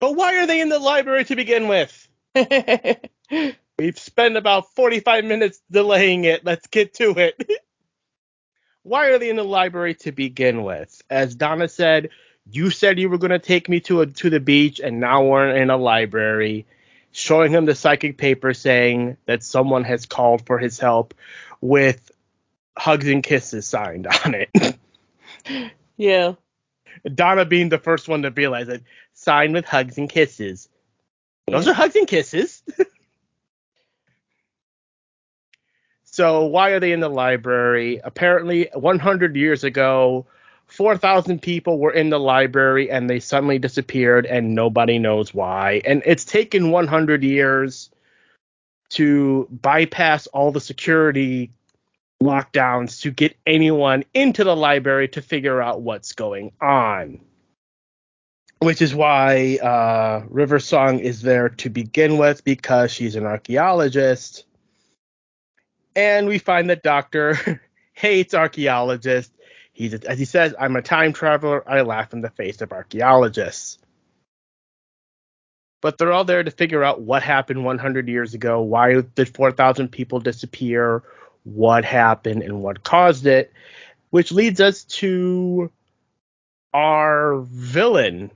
But 0.00 0.16
why 0.16 0.42
are 0.42 0.46
they 0.46 0.60
in 0.60 0.68
the 0.68 0.78
library 0.78 1.24
to 1.24 1.36
begin 1.36 1.68
with? 1.68 2.08
We've 3.78 3.98
spent 3.98 4.36
about 4.36 4.74
45 4.74 5.24
minutes 5.24 5.60
delaying 5.70 6.24
it. 6.24 6.44
Let's 6.44 6.66
get 6.66 6.94
to 6.94 7.10
it. 7.18 7.40
why 8.82 9.08
are 9.08 9.18
they 9.18 9.30
in 9.30 9.36
the 9.36 9.44
library 9.44 9.94
to 9.96 10.12
begin 10.12 10.62
with? 10.62 11.02
As 11.10 11.34
Donna 11.34 11.68
said, 11.68 12.10
you 12.50 12.70
said 12.70 12.98
you 12.98 13.08
were 13.08 13.18
going 13.18 13.30
to 13.30 13.38
take 13.38 13.68
me 13.68 13.80
to 13.80 14.02
a, 14.02 14.06
to 14.06 14.30
the 14.30 14.40
beach, 14.40 14.78
and 14.78 15.00
now 15.00 15.24
we're 15.24 15.56
in 15.56 15.70
a 15.70 15.76
library. 15.76 16.66
Showing 17.16 17.52
him 17.52 17.64
the 17.64 17.76
psychic 17.76 18.18
paper 18.18 18.52
saying 18.52 19.18
that 19.26 19.44
someone 19.44 19.84
has 19.84 20.04
called 20.04 20.44
for 20.46 20.58
his 20.58 20.80
help 20.80 21.14
with 21.60 22.10
hugs 22.76 23.06
and 23.06 23.22
kisses 23.22 23.68
signed 23.68 24.08
on 24.08 24.34
it. 24.34 24.50
yeah. 25.96 26.32
Donna 27.14 27.44
being 27.44 27.68
the 27.68 27.78
first 27.78 28.08
one 28.08 28.22
to 28.22 28.32
realize 28.32 28.68
it, 28.68 28.82
signed 29.12 29.54
with 29.54 29.64
hugs 29.64 29.96
and 29.96 30.10
kisses. 30.10 30.68
Those 31.46 31.68
are 31.68 31.72
hugs 31.72 31.94
and 31.94 32.08
kisses. 32.08 32.64
so 36.04 36.46
why 36.46 36.70
are 36.70 36.80
they 36.80 36.90
in 36.90 36.98
the 36.98 37.08
library? 37.08 38.00
Apparently, 38.02 38.70
100 38.72 39.36
years 39.36 39.62
ago, 39.62 40.26
4,000 40.74 41.40
people 41.40 41.78
were 41.78 41.92
in 41.92 42.10
the 42.10 42.18
library 42.18 42.90
and 42.90 43.08
they 43.08 43.20
suddenly 43.20 43.60
disappeared 43.60 44.26
and 44.26 44.56
nobody 44.56 44.98
knows 44.98 45.32
why. 45.32 45.80
And 45.84 46.02
it's 46.04 46.24
taken 46.24 46.72
100 46.72 47.22
years 47.22 47.90
to 48.90 49.46
bypass 49.50 50.26
all 50.28 50.50
the 50.50 50.60
security 50.60 51.52
lockdowns 52.20 53.00
to 53.02 53.12
get 53.12 53.36
anyone 53.46 54.04
into 54.14 54.42
the 54.42 54.56
library 54.56 55.06
to 55.08 55.22
figure 55.22 55.62
out 55.62 55.82
what's 55.82 56.12
going 56.12 56.50
on. 56.60 57.20
Which 58.58 58.82
is 58.82 58.96
why 58.96 59.58
uh, 59.62 60.24
River 60.28 60.58
Song 60.58 60.98
is 60.98 61.22
there 61.22 61.50
to 61.50 61.70
begin 61.70 62.18
with 62.18 62.42
because 62.42 62.90
she's 62.90 63.14
an 63.14 63.26
archaeologist. 63.26 64.44
And 65.94 66.26
we 66.26 66.38
find 66.38 66.68
that 66.70 66.82
Doctor 66.82 67.60
hates 67.92 68.34
archaeologists 68.34 69.33
He's 69.74 69.92
as 69.92 70.18
he 70.18 70.24
says, 70.24 70.54
I'm 70.58 70.76
a 70.76 70.82
time 70.82 71.12
traveler. 71.12 71.68
I 71.68 71.82
laugh 71.82 72.12
in 72.12 72.22
the 72.22 72.30
face 72.30 72.62
of 72.62 72.72
archaeologists. 72.72 73.78
But 75.82 75.98
they're 75.98 76.12
all 76.12 76.24
there 76.24 76.42
to 76.42 76.50
figure 76.50 76.82
out 76.82 77.02
what 77.02 77.22
happened 77.22 77.64
100 77.64 78.08
years 78.08 78.32
ago. 78.32 78.62
Why 78.62 79.02
did 79.02 79.36
4,000 79.36 79.88
people 79.88 80.20
disappear? 80.20 81.02
What 81.42 81.84
happened 81.84 82.42
and 82.42 82.62
what 82.62 82.84
caused 82.84 83.26
it? 83.26 83.52
Which 84.08 84.32
leads 84.32 84.60
us 84.62 84.84
to 84.84 85.70
our 86.72 87.40
villain 87.40 88.30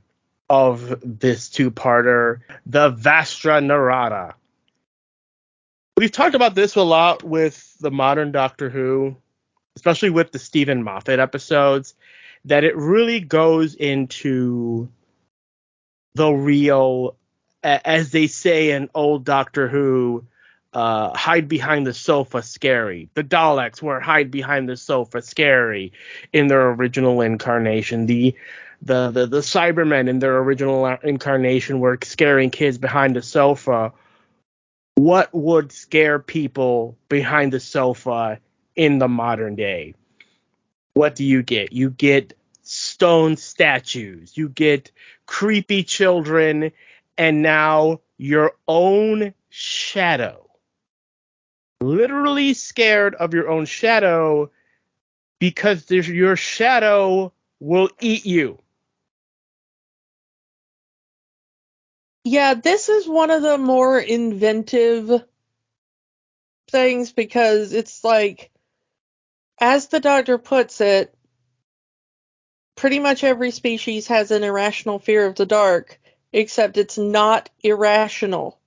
of 0.50 1.00
this 1.02 1.48
two-parter, 1.48 2.40
the 2.66 2.92
Vashta 2.92 3.62
Nerada. 3.64 4.34
We've 5.96 6.12
talked 6.12 6.34
about 6.34 6.54
this 6.54 6.74
a 6.74 6.82
lot 6.82 7.22
with 7.22 7.76
the 7.80 7.90
modern 7.90 8.32
Doctor 8.32 8.68
Who 8.68 9.16
especially 9.78 10.10
with 10.10 10.32
the 10.32 10.40
Steven 10.40 10.82
Moffat 10.82 11.20
episodes, 11.20 11.94
that 12.46 12.64
it 12.64 12.76
really 12.76 13.20
goes 13.20 13.76
into 13.76 14.88
the 16.16 16.30
real, 16.30 17.14
as 17.62 18.10
they 18.10 18.26
say 18.26 18.72
in 18.72 18.90
old 18.92 19.24
Doctor 19.24 19.68
Who, 19.68 20.24
uh, 20.72 21.16
hide 21.16 21.46
behind 21.46 21.86
the 21.86 21.94
sofa 21.94 22.42
scary. 22.42 23.08
The 23.14 23.22
Daleks 23.22 23.80
were 23.80 24.00
hide 24.00 24.32
behind 24.32 24.68
the 24.68 24.76
sofa 24.76 25.22
scary 25.22 25.92
in 26.32 26.48
their 26.48 26.70
original 26.70 27.20
incarnation. 27.20 28.06
The 28.06 28.34
the 28.82 29.12
the, 29.12 29.26
the 29.26 29.38
Cybermen 29.38 30.08
in 30.08 30.18
their 30.18 30.38
original 30.38 30.86
incarnation 31.04 31.78
were 31.78 31.98
scaring 32.02 32.50
kids 32.50 32.78
behind 32.78 33.14
the 33.14 33.22
sofa. 33.22 33.92
What 34.96 35.32
would 35.32 35.70
scare 35.70 36.18
people 36.18 36.98
behind 37.08 37.52
the 37.52 37.60
sofa 37.60 38.40
in 38.78 38.98
the 38.98 39.08
modern 39.08 39.56
day. 39.56 39.94
What 40.94 41.16
do 41.16 41.24
you 41.24 41.42
get? 41.42 41.72
You 41.72 41.90
get 41.90 42.32
stone 42.62 43.36
statues, 43.36 44.36
you 44.36 44.48
get 44.48 44.92
creepy 45.26 45.82
children, 45.82 46.70
and 47.18 47.42
now 47.42 48.00
your 48.16 48.52
own 48.66 49.34
shadow. 49.50 50.48
Literally 51.80 52.54
scared 52.54 53.14
of 53.16 53.34
your 53.34 53.48
own 53.50 53.66
shadow 53.66 54.50
because 55.38 55.90
your 55.90 56.36
shadow 56.36 57.32
will 57.60 57.90
eat 58.00 58.24
you. 58.26 58.58
Yeah, 62.24 62.54
this 62.54 62.88
is 62.88 63.08
one 63.08 63.30
of 63.30 63.42
the 63.42 63.58
more 63.58 63.98
inventive 63.98 65.24
things 66.70 67.12
because 67.12 67.72
it's 67.72 68.04
like 68.04 68.50
as 69.60 69.88
the 69.88 70.00
doctor 70.00 70.38
puts 70.38 70.80
it, 70.80 71.14
pretty 72.76 72.98
much 72.98 73.24
every 73.24 73.50
species 73.50 74.06
has 74.06 74.30
an 74.30 74.44
irrational 74.44 74.98
fear 74.98 75.26
of 75.26 75.34
the 75.34 75.46
dark, 75.46 76.00
except 76.32 76.76
it's 76.76 76.98
not 76.98 77.50
irrational. 77.62 78.58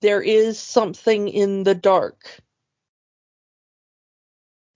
There 0.00 0.22
is 0.22 0.58
something 0.58 1.28
in 1.28 1.64
the 1.64 1.74
dark. 1.74 2.40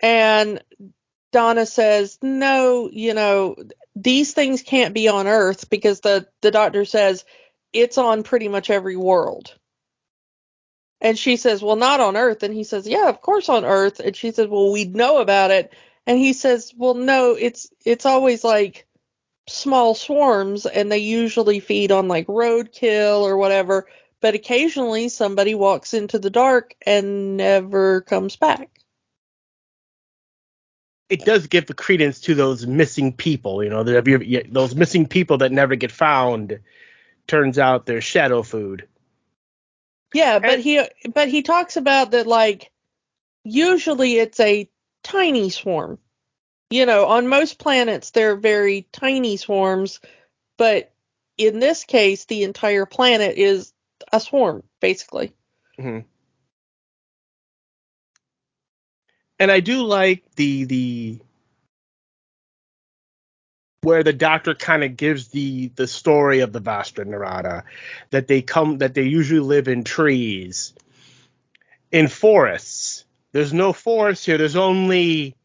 And 0.01 0.62
Donna 1.32 1.66
says, 1.66 2.18
no, 2.22 2.88
you 2.92 3.14
know, 3.14 3.57
these 3.94 4.32
things 4.32 4.62
can't 4.62 4.94
be 4.94 5.09
on 5.09 5.26
Earth 5.26 5.70
because 5.70 6.01
the, 6.01 6.26
the 6.42 6.51
doctor 6.51 6.84
says 6.84 7.24
it's 7.72 7.99
on 7.99 8.22
pretty 8.22 8.49
much 8.49 8.70
every 8.70 8.97
world. 8.97 9.55
And 11.07 11.17
she 11.17 11.37
says, 11.37 11.63
Well, 11.63 11.77
not 11.77 12.01
on 12.01 12.17
Earth. 12.17 12.43
And 12.43 12.53
he 12.53 12.65
says, 12.65 12.85
Yeah, 12.89 13.09
of 13.09 13.21
course 13.23 13.49
on 13.49 13.65
Earth. 13.65 14.01
And 14.01 14.17
she 14.17 14.33
says, 14.33 14.49
Well, 14.49 14.73
we'd 14.73 14.97
know 14.97 15.19
about 15.19 15.53
it. 15.53 15.73
And 16.05 16.19
he 16.19 16.33
says, 16.33 16.75
Well, 16.77 16.95
no, 16.95 17.37
it's 17.39 17.71
it's 17.85 18.05
always 18.05 18.43
like 18.43 18.89
small 19.49 19.95
swarms 19.95 20.67
and 20.67 20.91
they 20.91 20.99
usually 20.99 21.61
feed 21.61 21.93
on 21.93 22.09
like 22.09 22.27
roadkill 22.27 23.21
or 23.21 23.37
whatever. 23.37 23.87
But 24.21 24.35
occasionally 24.35 25.09
somebody 25.09 25.55
walks 25.55 25.95
into 25.95 26.19
the 26.19 26.29
dark 26.29 26.75
and 26.85 27.37
never 27.37 28.01
comes 28.01 28.35
back. 28.35 28.69
It 31.09 31.25
does 31.25 31.47
give 31.47 31.67
credence 31.77 32.19
to 32.23 32.35
those 32.35 32.67
missing 32.67 33.13
people, 33.13 33.63
you 33.63 33.71
know, 33.71 33.85
those 33.85 34.75
missing 34.75 35.07
people 35.07 35.39
that 35.39 35.53
never 35.53 35.77
get 35.77 35.93
found. 35.93 36.59
Turns 37.29 37.61
out 37.61 37.87
they're 37.87 38.01
shadow 38.01 38.43
food. 38.43 38.89
Yeah, 40.15 40.39
but 40.39 40.61
he 40.61 40.81
but 41.15 41.29
he 41.29 41.43
talks 41.43 41.77
about 41.77 42.13
that 42.13 42.27
like 42.27 42.71
usually 43.45 44.17
it's 44.17 44.41
a 44.41 44.69
tiny 45.03 45.51
swarm. 45.51 45.99
You 46.71 46.87
know, 46.87 47.07
on 47.07 47.29
most 47.29 47.59
planets 47.59 48.11
they're 48.11 48.37
very 48.37 48.89
tiny 48.93 49.37
swarms, 49.37 50.01
but 50.57 50.93
in 51.37 51.61
this 51.61 51.85
case 51.85 52.25
the 52.25 52.45
entire 52.45 52.87
planet 52.87 53.37
is 53.37 53.73
a 54.13 54.21
swarm 54.21 54.63
basically. 54.81 55.33
Mm-hmm. 55.79 56.07
And 59.39 59.53
I 59.53 59.61
do 59.61 59.83
like 59.83 60.25
the 60.37 60.65
the 60.65 61.21
where 63.87 64.03
the 64.03 64.12
doctor 64.12 64.53
kind 64.53 64.82
of 64.82 64.97
gives 64.97 65.28
the 65.28 65.68
the 65.76 65.87
story 65.87 66.41
of 66.41 66.53
the 66.53 66.61
Vashta 66.61 67.05
Nerada, 67.05 67.62
that 68.11 68.26
they 68.26 68.43
come 68.43 68.78
that 68.78 68.95
they 68.95 69.05
usually 69.05 69.39
live 69.39 69.68
in 69.68 69.84
trees, 69.84 70.74
in 71.93 72.09
forests. 72.09 73.05
There's 73.30 73.53
no 73.53 73.72
forest 73.72 74.26
here. 74.26 74.39
There's 74.39 74.57
only, 74.57 75.37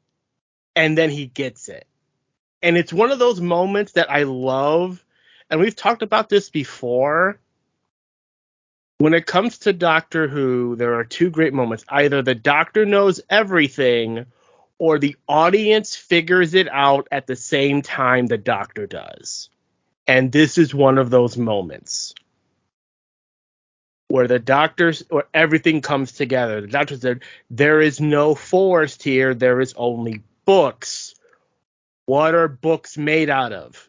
and 0.75 0.97
then 0.97 1.11
he 1.11 1.27
gets 1.27 1.69
it, 1.69 1.85
and 2.63 2.77
it's 2.77 2.91
one 2.91 3.11
of 3.11 3.19
those 3.19 3.39
moments 3.39 3.91
that 3.91 4.09
I 4.09 4.23
love, 4.23 5.05
and 5.51 5.59
we've 5.59 5.75
talked 5.75 6.01
about 6.01 6.27
this 6.27 6.49
before. 6.49 7.39
When 8.97 9.13
it 9.13 9.27
comes 9.27 9.59
to 9.59 9.73
Doctor 9.73 10.27
Who, 10.27 10.75
there 10.77 10.95
are 10.95 11.03
two 11.03 11.29
great 11.29 11.53
moments. 11.53 11.85
Either 11.89 12.23
the 12.23 12.33
Doctor 12.33 12.87
knows 12.87 13.21
everything, 13.29 14.25
or 14.81 14.97
the 14.97 15.15
audience 15.27 15.95
figures 15.95 16.55
it 16.55 16.67
out 16.67 17.07
at 17.11 17.27
the 17.27 17.35
same 17.35 17.83
time 17.83 18.25
the 18.25 18.35
doctor 18.35 18.87
does. 18.87 19.47
And 20.07 20.31
this 20.31 20.57
is 20.57 20.73
one 20.73 20.97
of 20.97 21.11
those 21.11 21.37
moments 21.37 22.15
where 24.07 24.27
the 24.27 24.39
doctors 24.39 25.03
or 25.11 25.25
everything 25.35 25.81
comes 25.81 26.13
together. 26.13 26.61
The 26.61 26.67
doctor 26.67 26.97
said, 26.97 27.21
There 27.51 27.79
is 27.79 28.01
no 28.01 28.33
forest 28.33 29.03
here, 29.03 29.35
there 29.35 29.61
is 29.61 29.75
only 29.77 30.23
books. 30.45 31.13
What 32.07 32.33
are 32.33 32.47
books 32.47 32.97
made 32.97 33.29
out 33.29 33.53
of? 33.53 33.87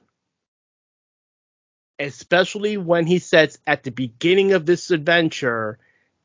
Especially 1.98 2.76
when 2.76 3.06
he 3.06 3.18
says 3.18 3.58
at 3.66 3.82
the 3.82 3.92
beginning 3.92 4.52
of 4.52 4.66
this 4.66 4.90
adventure, 4.90 5.78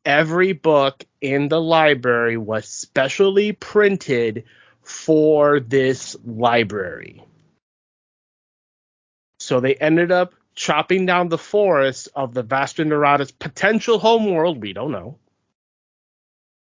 every 0.08 0.54
book 0.54 1.04
in 1.20 1.48
the 1.48 1.60
library 1.60 2.38
was 2.38 2.66
specially 2.66 3.52
printed 3.52 4.44
for 4.82 5.60
this 5.60 6.16
library. 6.24 7.22
So 9.38 9.60
they 9.60 9.74
ended 9.74 10.10
up 10.10 10.32
chopping 10.54 11.04
down 11.04 11.28
the 11.28 11.36
forest 11.36 12.08
of 12.16 12.32
the 12.32 12.42
Vashta 12.42 12.86
Nerada's 12.86 13.30
potential 13.30 13.98
homeworld, 13.98 14.62
we 14.62 14.72
don't 14.72 14.92
know. 14.92 15.18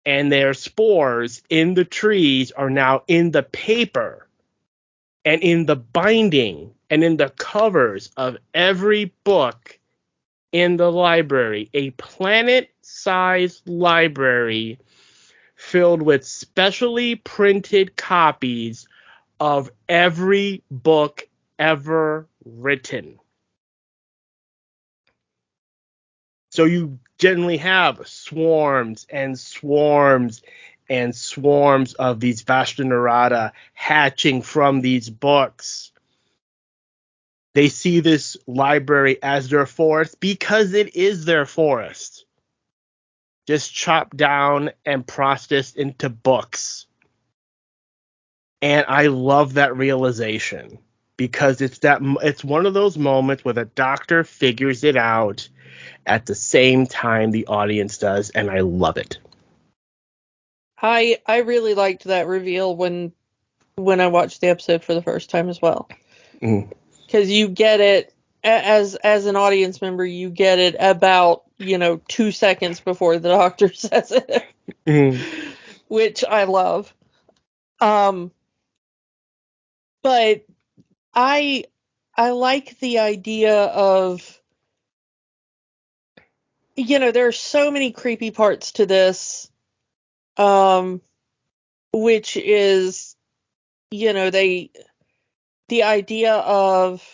And 0.07 0.31
their 0.31 0.55
spores 0.55 1.43
in 1.51 1.75
the 1.75 1.85
trees 1.85 2.53
are 2.53 2.71
now 2.71 3.03
in 3.09 3.33
the 3.33 3.43
paper 3.43 4.29
and 5.25 5.43
in 5.43 5.67
the 5.67 5.77
binding 5.77 6.73
and 6.89 7.03
in 7.03 7.17
the 7.17 7.31
covers 7.31 8.13
of 8.17 8.37
every 8.55 9.13
book 9.25 9.79
in 10.55 10.77
the 10.77 10.91
library. 10.91 11.69
A 11.75 11.91
planet 11.91 12.71
sized 12.81 13.69
library 13.69 14.79
filled 15.57 16.01
with 16.01 16.25
specially 16.25 17.17
printed 17.17 17.97
copies 17.97 18.87
of 19.41 19.69
every 19.89 20.63
book 20.71 21.29
ever 21.59 22.29
written. 22.45 23.19
So 26.51 26.67
you 26.67 27.01
generally 27.19 27.57
have 27.57 28.07
swarms 28.07 29.09
and 29.11 29.37
swarms 29.37 30.41
and 30.89 31.17
swarms 31.17 31.95
of 31.95 32.21
these 32.21 32.45
Vashta 32.45 32.85
Nerada 32.85 33.51
hatching 33.73 34.41
from 34.41 34.83
these 34.83 35.11
books. 35.11 35.91
They 37.55 37.69
see 37.69 38.01
this 38.01 38.37
library 38.47 39.23
as 39.23 39.49
their 39.49 39.67
forest 39.67 40.19
because 40.21 40.75
it 40.75 40.97
is 40.97 41.25
their 41.25 41.47
forest 41.47 42.25
just 43.47 43.75
chopped 43.75 44.17
down 44.17 44.71
and 44.85 45.07
processed 45.07 45.77
into 45.77 46.09
books. 46.09 46.87
And 48.63 48.87
I 48.89 49.09
love 49.09 49.55
that 49.55 49.77
realization 49.77 50.79
because 51.17 51.61
it's 51.61 51.81
that 51.81 52.01
it's 52.23 52.43
one 52.43 52.67
of 52.67 52.75
those 52.75 52.97
moments 52.97 53.45
where 53.45 53.55
the 53.55 53.67
doctor 53.67 54.25
figures 54.25 54.85
it 54.85 54.97
out 54.97 55.49
at 56.07 56.27
the 56.27 56.35
same 56.35 56.87
time 56.87 57.31
the 57.31 57.47
audience 57.47 57.99
does 57.99 58.31
and 58.31 58.51
I 58.51 58.61
love 58.61 58.97
it. 58.97 59.19
I 60.81 61.19
I 61.27 61.39
really 61.39 61.75
liked 61.75 62.05
that 62.05 62.27
reveal 62.27 62.75
when 62.75 63.13
when 63.77 64.01
I 64.01 64.07
watched 64.07 64.41
the 64.41 64.49
episode 64.49 64.83
for 64.83 64.95
the 64.95 65.03
first 65.03 65.31
time 65.31 65.49
as 65.49 65.61
well. 65.61 65.89
Mm. 66.41 66.73
Cuz 67.15 67.31
you 67.31 67.49
get 67.49 67.81
it 67.81 68.13
as 68.43 68.95
as 68.97 69.27
an 69.27 69.37
audience 69.37 69.81
member 69.81 70.05
you 70.05 70.31
get 70.31 70.59
it 70.59 70.75
about 70.81 71.45
you 71.59 71.79
know, 71.79 72.01
two 72.09 72.31
seconds 72.31 72.81
before 72.81 73.19
the 73.19 73.29
doctor 73.37 73.73
says 73.73 74.13
it, 74.13 74.45
mm-hmm. 74.87 75.53
which 75.89 76.25
I 76.25 76.45
love. 76.45 76.93
Um, 77.81 78.31
but 80.03 80.45
I 81.15 81.65
I 82.17 82.31
like 82.31 82.79
the 82.79 83.01
idea 83.01 83.65
of 83.65 84.41
you 86.77 86.99
know 86.99 87.13
there 87.13 87.29
are 87.29 87.33
so 87.33 87.71
many 87.71 87.93
creepy 87.93 88.31
parts 88.33 88.73
to 88.73 88.87
this 88.87 89.49
um 90.37 91.01
which 91.93 92.37
is 92.37 93.15
you 93.93 94.13
know 94.13 94.31
they 94.31 94.71
the 95.69 95.85
idea 95.85 96.35
of 96.35 97.07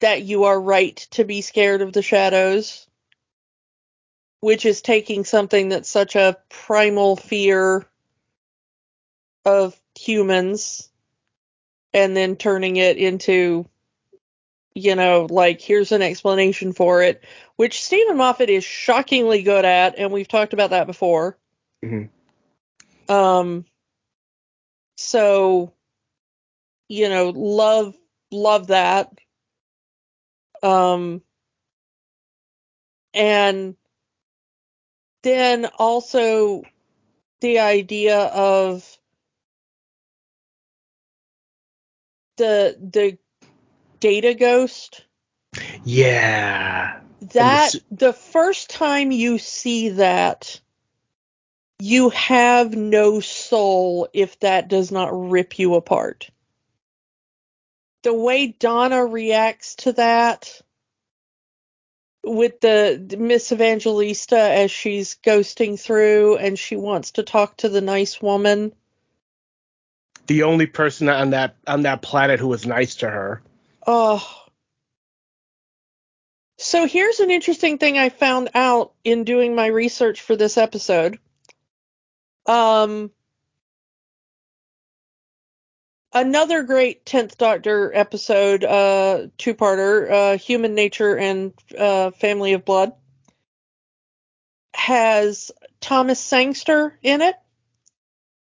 that 0.00 0.22
you 0.22 0.44
are 0.44 0.60
right 0.60 0.96
to 1.10 1.24
be 1.24 1.40
scared 1.40 1.82
of 1.82 1.92
the 1.92 2.02
shadows 2.02 2.86
which 4.40 4.64
is 4.64 4.80
taking 4.80 5.24
something 5.24 5.68
that's 5.68 5.88
such 5.88 6.16
a 6.16 6.36
primal 6.48 7.14
fear 7.14 7.86
of 9.44 9.78
humans 9.98 10.88
and 11.92 12.16
then 12.16 12.36
turning 12.36 12.76
it 12.76 12.96
into 12.96 13.66
you 14.74 14.94
know 14.94 15.26
like 15.30 15.60
here's 15.60 15.92
an 15.92 16.02
explanation 16.02 16.72
for 16.72 17.02
it 17.02 17.24
which 17.56 17.82
Steven 17.82 18.16
Moffat 18.16 18.48
is 18.48 18.64
shockingly 18.64 19.42
good 19.42 19.64
at 19.64 19.98
and 19.98 20.12
we've 20.12 20.28
talked 20.28 20.52
about 20.52 20.70
that 20.70 20.86
before 20.86 21.36
mm-hmm. 21.84 23.12
um 23.12 23.64
so 24.96 25.72
you 26.90 27.08
know 27.08 27.30
love 27.30 27.96
love 28.32 28.66
that 28.66 29.10
um 30.62 31.22
and 33.14 33.76
then 35.22 35.66
also 35.78 36.62
the 37.40 37.60
idea 37.60 38.18
of 38.18 38.84
the 42.36 42.76
the 42.80 43.18
data 44.00 44.34
ghost. 44.34 45.04
Yeah. 45.84 47.00
That 47.34 47.72
the, 47.72 47.82
the 47.90 48.12
first 48.12 48.70
time 48.70 49.12
you 49.12 49.38
see 49.38 49.90
that 49.90 50.60
you 51.78 52.10
have 52.10 52.74
no 52.74 53.20
soul 53.20 54.08
if 54.12 54.38
that 54.40 54.68
does 54.68 54.90
not 54.90 55.30
rip 55.30 55.58
you 55.58 55.74
apart. 55.74 56.30
The 58.02 58.14
way 58.14 58.46
Donna 58.48 59.04
reacts 59.04 59.74
to 59.76 59.92
that 59.92 60.60
with 62.24 62.60
the, 62.60 63.02
the 63.04 63.16
Miss 63.16 63.52
Evangelista 63.52 64.38
as 64.38 64.70
she's 64.70 65.16
ghosting 65.24 65.78
through 65.80 66.36
and 66.36 66.58
she 66.58 66.76
wants 66.76 67.12
to 67.12 67.22
talk 67.22 67.56
to 67.58 67.68
the 67.68 67.80
nice 67.80 68.20
woman. 68.20 68.72
The 70.26 70.44
only 70.44 70.66
person 70.66 71.08
on 71.08 71.30
that 71.30 71.56
on 71.66 71.82
that 71.82 72.02
planet 72.02 72.38
who 72.38 72.48
was 72.48 72.66
nice 72.66 72.96
to 72.96 73.10
her. 73.10 73.42
Oh. 73.86 74.24
So 76.58 76.86
here's 76.86 77.20
an 77.20 77.30
interesting 77.30 77.78
thing 77.78 77.96
I 77.96 78.10
found 78.10 78.50
out 78.54 78.92
in 79.02 79.24
doing 79.24 79.54
my 79.54 79.66
research 79.66 80.20
for 80.20 80.36
this 80.36 80.58
episode. 80.58 81.18
Um, 82.46 83.10
another 86.12 86.62
great 86.62 87.04
10th 87.04 87.36
Doctor 87.36 87.94
episode, 87.94 88.64
uh, 88.64 89.28
two-parter, 89.38 90.10
uh, 90.10 90.38
Human 90.38 90.74
Nature 90.74 91.16
and 91.16 91.52
uh, 91.76 92.10
Family 92.12 92.52
of 92.52 92.64
Blood, 92.64 92.92
has 94.74 95.50
Thomas 95.80 96.20
Sangster 96.20 96.98
in 97.02 97.20
it 97.20 97.34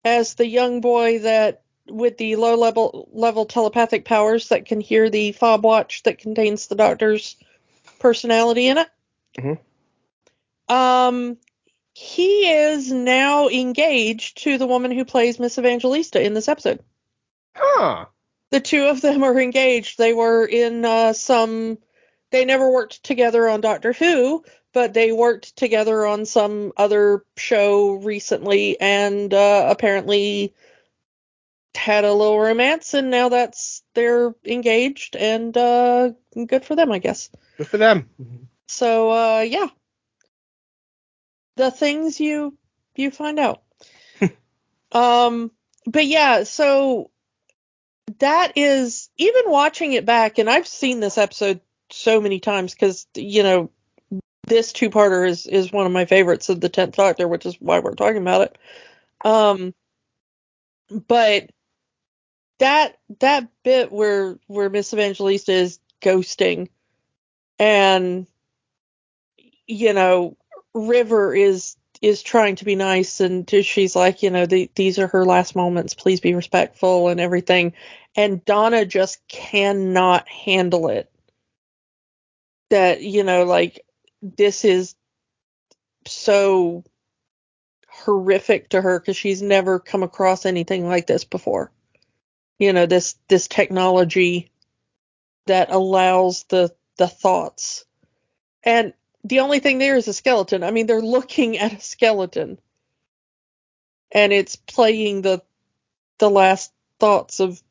as 0.04 0.34
the 0.34 0.46
young 0.46 0.80
boy 0.80 1.20
that 1.20 1.62
with 1.88 2.16
the 2.16 2.36
low 2.36 2.54
level 2.54 3.08
level 3.12 3.44
telepathic 3.44 4.04
powers 4.04 4.48
that 4.48 4.66
can 4.66 4.80
hear 4.80 5.10
the 5.10 5.32
fob 5.32 5.64
watch 5.64 6.02
that 6.04 6.18
contains 6.18 6.66
the 6.66 6.74
doctor's 6.74 7.36
personality 7.98 8.68
in 8.68 8.78
it. 8.78 8.88
Mm-hmm. 9.38 10.74
Um, 10.74 11.36
he 11.92 12.48
is 12.48 12.90
now 12.90 13.48
engaged 13.48 14.42
to 14.44 14.58
the 14.58 14.66
woman 14.66 14.90
who 14.90 15.04
plays 15.04 15.38
Miss 15.38 15.58
Evangelista 15.58 16.22
in 16.22 16.34
this 16.34 16.48
episode. 16.48 16.80
Huh. 17.54 18.06
The 18.50 18.60
two 18.60 18.84
of 18.84 19.00
them 19.00 19.22
are 19.22 19.40
engaged. 19.40 19.98
They 19.98 20.12
were 20.12 20.44
in 20.44 20.84
uh, 20.84 21.12
some. 21.12 21.78
They 22.30 22.44
never 22.44 22.70
worked 22.70 23.02
together 23.04 23.48
on 23.48 23.60
Doctor 23.60 23.92
Who, 23.92 24.44
but 24.72 24.94
they 24.94 25.12
worked 25.12 25.56
together 25.56 26.06
on 26.06 26.26
some 26.26 26.72
other 26.76 27.24
show 27.36 27.92
recently, 27.92 28.78
and 28.80 29.32
uh, 29.32 29.66
apparently 29.70 30.54
had 31.74 32.04
a 32.04 32.12
little 32.12 32.38
romance, 32.38 32.94
and 32.94 33.10
now 33.10 33.28
that's 33.28 33.82
they're 33.94 34.34
engaged, 34.44 35.16
and 35.16 35.56
uh, 35.56 36.10
good 36.46 36.64
for 36.64 36.76
them, 36.76 36.92
I 36.92 36.98
guess. 36.98 37.30
Good 37.56 37.68
for 37.68 37.78
them. 37.78 38.08
So 38.68 39.10
uh, 39.10 39.40
yeah, 39.40 39.68
the 41.56 41.70
things 41.70 42.20
you 42.20 42.56
you 42.96 43.10
find 43.10 43.38
out. 43.38 43.62
um, 44.92 45.50
but 45.86 46.06
yeah, 46.06 46.44
so 46.44 47.10
that 48.18 48.52
is 48.56 49.10
even 49.16 49.44
watching 49.46 49.92
it 49.92 50.04
back, 50.04 50.38
and 50.38 50.48
I've 50.50 50.66
seen 50.66 51.00
this 51.00 51.18
episode 51.18 51.60
so 51.90 52.20
many 52.20 52.40
times 52.40 52.74
because 52.74 53.06
you 53.14 53.42
know 53.42 53.70
this 54.46 54.72
two 54.72 54.90
parter 54.90 55.28
is 55.28 55.46
is 55.46 55.72
one 55.72 55.86
of 55.86 55.92
my 55.92 56.04
favorites 56.04 56.48
of 56.48 56.60
the 56.60 56.68
tenth 56.68 56.96
Doctor, 56.96 57.28
which 57.28 57.46
is 57.46 57.56
why 57.60 57.78
we're 57.78 57.94
talking 57.94 58.22
about 58.22 58.42
it. 58.42 58.58
Um, 59.24 59.74
but 61.06 61.50
that 62.58 62.98
that 63.20 63.48
bit 63.62 63.92
where 63.92 64.38
where 64.46 64.70
Miss 64.70 64.92
Evangelista 64.92 65.52
is 65.52 65.78
ghosting, 66.00 66.68
and 67.58 68.26
you 69.66 69.92
know 69.92 70.36
River 70.74 71.34
is 71.34 71.76
is 72.02 72.20
trying 72.22 72.56
to 72.56 72.64
be 72.64 72.74
nice 72.74 73.20
and 73.20 73.48
she's 73.48 73.94
like, 73.94 74.22
you 74.24 74.30
know, 74.30 74.44
the, 74.44 74.68
these 74.74 74.98
are 74.98 75.06
her 75.06 75.24
last 75.24 75.54
moments. 75.54 75.94
Please 75.94 76.20
be 76.20 76.34
respectful 76.34 77.08
and 77.08 77.20
everything. 77.20 77.72
And 78.16 78.44
Donna 78.44 78.84
just 78.84 79.26
cannot 79.28 80.28
handle 80.28 80.88
it. 80.88 81.08
That, 82.70 83.02
you 83.02 83.22
know, 83.22 83.44
like 83.44 83.84
this 84.20 84.64
is 84.64 84.96
so 86.06 86.82
horrific 87.88 88.70
to 88.70 88.80
her 88.80 88.98
because 88.98 89.16
she's 89.16 89.40
never 89.40 89.78
come 89.78 90.02
across 90.02 90.44
anything 90.44 90.88
like 90.88 91.06
this 91.06 91.24
before. 91.24 91.70
You 92.58 92.72
know, 92.72 92.86
this 92.86 93.16
this 93.28 93.46
technology 93.46 94.50
that 95.46 95.70
allows 95.70 96.44
the 96.44 96.74
the 96.96 97.08
thoughts. 97.08 97.84
And 98.64 98.92
the 99.24 99.40
only 99.40 99.60
thing 99.60 99.78
there 99.78 99.96
is 99.96 100.08
a 100.08 100.12
skeleton. 100.12 100.64
I 100.64 100.70
mean, 100.70 100.86
they're 100.86 101.00
looking 101.00 101.58
at 101.58 101.72
a 101.72 101.80
skeleton. 101.80 102.58
And 104.10 104.32
it's 104.32 104.56
playing 104.56 105.22
the 105.22 105.42
the 106.18 106.28
last 106.28 106.72
thoughts 107.00 107.40
of 107.40 107.62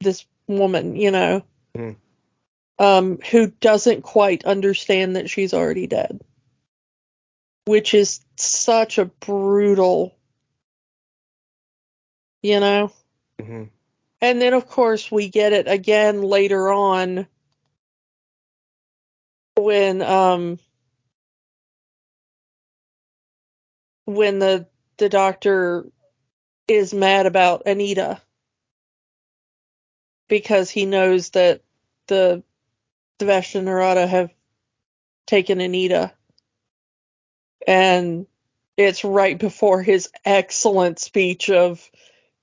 this 0.00 0.26
woman, 0.48 0.96
you 0.96 1.10
know. 1.10 1.44
Mm 1.76 1.96
um, 2.80 3.18
who 3.30 3.48
doesn't 3.60 4.02
quite 4.02 4.46
understand 4.46 5.16
that 5.16 5.28
she's 5.28 5.52
already 5.52 5.86
dead, 5.86 6.18
which 7.66 7.92
is 7.92 8.20
such 8.36 8.96
a 8.96 9.04
brutal, 9.04 10.16
you 12.42 12.58
know. 12.58 12.90
Mm-hmm. 13.38 13.64
And 14.22 14.42
then, 14.42 14.54
of 14.54 14.66
course, 14.66 15.12
we 15.12 15.28
get 15.28 15.52
it 15.52 15.68
again 15.68 16.22
later 16.22 16.72
on 16.72 17.26
when 19.60 20.02
um 20.02 20.58
when 24.06 24.38
the 24.38 24.66
the 24.98 25.08
doctor 25.08 25.86
is 26.68 26.94
mad 26.94 27.26
about 27.26 27.66
Anita 27.66 28.20
because 30.28 30.70
he 30.70 30.86
knows 30.86 31.30
that 31.30 31.62
the 32.08 32.42
Vashta 33.20 33.62
Nerada 33.62 34.08
have 34.08 34.32
taken 35.26 35.60
Anita. 35.60 36.12
And 37.66 38.26
it's 38.76 39.04
right 39.04 39.38
before 39.38 39.82
his 39.82 40.08
excellent 40.24 40.98
speech 40.98 41.50
of, 41.50 41.88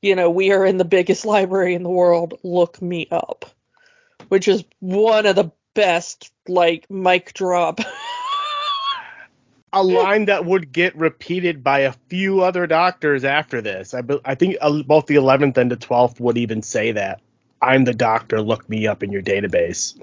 you 0.01 0.15
know, 0.15 0.30
we 0.30 0.51
are 0.51 0.65
in 0.65 0.78
the 0.78 0.86
biggest 0.86 1.26
library 1.26 1.74
in 1.74 1.84
the 1.84 1.89
world, 1.89 2.36
look 2.43 2.82
me 2.82 3.07
up. 3.11 3.45
Which 4.30 4.47
is 4.47 4.63
one 4.80 5.26
of 5.26 5.36
the 5.36 5.51
best, 5.78 6.32
like, 6.48 6.90
mic 6.90 7.34
drop. 7.34 7.80
a 9.74 9.84
line 9.84 10.26
that 10.26 10.44
would 10.44 10.72
get 10.72 10.96
repeated 10.96 11.64
by 11.64 11.80
a 11.82 11.94
few 12.10 12.42
other 12.42 12.66
doctors 12.66 13.24
after 13.24 13.62
this. 13.62 13.94
I, 13.94 14.02
I 14.26 14.34
think 14.34 14.58
uh, 14.60 14.82
both 14.82 15.06
the 15.06 15.16
11th 15.16 15.56
and 15.58 15.72
the 15.72 15.78
12th 15.78 16.20
would 16.20 16.38
even 16.38 16.64
say 16.64 16.94
that. 16.94 17.22
I'm 17.62 17.86
the 17.86 17.94
doctor, 17.94 18.42
look 18.42 18.68
me 18.68 18.88
up 18.88 19.04
in 19.04 19.12
your 19.12 19.22
database. 19.22 19.94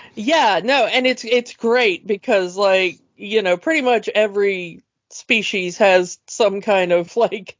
yeah, 0.14 0.60
no, 0.62 0.86
and 0.86 1.06
it's 1.06 1.24
it's 1.24 1.54
great 1.54 2.06
because 2.06 2.56
like, 2.56 3.00
you 3.16 3.42
know, 3.42 3.56
pretty 3.56 3.82
much 3.82 4.08
every 4.14 4.82
species 5.10 5.76
has 5.78 6.18
some 6.26 6.62
kind 6.62 6.90
of 6.90 7.14
like 7.16 7.58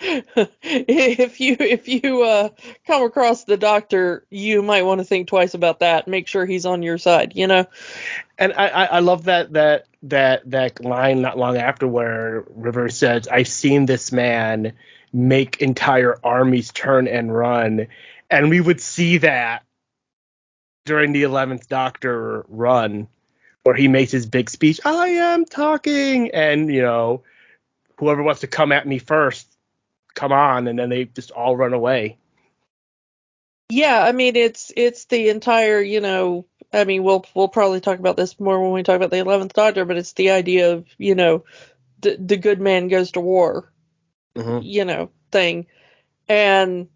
if 0.00 1.40
you 1.40 1.56
if 1.58 1.88
you 1.88 2.22
uh, 2.22 2.50
come 2.86 3.02
across 3.02 3.44
the 3.44 3.56
doctor, 3.56 4.24
you 4.30 4.62
might 4.62 4.82
want 4.82 5.00
to 5.00 5.04
think 5.04 5.28
twice 5.28 5.54
about 5.54 5.80
that. 5.80 6.06
Make 6.06 6.28
sure 6.28 6.46
he's 6.46 6.66
on 6.66 6.82
your 6.82 6.98
side, 6.98 7.32
you 7.34 7.46
know. 7.46 7.66
And 8.38 8.52
I, 8.52 8.84
I 8.84 8.98
love 9.00 9.24
that 9.24 9.52
that 9.54 9.86
that 10.04 10.48
that 10.50 10.84
line 10.84 11.20
not 11.20 11.36
long 11.36 11.56
after 11.56 11.88
where 11.88 12.44
River 12.54 12.88
says, 12.90 13.26
"I've 13.26 13.48
seen 13.48 13.86
this 13.86 14.12
man 14.12 14.74
make 15.12 15.60
entire 15.60 16.16
armies 16.22 16.70
turn 16.70 17.08
and 17.08 17.34
run, 17.34 17.88
and 18.30 18.50
we 18.50 18.60
would 18.60 18.80
see 18.80 19.18
that 19.18 19.64
during 20.84 21.12
the 21.12 21.24
11th 21.24 21.68
Doctor 21.68 22.46
run 22.48 23.08
where 23.62 23.74
he 23.74 23.88
makes 23.88 24.10
his 24.10 24.24
big 24.24 24.48
speech, 24.48 24.80
I 24.84 25.08
am 25.08 25.44
talking, 25.44 26.30
and, 26.30 26.72
you 26.72 26.80
know, 26.80 27.24
whoever 27.98 28.22
wants 28.22 28.40
to 28.40 28.46
come 28.46 28.72
at 28.72 28.86
me 28.86 28.98
first, 28.98 29.57
come 30.14 30.32
on, 30.32 30.68
and 30.68 30.78
then 30.78 30.88
they 30.88 31.04
just 31.04 31.30
all 31.30 31.56
run 31.56 31.72
away. 31.72 32.18
Yeah, 33.70 34.02
I 34.02 34.12
mean 34.12 34.36
it's 34.36 34.72
it's 34.76 35.04
the 35.06 35.28
entire, 35.28 35.80
you 35.80 36.00
know, 36.00 36.46
I 36.72 36.84
mean 36.84 37.04
we'll 37.04 37.24
we'll 37.34 37.48
probably 37.48 37.80
talk 37.80 37.98
about 37.98 38.16
this 38.16 38.40
more 38.40 38.62
when 38.62 38.72
we 38.72 38.82
talk 38.82 38.96
about 38.96 39.10
the 39.10 39.18
11th 39.18 39.52
Doctor, 39.52 39.84
but 39.84 39.98
it's 39.98 40.14
the 40.14 40.30
idea 40.30 40.72
of, 40.72 40.86
you 40.96 41.14
know, 41.14 41.44
the 42.00 42.16
the 42.18 42.36
good 42.36 42.60
man 42.60 42.88
goes 42.88 43.12
to 43.12 43.20
war. 43.20 43.70
Mm-hmm. 44.34 44.60
You 44.62 44.84
know, 44.84 45.10
thing. 45.30 45.66
And 46.28 46.88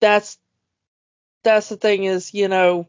that's 0.00 0.38
that's 1.42 1.68
the 1.68 1.76
thing 1.76 2.04
is, 2.04 2.34
you 2.34 2.48
know, 2.48 2.88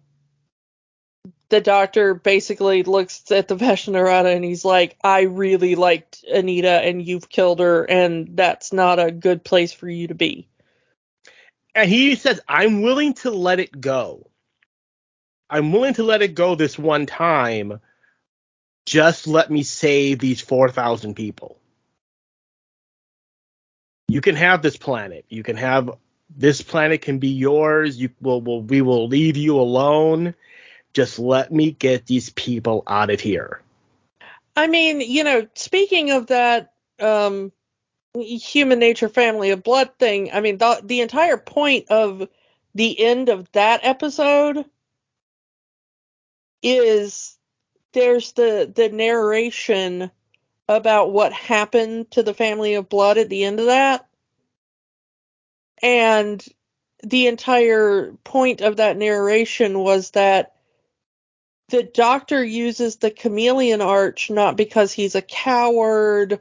the 1.54 1.62
doctor 1.62 2.16
basically 2.16 2.82
looks 2.82 3.32
at 3.32 3.48
the 3.48 3.56
Vashta 3.56 4.36
and 4.36 4.44
he's 4.44 4.66
like, 4.66 4.98
I 5.04 5.22
really 5.22 5.76
liked 5.76 6.24
Anita 6.24 6.82
and 6.82 7.00
you've 7.00 7.30
killed 7.30 7.60
her 7.60 7.84
and 7.84 8.36
that's 8.36 8.74
not 8.74 8.98
a 8.98 9.12
good 9.12 9.44
place 9.44 9.72
for 9.72 9.88
you 9.88 10.08
to 10.08 10.16
be. 10.16 10.48
And 11.76 11.88
he 11.88 12.16
says, 12.16 12.42
I'm 12.48 12.82
willing 12.82 13.14
to 13.16 13.30
let 13.30 13.60
it 13.60 13.80
go. 13.80 14.32
I'm 15.48 15.72
willing 15.72 15.94
to 15.94 16.04
let 16.04 16.24
it 16.24 16.34
go 16.34 16.56
this 16.56 16.80
one 16.80 17.06
time. 17.06 17.80
Just 18.88 19.28
let 19.28 19.52
me 19.52 19.62
save 19.62 20.18
these 20.18 20.42
4,000 20.42 21.14
people. 21.14 21.60
You 24.08 24.22
can 24.22 24.36
have 24.36 24.64
this 24.64 24.76
planet. 24.76 25.26
You 25.30 25.44
can 25.44 25.58
have 25.58 25.92
this 26.36 26.64
planet 26.64 27.04
can 27.04 27.20
be 27.20 27.30
yours. 27.30 27.96
You 27.96 28.10
will, 28.22 28.42
will 28.42 28.64
we 28.64 28.82
will 28.82 29.08
leave 29.08 29.38
you 29.38 29.60
alone. 29.60 30.34
Just 30.94 31.20
let 31.20 31.52
me 31.52 31.72
get 31.72 32.06
these 32.06 32.30
people 32.32 32.84
out 32.88 33.10
of 33.10 33.20
here. 33.20 33.62
I 34.56 34.68
mean, 34.68 35.02
you 35.02 35.24
know, 35.24 35.48
speaking 35.56 36.12
of 36.12 36.28
that 36.28 36.74
um, 37.00 37.52
human 38.16 38.80
nature 38.80 39.10
family 39.10 39.50
of 39.50 39.64
blood 39.64 39.92
thing, 39.98 40.32
I 40.32 40.42
mean, 40.42 40.58
the, 40.58 40.82
the 40.84 41.02
entire 41.02 41.38
point 41.38 41.90
of 41.90 42.28
the 42.76 43.00
end 43.00 43.30
of 43.30 43.52
that 43.54 43.82
episode 43.84 44.66
is 46.62 47.38
there's 47.92 48.32
the 48.34 48.72
the 48.74 48.90
narration 48.90 50.10
about 50.70 51.12
what 51.12 51.34
happened 51.34 52.10
to 52.12 52.24
the 52.24 52.34
family 52.34 52.76
of 52.76 52.90
blood 52.90 53.18
at 53.18 53.30
the 53.30 53.44
end 53.44 53.60
of 53.60 53.66
that. 53.68 54.08
And 55.82 56.44
the 57.04 57.28
entire 57.28 58.14
point 58.24 58.62
of 58.62 58.78
that 58.78 58.98
narration 58.98 59.80
was 59.80 60.12
that 60.12 60.56
the 61.70 61.84
doctor 61.84 62.44
uses 62.44 62.98
the 62.98 63.12
chameleon 63.12 63.82
arch 63.82 64.30
not 64.30 64.56
because 64.56 64.92
he's 64.92 65.16
a 65.16 65.22
coward 65.22 66.40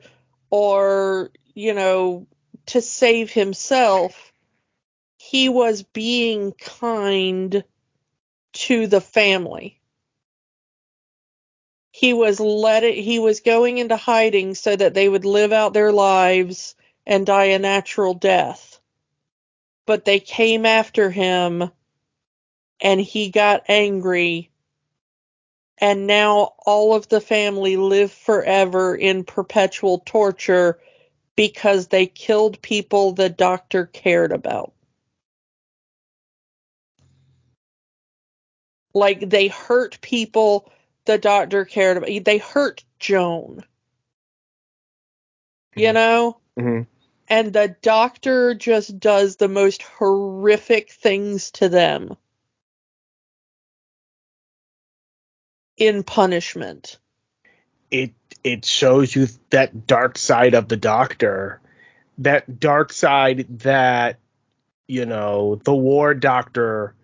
or, 0.50 1.30
you 1.54 1.74
know, 1.74 2.26
to 2.66 2.80
save 2.80 3.30
himself. 3.30 4.32
He 5.16 5.48
was 5.48 5.82
being 5.82 6.52
kind 6.52 7.64
to 8.52 8.86
the 8.86 9.00
family. 9.00 9.80
He 11.92 12.12
was 12.12 12.40
let 12.40 12.84
it, 12.84 12.96
he 12.96 13.18
was 13.18 13.40
going 13.40 13.78
into 13.78 13.96
hiding 13.96 14.54
so 14.54 14.74
that 14.74 14.94
they 14.94 15.08
would 15.08 15.24
live 15.24 15.52
out 15.52 15.72
their 15.72 15.92
lives 15.92 16.74
and 17.06 17.26
die 17.26 17.46
a 17.46 17.58
natural 17.58 18.14
death. 18.14 18.80
But 19.86 20.04
they 20.04 20.20
came 20.20 20.66
after 20.66 21.10
him 21.10 21.70
and 22.80 23.00
he 23.00 23.30
got 23.30 23.64
angry 23.68 24.51
and 25.82 26.06
now 26.06 26.54
all 26.64 26.94
of 26.94 27.08
the 27.08 27.20
family 27.20 27.76
live 27.76 28.12
forever 28.12 28.94
in 28.94 29.24
perpetual 29.24 29.98
torture 30.06 30.78
because 31.34 31.88
they 31.88 32.06
killed 32.06 32.62
people 32.62 33.12
the 33.12 33.28
doctor 33.28 33.86
cared 33.86 34.30
about. 34.30 34.72
Like 38.94 39.28
they 39.28 39.48
hurt 39.48 40.00
people 40.02 40.70
the 41.04 41.18
doctor 41.18 41.64
cared 41.64 41.96
about. 41.96 42.24
They 42.24 42.38
hurt 42.38 42.84
Joan. 43.00 43.64
You 45.74 45.88
mm-hmm. 45.88 45.94
know? 45.94 46.36
Mm-hmm. 46.60 46.82
And 47.26 47.52
the 47.52 47.74
doctor 47.82 48.54
just 48.54 49.00
does 49.00 49.34
the 49.34 49.48
most 49.48 49.82
horrific 49.82 50.92
things 50.92 51.50
to 51.52 51.68
them. 51.68 52.16
In 55.82 56.04
punishment. 56.04 57.00
It 57.90 58.12
it 58.44 58.64
shows 58.64 59.14
you 59.14 59.26
that 59.50 59.86
dark 59.86 60.16
side 60.16 60.54
of 60.54 60.68
the 60.68 60.76
doctor, 60.76 61.60
that 62.18 62.60
dark 62.60 62.92
side 62.92 63.46
that 63.60 64.20
you 64.86 65.06
know 65.06 65.56
the 65.56 65.74
war 65.74 66.14
doctor 66.14 66.94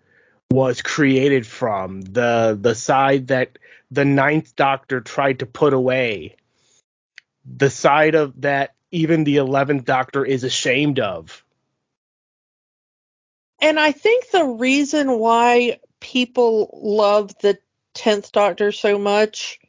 was 0.49 0.81
created 0.81 1.45
from, 1.45 2.01
the 2.01 2.57
the 2.59 2.73
side 2.73 3.27
that 3.27 3.59
the 3.91 4.05
ninth 4.05 4.55
doctor 4.55 5.01
tried 5.01 5.39
to 5.39 5.45
put 5.45 5.73
away, 5.73 6.37
the 7.45 7.69
side 7.69 8.15
of 8.15 8.39
that 8.41 8.75
even 8.91 9.25
the 9.25 9.37
eleventh 9.37 9.83
doctor 9.83 10.23
is 10.23 10.45
ashamed 10.45 11.01
of. 11.01 11.43
And 13.61 13.77
I 13.77 13.91
think 13.91 14.31
the 14.31 14.45
reason 14.45 15.19
why 15.19 15.79
people 15.99 16.79
love 16.81 17.37
the 17.41 17.59
10th 17.99 18.31
Doctor 18.31 18.71
so 18.71 18.97
much 18.97 19.59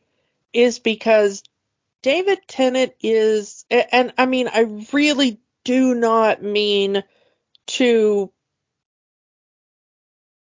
is 0.52 0.78
because 0.78 1.42
David 2.02 2.38
Tennant 2.46 2.92
is, 3.00 3.64
and 3.70 4.12
I 4.16 4.26
mean, 4.26 4.48
I 4.48 4.60
really 4.92 5.40
do 5.64 5.94
not 5.94 6.42
mean 6.42 7.02
to, 7.66 8.32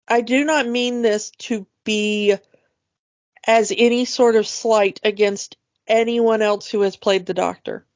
I 0.08 0.22
do 0.22 0.44
not 0.44 0.66
mean 0.66 1.02
this 1.02 1.30
to 1.38 1.66
be 1.84 2.36
as 3.46 3.72
any 3.76 4.04
sort 4.04 4.36
of 4.36 4.46
slight 4.46 5.00
against 5.04 5.56
anyone 5.86 6.42
else 6.42 6.68
who 6.68 6.80
has 6.80 6.96
played 6.96 7.26
the 7.26 7.34
Doctor. 7.34 7.86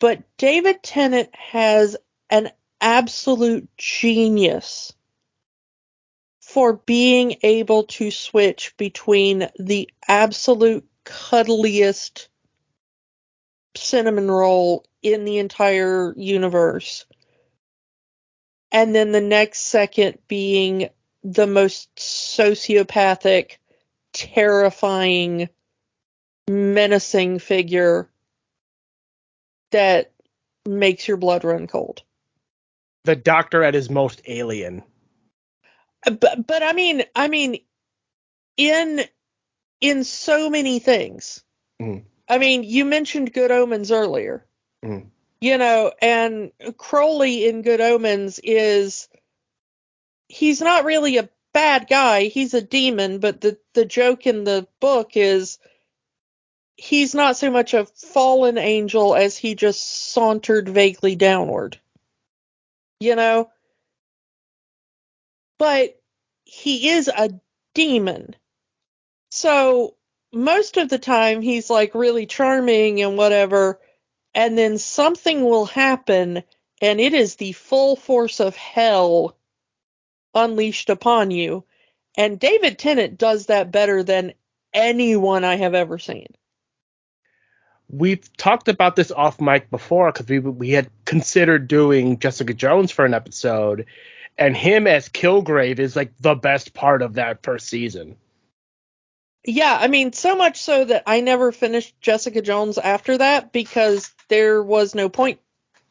But 0.00 0.22
David 0.36 0.82
Tennant 0.82 1.32
has 1.36 1.96
an 2.28 2.50
absolute 2.80 3.68
genius 3.76 4.92
for 6.52 6.74
being 6.74 7.36
able 7.42 7.84
to 7.84 8.10
switch 8.10 8.74
between 8.76 9.48
the 9.58 9.88
absolute 10.06 10.86
cuddliest 11.02 12.28
cinnamon 13.74 14.30
roll 14.30 14.84
in 15.02 15.24
the 15.24 15.38
entire 15.38 16.12
universe 16.14 17.06
and 18.70 18.94
then 18.94 19.12
the 19.12 19.20
next 19.22 19.60
second 19.60 20.18
being 20.28 20.90
the 21.24 21.46
most 21.46 21.88
sociopathic, 21.96 23.52
terrifying, 24.12 25.48
menacing 26.50 27.38
figure 27.38 28.10
that 29.70 30.12
makes 30.68 31.08
your 31.08 31.16
blood 31.16 31.44
run 31.44 31.66
cold. 31.66 32.02
The 33.04 33.16
doctor 33.16 33.64
at 33.64 33.72
his 33.72 33.88
most 33.88 34.20
alien 34.26 34.82
but 36.04 36.46
but 36.46 36.62
I 36.62 36.72
mean 36.72 37.04
I 37.14 37.28
mean 37.28 37.58
in 38.56 39.00
in 39.80 40.04
so 40.04 40.48
many 40.48 40.78
things. 40.78 41.42
Mm. 41.80 42.04
I 42.28 42.38
mean, 42.38 42.62
you 42.62 42.84
mentioned 42.84 43.32
Good 43.32 43.50
Omens 43.50 43.90
earlier. 43.90 44.46
Mm. 44.84 45.08
You 45.40 45.58
know, 45.58 45.92
and 46.00 46.52
Crowley 46.76 47.46
in 47.46 47.62
Good 47.62 47.80
Omens 47.80 48.40
is 48.42 49.08
he's 50.28 50.60
not 50.60 50.84
really 50.84 51.18
a 51.18 51.28
bad 51.52 51.88
guy, 51.88 52.24
he's 52.24 52.54
a 52.54 52.62
demon, 52.62 53.18
but 53.18 53.40
the 53.40 53.58
the 53.74 53.84
joke 53.84 54.26
in 54.26 54.44
the 54.44 54.66
book 54.80 55.16
is 55.16 55.58
he's 56.76 57.14
not 57.14 57.36
so 57.36 57.50
much 57.50 57.74
a 57.74 57.86
fallen 57.86 58.56
angel 58.56 59.14
as 59.14 59.36
he 59.36 59.54
just 59.54 60.12
sauntered 60.12 60.68
vaguely 60.68 61.16
downward. 61.16 61.78
You 63.00 63.16
know? 63.16 63.50
But 65.62 65.96
he 66.42 66.88
is 66.88 67.06
a 67.06 67.30
demon. 67.72 68.34
So 69.30 69.94
most 70.32 70.76
of 70.76 70.88
the 70.88 70.98
time 70.98 71.40
he's 71.40 71.70
like 71.70 71.94
really 71.94 72.26
charming 72.26 73.00
and 73.00 73.16
whatever, 73.16 73.78
and 74.34 74.58
then 74.58 74.76
something 74.76 75.44
will 75.44 75.66
happen 75.66 76.42
and 76.80 77.00
it 77.00 77.14
is 77.14 77.36
the 77.36 77.52
full 77.52 77.94
force 77.94 78.40
of 78.40 78.56
hell 78.56 79.36
unleashed 80.34 80.90
upon 80.90 81.30
you. 81.30 81.62
And 82.16 82.40
David 82.40 82.76
Tennant 82.76 83.16
does 83.16 83.46
that 83.46 83.70
better 83.70 84.02
than 84.02 84.32
anyone 84.74 85.44
I 85.44 85.54
have 85.54 85.74
ever 85.74 85.96
seen. 86.00 86.26
We've 87.88 88.36
talked 88.36 88.66
about 88.66 88.96
this 88.96 89.12
off 89.12 89.40
mic 89.40 89.70
before 89.70 90.10
because 90.10 90.26
we 90.26 90.40
we 90.40 90.70
had 90.70 90.90
considered 91.04 91.68
doing 91.68 92.18
Jessica 92.18 92.52
Jones 92.52 92.90
for 92.90 93.04
an 93.04 93.14
episode, 93.14 93.86
and 94.38 94.56
him 94.56 94.86
as 94.86 95.08
Kilgrave 95.08 95.78
is 95.78 95.96
like 95.96 96.12
the 96.20 96.34
best 96.34 96.74
part 96.74 97.02
of 97.02 97.14
that 97.14 97.42
first 97.42 97.68
season. 97.68 98.16
Yeah, 99.44 99.76
I 99.80 99.88
mean, 99.88 100.12
so 100.12 100.36
much 100.36 100.60
so 100.60 100.84
that 100.84 101.02
I 101.06 101.20
never 101.20 101.50
finished 101.50 102.00
Jessica 102.00 102.42
Jones 102.42 102.78
after 102.78 103.18
that 103.18 103.52
because 103.52 104.12
there 104.28 104.62
was 104.62 104.94
no 104.94 105.08
point 105.08 105.40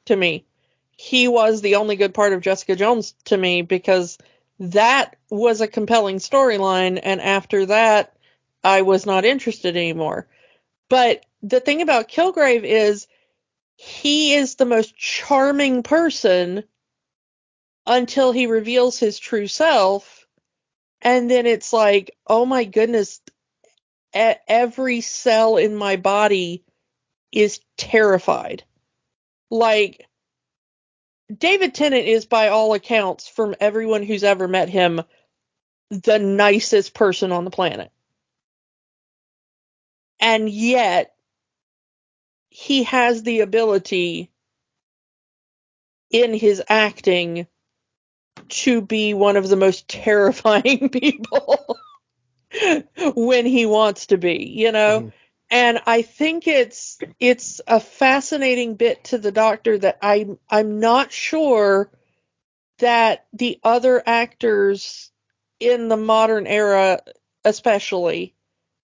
to 0.05 0.15
me. 0.15 0.45
He 0.97 1.27
was 1.27 1.61
the 1.61 1.75
only 1.75 1.95
good 1.95 2.13
part 2.13 2.31
of 2.33 2.41
Jessica 2.41 2.75
Jones 2.75 3.13
to 3.25 3.35
me 3.35 3.61
because 3.61 4.17
that 4.59 5.17
was 5.29 5.59
a 5.59 5.67
compelling 5.67 6.17
storyline, 6.17 6.99
and 7.01 7.19
after 7.19 7.65
that, 7.65 8.15
I 8.63 8.83
was 8.83 9.05
not 9.05 9.25
interested 9.25 9.75
anymore. 9.75 10.27
But 10.87 11.25
the 11.41 11.59
thing 11.59 11.81
about 11.81 12.09
Kilgrave 12.09 12.63
is 12.63 13.07
he 13.75 14.33
is 14.33 14.55
the 14.55 14.65
most 14.65 14.95
charming 14.95 15.83
person 15.83 16.63
until 17.86 18.32
he 18.32 18.47
reveals 18.47 18.99
his 18.99 19.19
true 19.19 19.47
self. 19.47 20.27
And 21.01 21.29
then 21.29 21.45
it's 21.45 21.73
like, 21.73 22.15
oh 22.27 22.45
my 22.45 22.63
goodness, 22.63 23.21
every 24.13 25.01
cell 25.01 25.57
in 25.57 25.75
my 25.75 25.95
body 25.95 26.63
is 27.32 27.59
terrified. 27.77 28.63
Like, 29.49 30.07
David 31.36 31.73
Tennant 31.73 32.05
is, 32.05 32.25
by 32.25 32.49
all 32.49 32.73
accounts, 32.73 33.27
from 33.27 33.55
everyone 33.59 34.03
who's 34.03 34.23
ever 34.23 34.47
met 34.47 34.69
him, 34.69 35.01
the 35.89 36.19
nicest 36.19 36.93
person 36.93 37.32
on 37.32 37.45
the 37.45 37.51
planet. 37.51 37.91
And 40.19 40.49
yet, 40.49 41.15
he 42.49 42.84
has 42.84 43.23
the 43.23 43.39
ability 43.39 44.29
in 46.11 46.34
his 46.34 46.61
acting 46.67 47.47
to 48.49 48.81
be 48.81 49.13
one 49.13 49.37
of 49.37 49.47
the 49.47 49.55
most 49.55 49.87
terrifying 49.87 50.89
people 50.91 51.77
when 53.15 53.45
he 53.45 53.65
wants 53.65 54.07
to 54.07 54.17
be, 54.17 54.45
you 54.45 54.71
know? 54.71 55.01
Mm-hmm. 55.01 55.09
And 55.53 55.79
I 55.85 56.01
think 56.01 56.47
it's 56.47 56.97
it's 57.19 57.59
a 57.67 57.81
fascinating 57.81 58.75
bit 58.75 59.03
to 59.05 59.17
the 59.17 59.33
doctor 59.33 59.77
that 59.77 59.97
I 60.01 60.27
I'm 60.49 60.79
not 60.79 61.11
sure 61.11 61.91
that 62.79 63.25
the 63.33 63.59
other 63.63 64.01
actors 64.05 65.11
in 65.59 65.89
the 65.89 65.97
modern 65.97 66.47
era, 66.47 67.01
especially, 67.43 68.33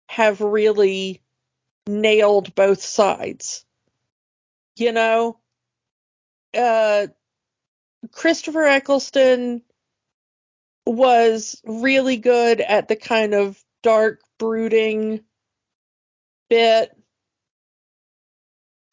have 0.09 0.41
really 0.41 1.21
nailed 1.87 2.53
both 2.53 2.81
sides. 2.81 3.65
You 4.75 4.91
know, 4.91 5.39
uh, 6.53 7.07
Christopher 8.11 8.63
Eccleston 8.63 9.61
was 10.85 11.61
really 11.65 12.17
good 12.17 12.61
at 12.61 12.87
the 12.87 12.95
kind 12.95 13.33
of 13.33 13.61
dark, 13.83 14.21
brooding 14.39 15.21
bit. 16.49 16.91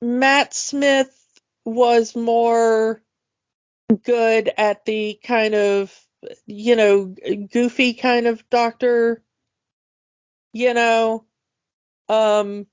Matt 0.03 0.55
Smith 0.55 1.15
was 1.65 2.15
more 2.15 3.03
good 4.03 4.51
at 4.57 4.85
the 4.85 5.19
kind 5.25 5.55
of, 5.55 5.95
you 6.47 6.77
know, 6.77 7.15
goofy 7.53 7.95
kind 7.95 8.27
of 8.27 8.49
doctor, 8.51 9.23
you 10.53 10.75
know. 10.75 11.25
Um, 12.09 12.67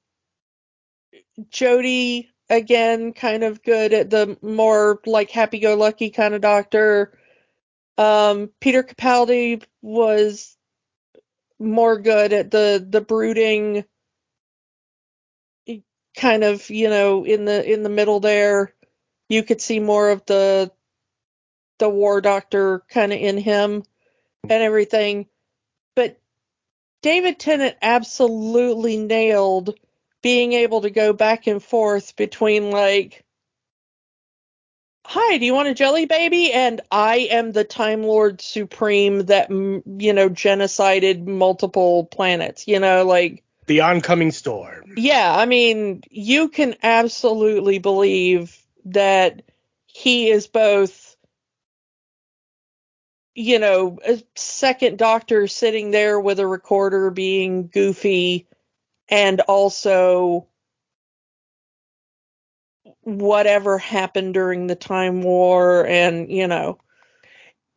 Jodie 1.49 2.27
again, 2.51 3.13
kind 3.13 3.43
of 3.43 3.63
good 3.63 3.93
at 3.93 4.09
the 4.09 4.37
more 4.41 4.99
like 5.05 5.31
happy-go-lucky 5.31 6.11
kind 6.11 6.35
of 6.35 6.41
doctor. 6.41 7.17
Um, 7.97 8.51
Peter 8.59 8.83
Capaldi 8.83 9.63
was 9.81 10.57
more 11.57 11.97
good 11.97 12.33
at 12.33 12.51
the 12.51 12.85
the 12.89 13.01
brooding 13.01 13.85
kind 16.17 16.43
of 16.43 16.69
you 16.69 16.89
know 16.89 17.23
in 17.23 17.45
the 17.45 17.71
in 17.71 17.83
the 17.83 17.89
middle 17.89 18.19
there 18.19 18.73
you 19.29 19.43
could 19.43 19.61
see 19.61 19.79
more 19.79 20.09
of 20.09 20.25
the 20.25 20.71
the 21.77 21.87
war 21.87 22.19
doctor 22.19 22.83
kind 22.89 23.13
of 23.13 23.19
in 23.19 23.37
him 23.37 23.83
and 24.43 24.63
everything 24.63 25.27
but 25.95 26.19
david 27.03 27.39
tennant 27.39 27.77
absolutely 27.81 28.97
nailed 28.97 29.75
being 30.21 30.53
able 30.53 30.81
to 30.81 30.89
go 30.89 31.13
back 31.13 31.47
and 31.47 31.63
forth 31.63 32.15
between 32.15 32.71
like 32.71 33.23
hi 35.05 35.37
do 35.37 35.45
you 35.45 35.53
want 35.53 35.67
a 35.67 35.73
jelly 35.73 36.05
baby 36.05 36.51
and 36.51 36.81
i 36.91 37.27
am 37.31 37.51
the 37.51 37.63
time 37.63 38.03
lord 38.03 38.39
supreme 38.39 39.25
that 39.25 39.49
you 39.49 40.13
know 40.13 40.29
genocided 40.29 41.25
multiple 41.25 42.05
planets 42.05 42.67
you 42.67 42.79
know 42.79 43.03
like 43.03 43.43
the 43.67 43.81
oncoming 43.81 44.31
storm. 44.31 44.93
Yeah, 44.97 45.33
I 45.33 45.45
mean, 45.45 46.01
you 46.09 46.49
can 46.49 46.75
absolutely 46.83 47.79
believe 47.79 48.61
that 48.85 49.43
he 49.85 50.29
is 50.29 50.47
both, 50.47 51.15
you 53.33 53.59
know, 53.59 53.99
a 54.05 54.21
second 54.35 54.97
doctor 54.97 55.47
sitting 55.47 55.91
there 55.91 56.19
with 56.19 56.39
a 56.39 56.47
recorder 56.47 57.11
being 57.11 57.67
goofy 57.67 58.47
and 59.11 59.41
also 59.41 60.47
whatever 63.01 63.77
happened 63.77 64.33
during 64.33 64.67
the 64.67 64.75
time 64.75 65.21
war 65.21 65.85
and, 65.85 66.31
you 66.31 66.47
know. 66.47 66.79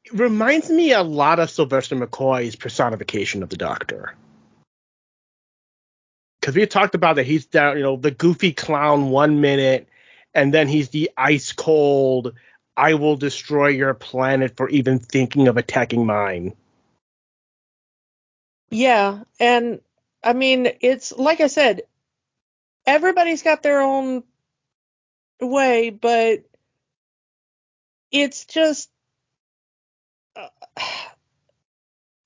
It 0.05 0.13
reminds 0.13 0.71
me 0.71 0.93
a 0.93 1.03
lot 1.03 1.39
of 1.41 1.51
Sylvester 1.51 1.97
McCoy's 1.97 2.57
personification 2.57 3.43
of 3.43 3.51
the 3.51 3.57
doctor 3.57 4.15
because 6.45 6.57
we 6.57 6.67
talked 6.67 6.95
about 6.95 7.17
that 7.17 7.25
he's 7.25 7.47
down, 7.47 7.79
you 7.79 7.83
know, 7.83 7.97
the 7.97 8.11
goofy 8.11 8.53
clown 8.53 9.09
one 9.09 9.41
minute, 9.41 9.89
and 10.35 10.53
then 10.53 10.69
he's 10.69 10.91
the 10.91 11.11
ice 11.17 11.53
cold, 11.53 12.35
I 12.77 12.93
will 12.95 13.17
destroy 13.17 13.69
your 13.69 13.95
planet 13.95 14.55
for 14.55 14.69
even 14.69 14.99
thinking 14.99 15.49
of 15.49 15.57
attacking 15.57 16.05
mine. 16.05 16.53
Yeah, 18.69 19.21
and 19.41 19.81
I 20.25 20.33
mean, 20.33 20.71
it's 20.81 21.13
like 21.13 21.41
I 21.41 21.49
said, 21.49 21.83
everybody's 22.87 23.43
got 23.43 23.63
their 23.63 23.83
own 23.83 24.25
way, 25.41 25.91
but 25.91 26.45
it's 28.11 28.47
just. 28.47 28.91
Uh, 30.35 30.49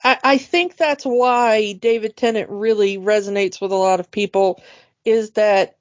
I, 0.01 0.17
I 0.23 0.37
think 0.37 0.77
that's 0.77 1.03
why 1.03 1.73
David 1.73 2.15
Tennant 2.15 2.49
really 2.49 2.97
resonates 2.97 3.59
with 3.59 3.73
a 3.73 3.75
lot 3.75 3.99
of 3.99 4.09
people 4.09 4.61
is 5.03 5.31
that 5.31 5.77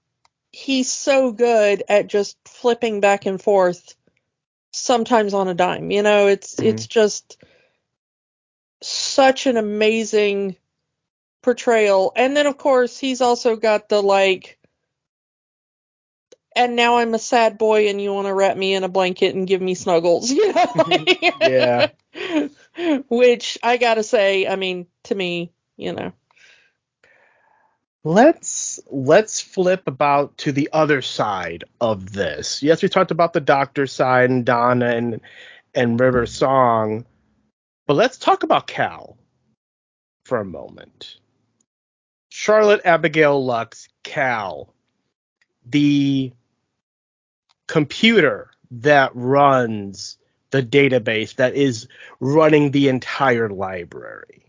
he's 0.50 0.90
so 0.90 1.30
good 1.30 1.84
at 1.88 2.08
just 2.08 2.36
flipping 2.44 3.00
back 3.00 3.26
and 3.26 3.40
forth 3.40 3.94
sometimes 4.72 5.34
on 5.34 5.48
a 5.48 5.54
dime. 5.54 5.90
You 5.90 6.02
know, 6.02 6.26
it's 6.26 6.56
mm-hmm. 6.56 6.66
it's 6.66 6.86
just 6.86 7.38
such 8.82 9.46
an 9.46 9.56
amazing 9.56 10.56
portrayal. 11.42 12.12
And 12.16 12.36
then 12.36 12.46
of 12.46 12.56
course 12.58 12.98
he's 12.98 13.20
also 13.20 13.56
got 13.56 13.88
the 13.88 14.02
like 14.02 14.58
and 16.58 16.74
now 16.74 16.98
I'm 16.98 17.14
a 17.14 17.18
sad 17.18 17.56
boy 17.56 17.88
and 17.88 18.00
you 18.00 18.12
want 18.12 18.26
to 18.26 18.34
wrap 18.34 18.56
me 18.56 18.74
in 18.74 18.82
a 18.82 18.88
blanket 18.88 19.34
and 19.34 19.46
give 19.46 19.62
me 19.62 19.74
snuggles. 19.74 20.30
You 20.38 20.52
know? 20.52 21.04
yeah. 21.40 21.88
Which 23.08 23.58
I 23.62 23.76
gotta 23.76 24.02
say, 24.02 24.46
I 24.46 24.56
mean, 24.56 24.86
to 25.04 25.14
me, 25.14 25.52
you 25.76 25.92
know. 25.92 26.12
Let's 28.04 28.80
let's 28.90 29.40
flip 29.40 29.82
about 29.86 30.38
to 30.38 30.52
the 30.52 30.70
other 30.72 31.02
side 31.02 31.64
of 31.80 32.12
this. 32.12 32.62
Yes, 32.62 32.82
we 32.82 32.88
talked 32.88 33.10
about 33.10 33.32
the 33.32 33.40
doctor 33.40 33.86
side 33.86 34.30
and 34.30 34.44
Donna 34.44 34.86
and 34.86 35.20
and 35.74 36.00
River 36.00 36.26
Song, 36.26 37.04
but 37.86 37.94
let's 37.94 38.16
talk 38.16 38.42
about 38.44 38.66
Cal 38.66 39.18
for 40.24 40.38
a 40.38 40.44
moment. 40.44 41.18
Charlotte 42.28 42.82
Abigail 42.84 43.44
Lux, 43.44 43.88
Cal, 44.02 44.72
the 45.64 46.32
computer 47.66 48.50
that 48.70 49.10
runs 49.14 50.18
the 50.50 50.62
database 50.62 51.36
that 51.36 51.54
is 51.54 51.88
running 52.20 52.70
the 52.70 52.88
entire 52.88 53.48
library. 53.48 54.44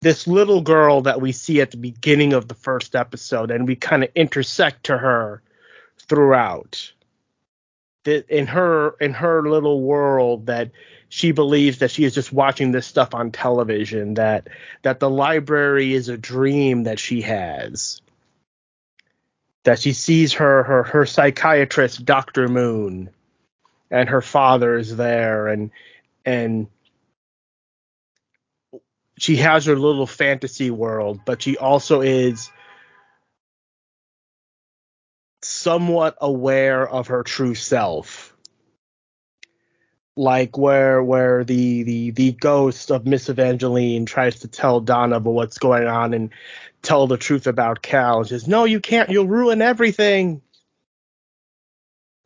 This 0.00 0.26
little 0.26 0.62
girl 0.62 1.02
that 1.02 1.20
we 1.20 1.30
see 1.30 1.60
at 1.60 1.70
the 1.70 1.76
beginning 1.76 2.32
of 2.32 2.48
the 2.48 2.54
first 2.54 2.96
episode, 2.96 3.52
and 3.52 3.68
we 3.68 3.76
kind 3.76 4.02
of 4.02 4.10
intersect 4.16 4.84
to 4.86 4.98
her 4.98 5.42
throughout. 6.08 6.92
That 8.04 8.28
In 8.28 8.48
her 8.48 8.96
in 9.00 9.12
her 9.12 9.48
little 9.48 9.80
world, 9.80 10.46
that 10.46 10.72
she 11.14 11.32
believes 11.32 11.80
that 11.80 11.90
she 11.90 12.04
is 12.04 12.14
just 12.14 12.32
watching 12.32 12.72
this 12.72 12.86
stuff 12.86 13.14
on 13.14 13.32
television. 13.32 14.14
That 14.14 14.48
that 14.80 14.98
the 14.98 15.10
library 15.10 15.92
is 15.92 16.08
a 16.08 16.16
dream 16.16 16.84
that 16.84 16.98
she 16.98 17.20
has. 17.20 18.00
That 19.64 19.78
she 19.78 19.92
sees 19.92 20.32
her 20.32 20.62
her 20.62 20.82
her 20.84 21.04
psychiatrist, 21.04 22.06
Doctor 22.06 22.48
Moon, 22.48 23.10
and 23.90 24.08
her 24.08 24.22
father 24.22 24.78
is 24.78 24.96
there 24.96 25.48
and 25.48 25.70
and 26.24 26.68
she 29.18 29.36
has 29.36 29.66
her 29.66 29.76
little 29.76 30.06
fantasy 30.06 30.70
world, 30.70 31.20
but 31.26 31.42
she 31.42 31.58
also 31.58 32.00
is 32.00 32.50
somewhat 35.42 36.16
aware 36.22 36.88
of 36.88 37.08
her 37.08 37.22
true 37.22 37.54
self. 37.54 38.31
Like 40.14 40.58
where 40.58 41.02
where 41.02 41.42
the 41.42 41.84
the 41.84 42.10
the 42.10 42.32
ghost 42.32 42.90
of 42.90 43.06
Miss 43.06 43.30
Evangeline 43.30 44.04
tries 44.04 44.40
to 44.40 44.48
tell 44.48 44.80
Donna 44.80 45.16
about 45.16 45.30
what's 45.30 45.58
going 45.58 45.86
on 45.86 46.12
and 46.12 46.30
tell 46.82 47.06
the 47.06 47.16
truth 47.16 47.46
about 47.46 47.80
Cal 47.82 48.18
and 48.18 48.28
says, 48.28 48.46
No, 48.46 48.64
you 48.64 48.80
can't, 48.80 49.08
you'll 49.08 49.26
ruin 49.26 49.62
everything. 49.62 50.42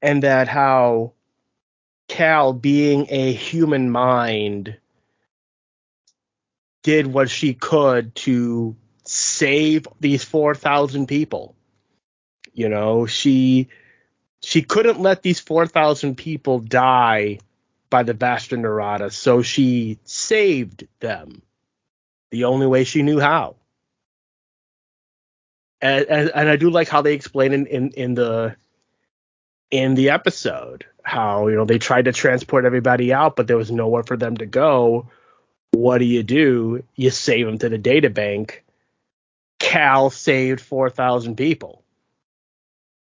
And 0.03 0.23
that 0.23 0.49
how 0.49 1.13
Cal, 2.09 2.53
being 2.53 3.07
a 3.11 3.33
human 3.33 3.91
mind, 3.91 4.77
did 6.83 7.07
what 7.07 7.31
she 7.31 7.55
could 7.55 8.15
to 8.15 8.77
save 9.05 9.89
these 10.01 10.25
4,000 10.25 11.07
people. 11.07 11.55
You 12.53 12.69
know, 12.69 13.07
she 13.07 13.69
she 14.43 14.63
couldn't 14.63 15.01
let 15.01 15.23
these 15.23 15.41
4,000 15.41 16.17
people 16.17 16.61
die 16.61 17.39
by 17.97 18.03
the 18.03 18.13
Vashta 18.13 18.59
Nerada, 18.59 19.11
so 19.11 19.41
she 19.41 19.99
saved 20.05 20.87
them 21.01 21.41
the 22.31 22.45
only 22.45 22.67
way 22.67 22.85
she 22.85 23.01
knew 23.01 23.19
how. 23.19 23.57
And, 25.81 26.05
and, 26.05 26.31
and 26.35 26.49
I 26.51 26.57
do 26.57 26.69
like 26.69 26.91
how 26.91 27.01
they 27.01 27.15
explain 27.15 27.55
in, 27.55 27.65
in, 27.65 27.91
in 27.93 28.15
the 28.15 28.55
in 29.71 29.95
the 29.95 30.11
episode 30.11 30.85
how 31.05 31.49
you 31.49 31.57
know 31.57 31.65
they 31.65 31.79
tried 31.79 32.05
to 32.05 32.13
transport 32.13 32.67
everybody 32.67 33.15
out 33.15 33.35
but 33.35 33.47
there 33.47 33.57
was 33.57 33.71
nowhere 33.71 34.03
for 34.03 34.19
them 34.19 34.37
to 34.37 34.45
go. 34.45 35.09
What 35.71 35.97
do 35.97 36.05
you 36.05 36.23
do? 36.23 36.85
You 36.97 37.09
save 37.09 37.47
them 37.47 37.57
to 37.59 37.71
the 37.71 37.79
data 37.79 38.11
bank. 38.11 38.63
Cal 39.59 40.11
saved 40.11 40.61
4000 40.61 41.35
people. 41.35 41.83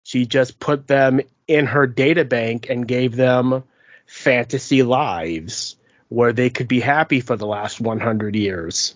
She 0.02 0.26
just 0.26 0.60
put 0.60 0.86
them 0.86 1.22
in 1.48 1.64
her 1.64 1.86
data 1.86 2.26
bank 2.26 2.66
and 2.68 2.86
gave 2.86 3.16
them 3.16 3.64
fantasy 4.12 4.82
lives 4.82 5.76
where 6.10 6.34
they 6.34 6.50
could 6.50 6.68
be 6.68 6.80
happy 6.80 7.20
for 7.20 7.34
the 7.34 7.46
last 7.46 7.80
100 7.80 8.36
years. 8.36 8.94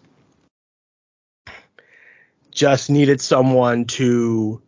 Just 2.50 2.90
needed 2.90 3.22
someone 3.22 3.86
to 3.86 4.60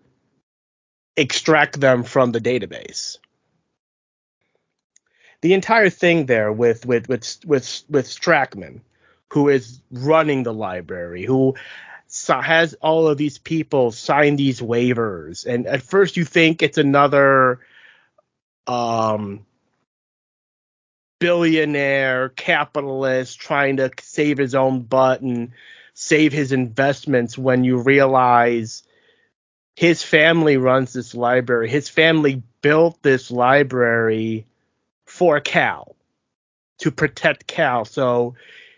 extract 1.18 1.78
them 1.78 2.02
from 2.02 2.32
the 2.32 2.40
database. 2.40 3.18
The 5.42 5.52
entire 5.52 5.90
thing 5.90 6.24
there 6.24 6.50
with 6.50 6.86
with 6.86 7.08
with 7.08 7.40
with 7.44 7.82
with 7.88 8.06
Strackman, 8.06 8.80
who 9.32 9.50
is 9.50 9.80
running 9.90 10.44
the 10.44 10.54
library, 10.54 11.24
who 11.24 11.56
has 12.26 12.74
all 12.80 13.06
of 13.06 13.18
these 13.18 13.36
people 13.36 13.92
sign 13.92 14.36
these 14.36 14.60
waivers, 14.60 15.44
and 15.44 15.66
at 15.66 15.82
first 15.82 16.16
you 16.16 16.24
think 16.24 16.62
it's 16.62 16.78
another 16.78 17.60
um 18.66 19.44
billionaire 21.18 22.28
capitalist 22.30 23.40
trying 23.40 23.78
to 23.78 23.90
save 24.00 24.38
his 24.38 24.54
own 24.54 24.82
butt 24.82 25.20
and 25.20 25.52
save 25.94 26.32
his 26.32 26.52
investments 26.52 27.36
when 27.36 27.64
you 27.64 27.78
realize 27.78 28.84
his 29.74 30.02
family 30.02 30.56
runs 30.56 30.92
this 30.92 31.14
library. 31.14 31.68
His 31.68 31.88
family 31.88 32.42
built 32.62 33.02
this 33.02 33.30
library 33.30 34.46
for 35.06 35.40
Cal 35.40 35.96
to 36.78 36.90
protect 36.90 37.46
Cal 37.46 37.84
so 37.84 38.34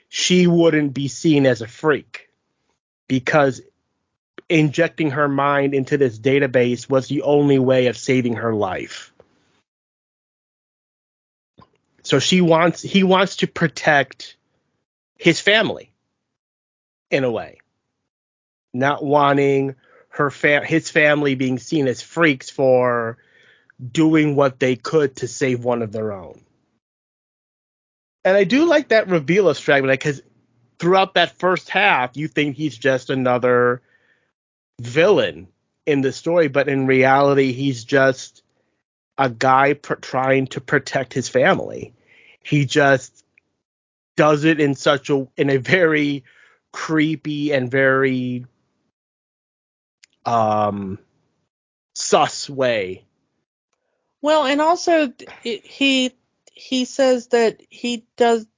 she 0.09 0.47
wouldn't 0.47 0.95
be 0.95 1.09
seen 1.09 1.47
as 1.47 1.63
a 1.63 1.69
freak 1.69 2.29
because 3.09 3.61
injecting 4.49 5.13
her 5.13 5.29
mind 5.29 5.75
into 5.75 5.97
this 5.97 6.19
database 6.19 6.89
was 6.89 7.09
the 7.09 7.23
only 7.23 7.59
way 7.59 7.87
of 7.87 7.97
saving 7.97 8.35
her 8.35 8.55
life. 8.55 9.10
So 12.11 12.19
she 12.19 12.41
wants 12.41 12.83
he 12.83 13.05
wants 13.05 13.37
to 13.37 13.47
protect 13.47 14.37
his 15.17 15.39
family 15.39 15.93
in 17.09 17.23
a 17.23 17.31
way. 17.31 17.61
Not 18.75 19.05
wanting 19.05 19.77
her 20.09 20.29
fa- 20.29 20.67
his 20.67 20.91
family 20.91 21.37
being 21.37 21.61
seen 21.61 21.87
as 21.87 22.03
freaks 22.03 22.51
for 22.51 23.19
doing 23.93 24.35
what 24.35 24.59
they 24.59 24.75
could 24.75 25.15
to 25.19 25.29
save 25.29 25.63
one 25.63 25.83
of 25.83 25.93
their 25.93 26.11
own. 26.11 26.41
And 28.25 28.37
I 28.37 28.43
do 28.43 28.65
like 28.65 28.89
that 28.89 29.07
reveal 29.07 29.49
of 29.49 29.57
Strackman 29.57 29.93
because 29.93 30.21
throughout 30.81 31.15
that 31.15 31.39
first 31.39 31.69
half, 31.69 32.17
you 32.17 32.27
think 32.27 32.57
he's 32.57 32.77
just 32.77 33.11
another 33.11 33.83
villain 34.81 35.47
in 35.87 36.01
the 36.01 36.11
story, 36.11 36.49
but 36.49 36.69
in 36.69 36.89
reality, 36.89 37.53
he's 37.53 37.85
just 37.85 38.43
a 39.17 39.31
guy 39.31 39.75
pr- 39.75 39.95
trying 39.95 40.49
to 40.49 40.61
protect 40.61 41.15
his 41.15 41.29
family. 41.29 41.95
He 42.51 42.67
just 42.67 43.25
does 44.17 44.43
it 44.43 44.59
in 44.59 44.75
such 44.75 45.09
a 45.09 45.29
in 45.37 45.51
a 45.51 45.59
very 45.59 46.25
creepy 46.73 47.53
and 47.53 47.71
very 47.71 48.45
um 50.27 50.99
sus 51.95 52.51
way. 52.51 53.05
Well, 54.21 54.45
and 54.45 54.61
also 54.61 55.13
he 55.43 56.13
he 56.53 56.85
says 56.85 57.29
that 57.29 57.63
he 57.71 58.05
does 58.17 58.49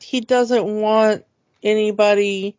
he 0.00 0.20
doesn't 0.20 0.64
want 0.64 1.24
anybody 1.62 2.56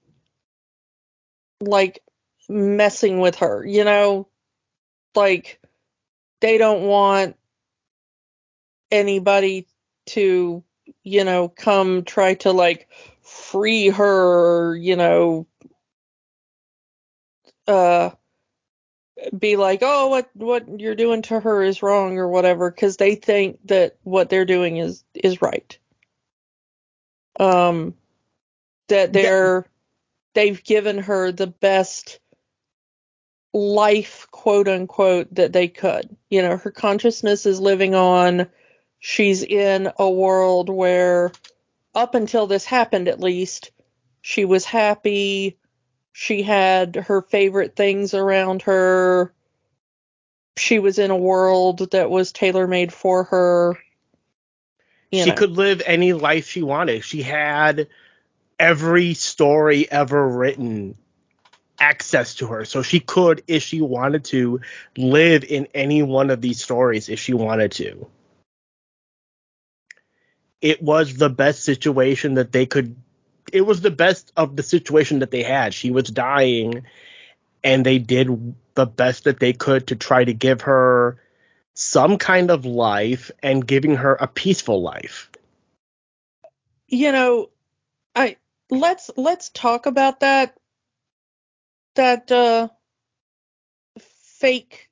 like 1.60 2.02
messing 2.48 3.20
with 3.20 3.36
her, 3.36 3.66
you 3.66 3.84
know? 3.84 4.30
Like 5.14 5.60
they 6.40 6.58
don't 6.58 6.84
want 6.84 7.36
anybody 8.92 9.68
to, 10.08 10.64
you 11.04 11.24
know, 11.24 11.50
come 11.50 12.04
try 12.04 12.36
to 12.36 12.52
like 12.52 12.88
free 13.22 13.90
her, 13.90 14.76
you 14.78 14.96
know, 14.96 15.48
uh 17.68 18.12
be 19.38 19.56
like, 19.58 19.80
"Oh, 19.84 20.08
what 20.10 20.30
what 20.36 20.80
you're 20.80 20.96
doing 20.96 21.22
to 21.24 21.40
her 21.40 21.62
is 21.64 21.84
wrong 21.84 22.18
or 22.18 22.30
whatever," 22.30 22.72
cuz 22.72 22.98
they 22.98 23.16
think 23.16 23.60
that 23.68 23.98
what 24.04 24.30
they're 24.30 24.46
doing 24.46 24.78
is 24.78 25.04
is 25.16 25.42
right. 25.42 25.78
Um 27.40 27.96
that 28.90 29.14
they're 29.14 29.58
yeah. 29.58 29.62
they've 30.36 30.64
given 30.64 31.00
her 31.00 31.32
the 31.32 31.48
best 31.48 32.20
life 33.54 34.28
quote 34.32 34.68
unquote 34.68 35.34
that 35.36 35.54
they 35.54 35.68
could. 35.68 36.16
You 36.30 36.42
know, 36.44 36.58
her 36.58 36.72
consciousness 36.72 37.46
is 37.46 37.60
living 37.60 37.96
on. 37.96 38.50
She's 39.00 39.44
in 39.44 39.92
a 39.98 40.10
world 40.10 40.70
where 40.70 41.32
up 41.96 42.16
until 42.16 42.48
this 42.48 42.66
happened 42.66 43.08
at 43.08 43.20
least, 43.20 43.72
she 44.22 44.46
was 44.46 44.66
happy 44.66 45.58
she 46.20 46.44
had 46.44 46.96
her 46.96 47.22
favorite 47.22 47.78
things 47.78 48.14
around 48.14 48.64
her. 48.64 49.34
She 50.58 50.78
was 50.80 51.00
in 51.00 51.12
a 51.12 51.18
world 51.18 51.92
that 51.92 52.10
was 52.10 52.34
tailor 52.34 52.68
made 52.68 52.92
for 52.92 53.24
her. 53.24 53.78
You 55.12 55.24
she 55.24 55.30
know. 55.30 55.36
could 55.36 55.52
live 55.52 55.82
any 55.86 56.12
life 56.12 56.50
she 56.50 56.62
wanted. 56.62 57.06
She 57.06 57.22
had 57.22 57.88
every 58.60 59.14
story 59.14 59.90
ever 59.90 60.28
written 60.28 60.98
access 61.80 62.36
to 62.36 62.48
her. 62.48 62.66
So 62.66 62.82
she 62.82 63.00
could, 63.00 63.42
if 63.48 63.64
she 63.64 63.80
wanted 63.80 64.26
to, 64.26 64.60
live 64.98 65.46
in 65.46 65.70
any 65.74 66.04
one 66.04 66.30
of 66.30 66.42
these 66.42 66.62
stories 66.62 67.08
if 67.08 67.20
she 67.20 67.34
wanted 67.34 67.72
to. 67.74 68.08
It 70.62 70.82
was 70.82 71.16
the 71.16 71.30
best 71.30 71.64
situation 71.64 72.36
that 72.36 72.52
they 72.52 72.66
could 72.66 72.96
it 73.54 73.62
was 73.62 73.82
the 73.82 73.92
best 73.92 74.32
of 74.38 74.56
the 74.56 74.64
situation 74.64 75.20
that 75.20 75.32
they 75.32 75.44
had. 75.44 75.74
She 75.74 75.92
was 75.92 76.06
dying, 76.06 76.86
and 77.64 77.86
they 77.86 78.00
did 78.00 78.56
the 78.76 78.86
best 78.86 79.26
that 79.26 79.40
they 79.40 79.54
could 79.54 79.88
to 79.88 79.96
try 79.96 80.24
to 80.24 80.34
give 80.34 80.62
her 80.62 81.18
some 81.74 82.18
kind 82.18 82.52
of 82.52 82.66
life 82.66 83.32
and 83.42 83.66
giving 83.66 83.96
her 83.96 84.16
a 84.16 84.28
peaceful 84.28 84.82
life. 84.82 85.32
You 86.88 87.12
know, 87.12 87.50
I 88.16 88.38
let's 88.70 89.10
let's 89.16 89.50
talk 89.50 89.86
about 89.86 90.22
that 90.22 90.58
that 91.96 92.32
uh 92.32 92.70
fake 94.40 94.90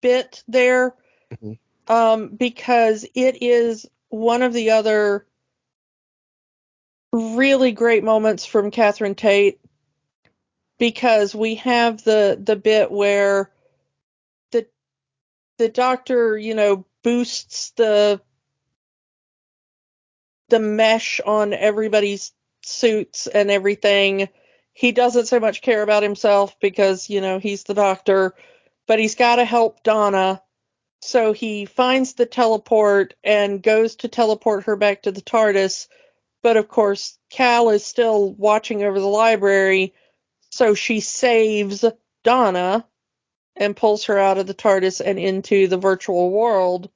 bit 0.00 0.42
there 0.48 0.94
mm-hmm. 1.32 1.52
Um 1.88 2.28
because 2.28 3.04
it 3.14 3.42
is 3.42 3.86
one 4.08 4.42
of 4.42 4.52
the 4.52 4.70
other 4.70 5.26
really 7.12 7.72
great 7.72 8.04
moments 8.04 8.46
from 8.46 8.70
Catherine 8.70 9.14
Tate 9.14 9.60
because 10.78 11.34
we 11.34 11.56
have 11.56 12.02
the 12.04 12.40
the 12.42 12.56
bit 12.56 12.90
where 12.90 13.50
the 14.52 14.66
the 15.58 15.68
doctor, 15.68 16.36
you 16.36 16.54
know, 16.54 16.86
boosts 17.04 17.70
the 17.72 18.20
the 20.48 20.60
mesh 20.60 21.20
on 21.24 21.52
everybody's 21.52 22.32
suits 22.62 23.26
and 23.26 23.50
everything. 23.50 24.28
He 24.74 24.92
doesn't 24.92 25.26
so 25.26 25.40
much 25.40 25.62
care 25.62 25.82
about 25.82 26.02
himself 26.02 26.56
because, 26.60 27.10
you 27.10 27.20
know, 27.20 27.38
he's 27.38 27.64
the 27.64 27.74
doctor, 27.74 28.34
but 28.86 28.98
he's 28.98 29.14
got 29.14 29.36
to 29.36 29.44
help 29.44 29.82
Donna. 29.82 30.42
So 31.02 31.32
he 31.32 31.64
finds 31.64 32.14
the 32.14 32.26
teleport 32.26 33.14
and 33.22 33.62
goes 33.62 33.96
to 33.96 34.08
teleport 34.08 34.64
her 34.64 34.76
back 34.76 35.02
to 35.02 35.12
the 35.12 35.20
TARDIS 35.20 35.88
but 36.42 36.56
of 36.56 36.68
course, 36.68 37.18
Cal 37.30 37.70
is 37.70 37.86
still 37.86 38.32
watching 38.32 38.82
over 38.82 38.98
the 38.98 39.06
library, 39.06 39.94
so 40.50 40.74
she 40.74 41.00
saves 41.00 41.84
Donna 42.24 42.86
and 43.56 43.76
pulls 43.76 44.04
her 44.04 44.18
out 44.18 44.38
of 44.38 44.46
the 44.46 44.54
TARDIS 44.54 45.00
and 45.00 45.18
into 45.18 45.68
the 45.68 45.78
virtual 45.78 46.30
world. 46.30 46.90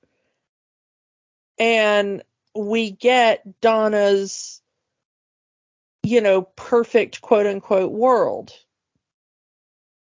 And 1.58 2.22
we 2.54 2.90
get 2.90 3.60
Donna's, 3.60 4.60
you 6.02 6.20
know, 6.20 6.42
perfect 6.42 7.20
quote 7.20 7.46
unquote 7.46 7.92
world 7.92 8.52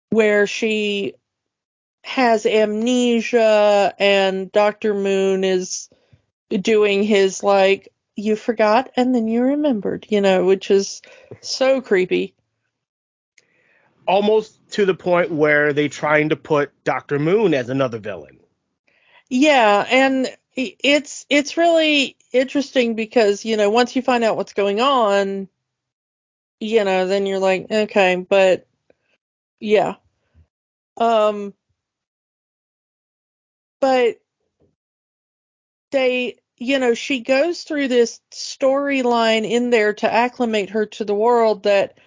where 0.10 0.46
she 0.46 1.16
has 2.04 2.46
amnesia 2.46 3.94
and 3.98 4.52
Dr. 4.52 4.94
Moon 4.94 5.44
is 5.44 5.90
doing 6.50 7.04
his 7.04 7.42
like 7.42 7.90
you 8.16 8.36
forgot 8.36 8.92
and 8.96 9.16
then 9.16 9.28
you 9.28 9.42
remembered, 9.42 10.06
you 10.10 10.22
know, 10.22 10.46
which 10.46 10.70
is 10.70 11.02
so 11.42 11.82
creepy. 11.82 12.36
Almost 14.06 14.60
to 14.72 14.86
the 14.86 14.94
point 14.94 15.32
where 15.32 15.72
they 15.72 15.88
trying 15.88 16.30
to 16.30 16.36
put 16.36 16.72
Dr. 16.84 17.20
Moon 17.20 17.54
as 17.54 17.70
another 17.70 18.00
villain. 18.00 18.40
Yeah, 19.30 19.86
and 19.90 20.28
it's 20.56 21.26
it's 21.30 21.58
really 21.58 22.18
interesting 22.32 22.96
because, 22.96 23.46
you 23.46 23.58
know, 23.58 23.70
once 23.70 23.96
you 23.96 24.02
find 24.02 24.24
out 24.24 24.36
what's 24.36 24.54
going 24.54 24.82
on, 24.82 25.48
you 26.60 26.84
know, 26.84 27.08
then 27.08 27.26
you're 27.26 27.40
like, 27.40 27.68
okay, 27.72 28.18
but 28.18 28.68
yeah. 29.60 29.96
Um 30.98 31.54
but 33.84 34.16
they 35.92 36.38
you 36.58 36.80
know, 36.80 36.94
she 36.94 37.20
goes 37.20 37.64
through 37.64 37.90
this 37.90 38.22
storyline 38.32 39.44
in 39.50 39.70
there 39.70 39.94
to 39.96 40.12
acclimate 40.12 40.70
her 40.70 40.86
to 40.86 41.04
the 41.04 41.14
world 41.14 41.64
that 41.64 41.98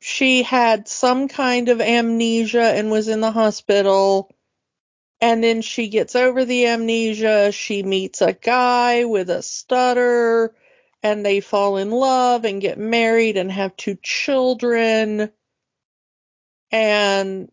she 0.00 0.42
had 0.42 0.88
some 0.88 1.28
kind 1.28 1.68
of 1.68 1.82
amnesia 1.82 2.62
and 2.62 2.90
was 2.90 3.08
in 3.08 3.20
the 3.20 3.30
hospital. 3.30 4.30
And 5.20 5.44
then 5.44 5.60
she 5.60 5.88
gets 5.88 6.16
over 6.16 6.46
the 6.46 6.66
amnesia. 6.66 7.52
She 7.52 7.82
meets 7.82 8.22
a 8.22 8.32
guy 8.32 9.04
with 9.04 9.28
a 9.28 9.42
stutter 9.42 10.54
and 11.02 11.26
they 11.26 11.40
fall 11.40 11.76
in 11.76 11.90
love 11.90 12.46
and 12.46 12.62
get 12.62 12.78
married 12.78 13.36
and 13.36 13.52
have 13.52 13.76
two 13.76 13.98
children. 14.02 15.30
And, 16.70 17.52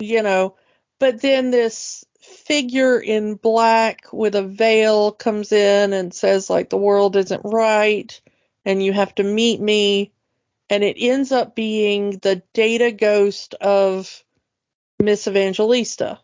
you 0.00 0.22
know, 0.24 0.56
but 0.98 1.20
then 1.20 1.52
this 1.52 2.04
figure 2.30 2.98
in 2.98 3.34
black 3.34 4.12
with 4.12 4.34
a 4.34 4.42
veil 4.42 5.12
comes 5.12 5.52
in 5.52 5.92
and 5.92 6.14
says, 6.14 6.48
like, 6.48 6.70
the 6.70 6.76
world 6.76 7.16
isn't 7.16 7.42
right 7.44 8.20
and 8.64 8.82
you 8.82 8.92
have 8.92 9.14
to 9.16 9.22
meet 9.22 9.60
me 9.60 10.12
and 10.70 10.84
it 10.84 10.96
ends 10.98 11.32
up 11.32 11.56
being 11.56 12.18
the 12.18 12.42
data 12.54 12.92
ghost 12.92 13.54
of 13.54 14.24
Miss 15.00 15.26
Evangelista. 15.26 16.20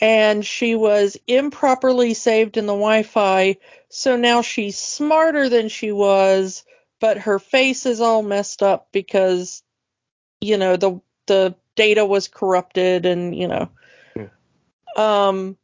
And 0.00 0.44
she 0.44 0.74
was 0.74 1.16
improperly 1.26 2.14
saved 2.14 2.56
in 2.56 2.66
the 2.66 2.72
Wi 2.72 3.02
Fi, 3.02 3.58
so 3.88 4.16
now 4.16 4.42
she's 4.42 4.78
smarter 4.78 5.48
than 5.48 5.68
she 5.68 5.92
was, 5.92 6.64
but 7.00 7.18
her 7.18 7.38
face 7.38 7.86
is 7.86 8.00
all 8.00 8.22
messed 8.22 8.62
up 8.62 8.88
because, 8.92 9.62
you 10.40 10.56
know, 10.56 10.76
the 10.76 11.00
the 11.26 11.54
data 11.76 12.04
was 12.04 12.28
corrupted 12.28 13.06
and, 13.06 13.36
you 13.36 13.46
know. 13.46 13.70
Um 14.96 15.56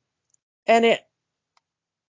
and 0.66 0.84
it 0.84 1.06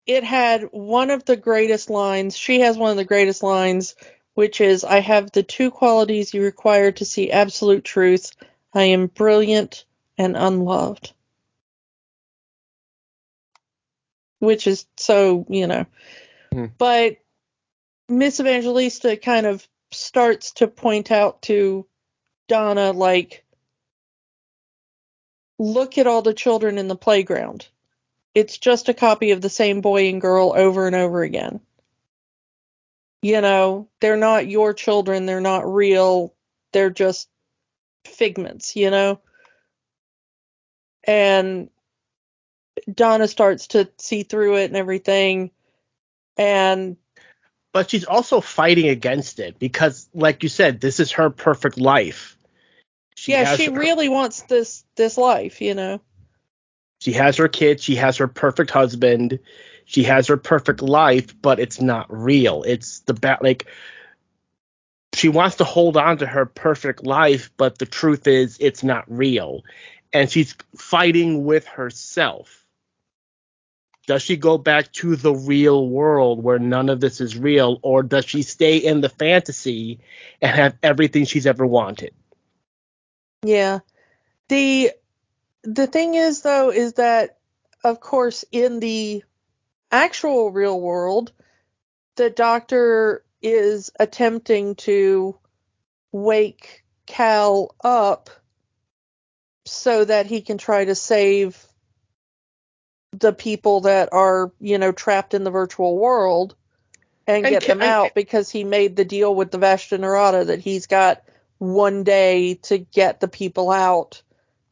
it 0.06 0.24
had 0.24 0.64
one 0.72 1.12
of 1.12 1.26
the 1.26 1.38
greatest 1.38 1.90
lines. 1.90 2.36
She 2.36 2.62
has 2.62 2.78
one 2.78 2.92
of 2.92 2.98
the 2.98 3.06
greatest 3.06 3.44
lines 3.44 3.96
which 4.40 4.62
is 4.62 4.86
I 4.86 5.02
have 5.02 5.34
the 5.34 5.44
two 5.44 5.70
qualities 5.70 6.34
you 6.34 6.42
require 6.42 6.94
to 6.94 7.04
see 7.04 7.30
absolute 7.30 7.84
truth. 7.84 8.32
I 8.74 8.84
am 8.84 9.08
brilliant 9.08 9.84
and 10.18 10.38
unloved. 10.38 11.12
Which 14.40 14.66
is 14.66 14.86
so, 14.96 15.46
you 15.50 15.68
know. 15.68 15.86
Hmm. 16.54 16.68
But 16.78 17.18
Miss 18.08 18.40
Evangelista 18.40 19.18
kind 19.18 19.46
of 19.46 19.68
starts 19.92 20.54
to 20.54 20.68
point 20.70 21.12
out 21.12 21.42
to 21.42 21.86
Donna, 22.48 22.94
like, 22.94 23.44
look 25.60 25.98
at 25.98 26.08
all 26.08 26.24
the 26.24 26.34
children 26.34 26.78
in 26.80 26.88
the 26.88 26.96
playground. 26.96 27.68
It's 28.34 28.58
just 28.58 28.90
a 28.90 28.94
copy 28.94 29.32
of 29.32 29.42
the 29.42 29.50
same 29.50 29.82
boy 29.82 30.10
and 30.10 30.22
girl 30.22 30.54
over 30.56 30.88
and 30.88 30.96
over 30.96 31.22
again 31.22 31.60
you 33.22 33.42
know, 33.42 33.88
they're 34.00 34.18
not 34.18 34.48
your 34.48 34.74
children, 34.74 35.26
they're 35.26 35.42
not 35.42 35.72
real, 35.72 36.34
they're 36.72 36.90
just 36.90 37.28
figments, 38.06 38.76
you 38.76 38.90
know? 38.90 39.20
And 41.04 41.70
Donna 42.94 43.28
starts 43.28 43.68
to 43.68 43.90
see 43.98 44.24
through 44.24 44.58
it 44.58 44.66
and 44.66 44.78
everything. 44.78 45.52
And 46.38 46.98
but 47.74 47.90
she's 47.90 48.06
also 48.06 48.42
fighting 48.42 48.88
against 48.88 49.40
it 49.40 49.60
because 49.60 50.10
like 50.14 50.44
you 50.44 50.50
said, 50.50 50.80
this 50.80 51.00
is 51.00 51.12
her 51.14 51.30
perfect 51.30 51.78
life. 51.78 52.38
She 53.20 53.34
yeah, 53.34 53.58
she 53.58 53.66
her, 53.66 53.72
really 53.74 54.08
wants 54.08 54.44
this 54.44 54.86
this 54.96 55.18
life, 55.18 55.60
you 55.60 55.76
know. 55.76 56.00
She 57.02 57.12
has 57.14 57.36
her 57.36 57.50
kid, 57.50 57.82
she 57.82 57.96
has 57.96 58.16
her 58.18 58.30
perfect 58.30 58.72
husband, 58.72 59.40
she 59.84 60.04
has 60.04 60.28
her 60.28 60.38
perfect 60.38 60.82
life, 60.82 61.36
but 61.42 61.60
it's 61.60 61.82
not 61.82 62.08
real. 62.10 62.64
It's 62.64 63.00
the 63.00 63.14
bat 63.14 63.44
like 63.44 63.68
she 65.14 65.28
wants 65.28 65.58
to 65.58 65.66
hold 65.66 65.98
on 65.98 66.20
to 66.20 66.26
her 66.26 66.46
perfect 66.46 67.06
life, 67.06 67.52
but 67.58 67.78
the 67.78 67.86
truth 67.86 68.26
is 68.26 68.56
it's 68.62 68.84
not 68.84 69.04
real. 69.10 69.64
And 70.14 70.32
she's 70.32 70.56
fighting 70.78 71.44
with 71.44 71.68
herself. 71.68 72.66
Does 74.08 74.22
she 74.22 74.38
go 74.38 74.58
back 74.58 74.94
to 74.94 75.18
the 75.18 75.34
real 75.34 75.86
world 75.86 76.42
where 76.42 76.58
none 76.58 76.88
of 76.88 77.02
this 77.02 77.20
is 77.20 77.38
real, 77.38 77.80
or 77.82 78.02
does 78.02 78.24
she 78.24 78.44
stay 78.44 78.78
in 78.78 79.02
the 79.02 79.10
fantasy 79.10 80.00
and 80.42 80.56
have 80.56 80.78
everything 80.82 81.26
she's 81.26 81.46
ever 81.46 81.66
wanted? 81.66 82.14
Yeah. 83.44 83.80
The 84.50 84.92
the 85.64 85.88
thing 85.88 86.16
is 86.16 86.42
though 86.42 86.72
is 86.72 86.94
that 86.94 87.38
of 87.84 88.00
course 88.00 88.46
in 88.52 88.80
the 88.80 89.24
actual 89.92 90.52
real 90.52 90.80
world, 90.80 91.32
the 92.16 92.30
doctor 92.30 93.24
is 93.42 93.92
attempting 94.00 94.76
to 94.76 95.38
wake 96.12 96.84
Cal 97.06 97.76
up 97.84 98.30
so 99.66 100.04
that 100.06 100.26
he 100.26 100.42
can 100.42 100.58
try 100.58 100.86
to 100.86 100.96
save 100.96 101.64
the 103.12 103.34
people 103.34 103.82
that 103.82 104.10
are, 104.12 104.52
you 104.60 104.78
know, 104.78 104.92
trapped 104.92 105.34
in 105.34 105.44
the 105.44 105.52
virtual 105.52 105.98
world 105.98 106.56
and, 107.26 107.46
and 107.46 107.54
get 107.54 107.64
can, 107.64 107.80
them 107.80 107.88
out 107.88 108.14
because 108.14 108.50
he 108.50 108.64
made 108.64 108.96
the 108.96 109.06
deal 109.06 109.34
with 109.34 109.52
the 109.52 109.58
Vashta 109.58 109.98
Nerada 109.98 110.48
that 110.48 110.60
he's 110.60 110.88
got 110.88 111.22
one 111.60 112.04
day 112.04 112.56
to 112.56 112.80
get 112.80 113.20
the 113.20 113.28
people 113.28 113.70
out 113.70 114.22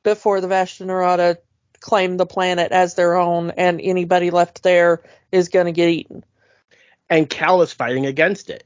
before 0.03 0.41
the 0.41 0.47
Vashta 0.47 0.85
Nerada 0.85 1.37
claim 1.79 2.17
the 2.17 2.25
planet 2.25 2.71
as 2.71 2.95
their 2.95 3.15
own, 3.15 3.51
and 3.51 3.79
anybody 3.81 4.31
left 4.31 4.63
there 4.63 5.03
is 5.31 5.49
going 5.49 5.67
to 5.67 5.71
get 5.71 5.89
eaten. 5.89 6.23
And 7.09 7.29
Cal 7.29 7.61
is 7.61 7.71
fighting 7.71 8.05
against 8.05 8.49
it. 8.49 8.65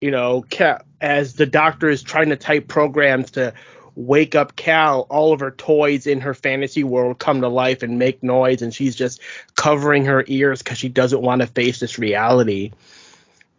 You 0.00 0.10
know, 0.10 0.42
Cal, 0.42 0.82
as 1.00 1.34
the 1.34 1.46
doctor 1.46 1.88
is 1.88 2.02
trying 2.02 2.28
to 2.28 2.36
type 2.36 2.68
programs 2.68 3.30
to 3.32 3.54
wake 3.94 4.34
up 4.34 4.56
Cal, 4.56 5.06
all 5.08 5.32
of 5.32 5.40
her 5.40 5.50
toys 5.52 6.06
in 6.06 6.20
her 6.20 6.34
fantasy 6.34 6.84
world 6.84 7.18
come 7.18 7.40
to 7.40 7.48
life 7.48 7.82
and 7.82 7.98
make 7.98 8.22
noise, 8.22 8.62
and 8.62 8.74
she's 8.74 8.94
just 8.94 9.20
covering 9.54 10.04
her 10.04 10.24
ears 10.26 10.62
because 10.62 10.78
she 10.78 10.88
doesn't 10.88 11.22
want 11.22 11.40
to 11.40 11.46
face 11.46 11.80
this 11.80 11.98
reality. 11.98 12.72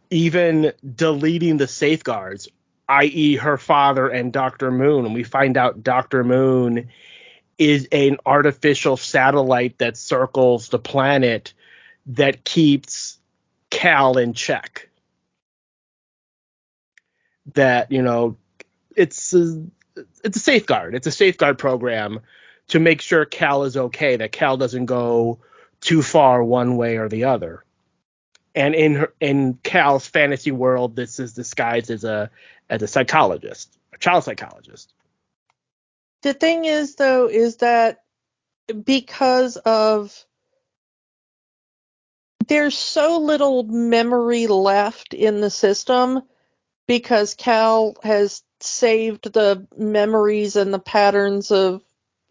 Even 0.10 0.74
deleting 0.96 1.58
the 1.58 1.68
safeguards 1.68 2.48
i.e., 2.90 3.36
her 3.36 3.58
father 3.58 4.08
and 4.08 4.32
Dr. 4.32 4.72
Moon. 4.72 5.06
And 5.06 5.14
we 5.14 5.24
find 5.24 5.58
out 5.58 5.84
Dr. 5.84 6.24
Moon 6.24 6.90
is 7.58 7.88
an 7.92 8.18
artificial 8.26 8.98
satellite 8.98 9.80
that 9.80 9.98
circles 9.98 10.70
the 10.70 10.80
planet 10.80 11.54
that 12.08 12.44
keeps 12.44 13.20
Cal 13.70 14.18
in 14.18 14.34
check. 14.34 14.90
That, 17.54 17.92
you 17.92 18.02
know, 18.02 18.38
it's 18.96 19.34
a, 19.34 19.66
it's 20.24 20.38
a 20.38 20.42
safeguard. 20.42 20.96
It's 20.96 21.08
a 21.08 21.12
safeguard 21.12 21.58
program 21.58 22.20
to 22.70 22.80
make 22.80 23.02
sure 23.02 23.26
Cal 23.26 23.64
is 23.64 23.78
okay, 23.78 24.18
that 24.18 24.32
Cal 24.32 24.58
doesn't 24.58 24.86
go 24.86 25.40
too 25.82 26.02
far 26.02 26.44
one 26.44 26.78
way 26.78 26.98
or 26.98 27.10
the 27.10 27.26
other. 27.26 27.64
And 28.58 28.74
in 28.74 28.96
her, 28.96 29.14
in 29.22 29.60
Cal's 29.62 30.08
fantasy 30.08 30.50
world, 30.50 30.96
this 30.96 31.20
is 31.20 31.34
disguised 31.34 31.92
as 31.92 32.04
a 32.04 32.32
as 32.72 32.82
a 32.82 32.88
psychologist, 32.88 33.78
a 33.94 34.00
child 34.00 34.24
psychologist. 34.24 34.96
The 36.24 36.34
thing 36.34 36.66
is, 36.66 36.96
though, 36.96 37.28
is 37.28 37.58
that 37.58 38.00
because 38.84 39.58
of 39.58 40.26
there's 42.48 42.76
so 42.76 43.20
little 43.20 43.62
memory 43.62 44.48
left 44.48 45.14
in 45.14 45.40
the 45.40 45.52
system 45.52 46.24
because 46.88 47.36
Cal 47.36 47.94
has 48.02 48.42
saved 48.60 49.32
the 49.32 49.68
memories 49.78 50.56
and 50.56 50.74
the 50.74 50.80
patterns 50.80 51.52
of 51.52 51.84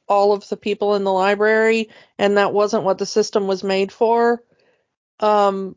all 0.08 0.32
of 0.32 0.48
the 0.48 0.56
people 0.56 0.96
in 0.96 1.04
the 1.04 1.12
library, 1.12 1.90
and 2.18 2.36
that 2.36 2.52
wasn't 2.52 2.82
what 2.82 2.98
the 2.98 3.06
system 3.06 3.46
was 3.46 3.62
made 3.62 3.92
for. 3.92 4.42
Um, 5.20 5.76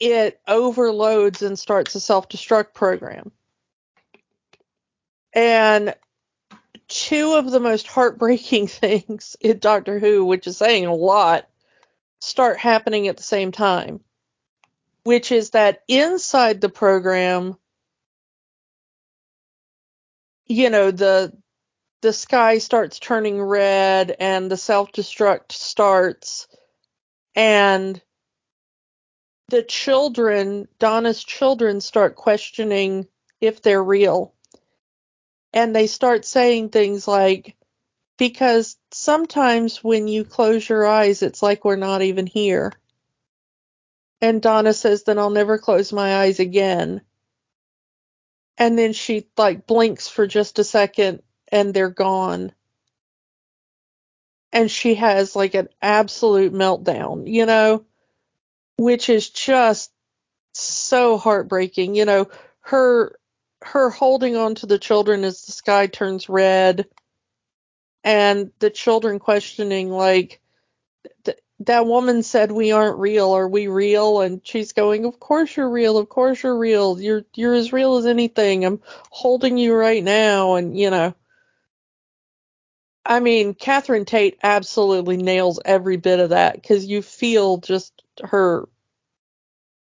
it 0.00 0.40
overloads 0.48 1.42
and 1.42 1.58
starts 1.58 1.94
a 1.94 2.00
self 2.00 2.28
destruct 2.28 2.72
program. 2.74 3.30
And 5.32 5.94
two 6.88 7.34
of 7.34 7.50
the 7.50 7.60
most 7.60 7.86
heartbreaking 7.86 8.66
things 8.66 9.36
in 9.40 9.58
Doctor 9.58 9.98
Who, 9.98 10.24
which 10.24 10.46
is 10.46 10.56
saying 10.56 10.86
a 10.86 10.94
lot, 10.94 11.48
start 12.20 12.58
happening 12.58 13.06
at 13.06 13.18
the 13.18 13.22
same 13.22 13.52
time. 13.52 14.00
Which 15.04 15.32
is 15.32 15.50
that 15.50 15.82
inside 15.88 16.60
the 16.60 16.68
program, 16.68 17.56
you 20.46 20.68
know, 20.68 20.90
the 20.90 21.32
the 22.02 22.12
sky 22.12 22.58
starts 22.58 22.98
turning 22.98 23.40
red 23.40 24.16
and 24.18 24.50
the 24.50 24.56
self 24.56 24.92
destruct 24.92 25.52
starts 25.52 26.48
and 27.34 28.00
the 29.50 29.62
children, 29.62 30.68
Donna's 30.78 31.22
children 31.22 31.80
start 31.80 32.16
questioning 32.16 33.06
if 33.40 33.60
they're 33.60 33.82
real 33.82 34.34
and 35.52 35.74
they 35.74 35.86
start 35.86 36.24
saying 36.24 36.68
things 36.68 37.08
like, 37.08 37.56
because 38.16 38.76
sometimes 38.92 39.82
when 39.82 40.06
you 40.06 40.24
close 40.24 40.68
your 40.68 40.86
eyes, 40.86 41.22
it's 41.22 41.42
like 41.42 41.64
we're 41.64 41.76
not 41.76 42.02
even 42.02 42.26
here. 42.26 42.72
And 44.20 44.40
Donna 44.40 44.72
says, 44.72 45.02
then 45.02 45.18
I'll 45.18 45.30
never 45.30 45.58
close 45.58 45.92
my 45.92 46.18
eyes 46.18 46.38
again. 46.38 47.00
And 48.56 48.78
then 48.78 48.92
she 48.92 49.26
like 49.36 49.66
blinks 49.66 50.06
for 50.06 50.26
just 50.26 50.58
a 50.58 50.64
second 50.64 51.22
and 51.50 51.74
they're 51.74 51.90
gone. 51.90 52.52
And 54.52 54.70
she 54.70 54.96
has 54.96 55.34
like 55.34 55.54
an 55.54 55.68
absolute 55.80 56.52
meltdown, 56.52 57.26
you 57.26 57.46
know, 57.46 57.84
which 58.80 59.10
is 59.10 59.28
just 59.28 59.92
so 60.54 61.18
heartbreaking. 61.18 61.94
You 61.94 62.06
know, 62.06 62.30
her 62.62 63.14
her 63.62 63.90
holding 63.90 64.36
on 64.36 64.54
to 64.56 64.66
the 64.66 64.78
children 64.78 65.22
as 65.22 65.42
the 65.42 65.52
sky 65.52 65.86
turns 65.86 66.30
red 66.30 66.86
and 68.04 68.50
the 68.58 68.70
children 68.70 69.18
questioning 69.18 69.90
like 69.90 70.40
th- 71.24 71.38
that 71.60 71.84
woman 71.86 72.22
said 72.22 72.50
we 72.52 72.72
aren't 72.72 72.98
real. 72.98 73.32
Are 73.32 73.48
we 73.48 73.68
real? 73.68 74.22
And 74.22 74.40
she's 74.44 74.72
going 74.72 75.04
of 75.04 75.20
course 75.20 75.58
you're 75.58 75.70
real. 75.70 75.98
Of 75.98 76.08
course 76.08 76.42
you're 76.42 76.58
real. 76.58 76.98
You're 76.98 77.24
you're 77.34 77.54
as 77.54 77.74
real 77.74 77.98
as 77.98 78.06
anything. 78.06 78.64
I'm 78.64 78.80
holding 79.10 79.58
you 79.58 79.74
right 79.74 80.02
now. 80.02 80.54
And 80.54 80.78
you 80.78 80.90
know 80.90 81.14
i 83.06 83.18
mean 83.18 83.54
catherine 83.54 84.04
tate 84.04 84.38
absolutely 84.42 85.16
nails 85.16 85.58
every 85.64 85.96
bit 85.96 86.20
of 86.20 86.30
that 86.30 86.54
because 86.54 86.84
you 86.84 87.00
feel 87.00 87.56
just 87.58 88.02
her 88.24 88.68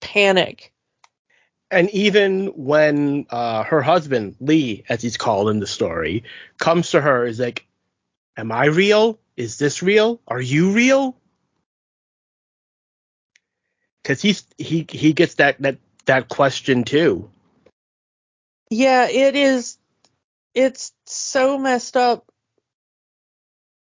panic 0.02 0.74
and 1.72 1.90
even 1.92 2.48
when 2.48 3.28
uh, 3.30 3.64
her 3.64 3.82
husband 3.82 4.36
Lee, 4.40 4.84
as 4.90 5.02
he's 5.02 5.18
called 5.18 5.50
in 5.50 5.60
the 5.60 5.68
story, 5.68 6.24
comes 6.58 6.92
to 6.92 7.02
her, 7.02 7.26
is 7.26 7.40
like, 7.40 7.68
"Am 8.38 8.52
I 8.52 8.66
real? 8.66 9.20
Is 9.38 9.58
this 9.58 9.84
real? 9.84 10.20
Are 10.28 10.42
you 10.42 10.72
real?" 10.72 11.16
Because 14.02 14.22
he's 14.22 14.46
he 14.58 14.86
he 14.90 15.14
gets 15.14 15.36
that 15.36 15.62
that 15.62 15.78
that 16.06 16.28
question 16.28 16.84
too. 16.84 17.30
Yeah, 18.72 19.08
it 19.08 19.36
is. 19.36 19.78
It's 20.56 20.92
so 21.06 21.58
messed 21.60 21.96
up 21.96 22.32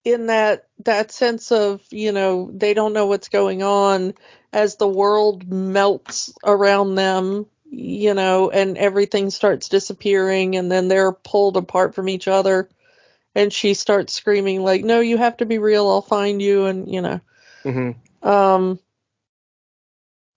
in 0.04 0.28
that 0.28 0.68
that 0.84 1.12
sense 1.12 1.52
of 1.52 1.82
you 1.92 2.12
know 2.12 2.50
they 2.54 2.74
don't 2.74 2.94
know 2.94 3.06
what's 3.06 3.30
going 3.30 3.62
on 3.62 4.14
as 4.52 4.76
the 4.76 4.88
world 4.88 5.48
melts 5.52 6.34
around 6.44 6.96
them 6.96 7.46
you 7.72 8.14
know, 8.14 8.50
and 8.50 8.78
everything 8.78 9.30
starts 9.30 9.70
disappearing 9.70 10.58
and 10.58 10.70
then 10.70 10.90
they're 10.90 11.14
pulled 11.14 11.56
apart 11.56 11.96
from 11.96 12.10
each 12.10 12.28
other 12.28 12.70
and 13.34 13.52
she 13.52 13.74
starts 13.74 14.14
screaming 14.14 14.62
like, 14.62 14.84
"No, 14.84 15.00
you 15.00 15.18
have 15.18 15.38
to 15.38 15.46
be 15.46 15.58
real. 15.58 15.90
I'll 15.90 16.02
find 16.02 16.42
you." 16.42 16.66
And 16.66 16.94
you 16.94 17.02
know, 17.02 17.22
mm-hmm. 17.64 18.28
um, 18.28 18.78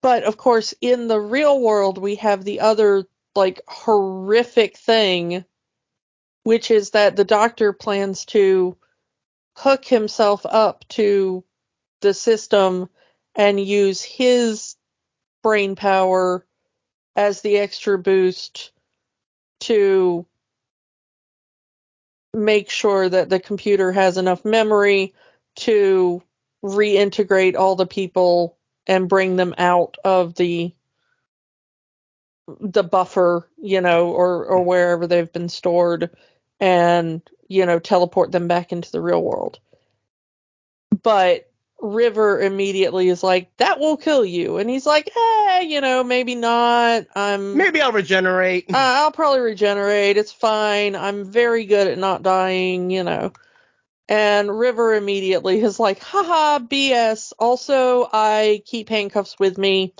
but 0.01 0.23
of 0.23 0.37
course, 0.37 0.75
in 0.81 1.09
the 1.09 1.19
real 1.19 1.61
world, 1.61 1.99
we 1.99 2.15
have 2.17 2.45
the 2.45 2.61
other 2.61 3.05
like 3.35 3.61
horrific 3.67 4.77
thing, 4.77 5.45
which 6.45 6.71
is 6.71 6.91
that 6.91 7.17
the 7.17 7.25
doctor 7.25 7.73
plans 7.73 8.25
to 8.27 8.77
hook 9.57 9.85
himself 9.85 10.47
up 10.47 10.87
to 10.91 11.45
the 12.03 12.15
system 12.15 12.89
and 13.37 13.61
use 13.61 14.03
his 14.03 14.77
brain 15.43 15.77
power 15.77 16.47
as 17.17 17.41
the 17.43 17.59
extra 17.59 17.99
boost 17.99 18.73
to 19.61 20.27
make 22.35 22.71
sure 22.71 23.09
that 23.09 23.31
the 23.31 23.41
computer 23.41 23.93
has 23.93 24.17
enough 24.19 24.45
memory 24.45 25.15
to 25.57 26.23
reintegrate 26.65 27.57
all 27.57 27.77
the 27.77 27.87
people 27.87 28.57
and 28.87 29.09
bring 29.09 29.37
them 29.37 29.55
out 29.59 29.97
of 30.05 30.35
the 30.35 30.75
the 32.61 32.85
buffer, 32.85 33.49
you 33.59 33.81
know, 33.81 34.11
or 34.11 34.47
or 34.47 34.63
wherever 34.65 35.07
they've 35.07 35.33
been 35.33 35.49
stored. 35.49 36.11
And, 36.61 37.23
you 37.49 37.67
know, 37.67 37.79
teleport 37.79 38.33
them 38.33 38.49
back 38.49 38.73
into 38.73 38.91
the 38.91 39.01
real 39.01 39.23
world. 39.23 39.59
But 41.03 41.51
River 41.81 42.41
immediately 42.41 43.09
is 43.09 43.23
like, 43.23 43.55
"That 43.59 43.79
will 43.79 43.97
kill 43.97 44.25
you," 44.25 44.57
and 44.59 44.71
he's 44.71 44.87
like, 44.87 45.11
"Hey, 45.13 45.67
you 45.69 45.81
know, 45.81 46.03
maybe 46.03 46.35
not. 46.35 47.07
I'm 47.15 47.57
maybe 47.57 47.81
I'll 47.81 47.93
regenerate. 47.93 48.67
Uh, 48.73 48.77
I'll 48.77 49.13
probably 49.13 49.41
regenerate. 49.41 50.17
It's 50.17 50.33
fine. 50.33 50.97
I'm 50.97 51.25
very 51.25 51.67
good 51.67 51.89
at 51.89 51.99
not 51.99 52.23
dying, 52.23 52.91
you 52.91 53.05
know." 53.05 53.33
And 54.09 54.57
River 54.59 54.95
immediately 54.95 55.61
is 55.61 55.79
like, 55.81 56.01
"Haha, 56.01 56.61
BS." 56.61 57.33
Also, 57.39 58.09
I 58.13 58.63
keep 58.65 58.89
handcuffs 58.89 59.39
with 59.39 59.59
me. 59.59 59.95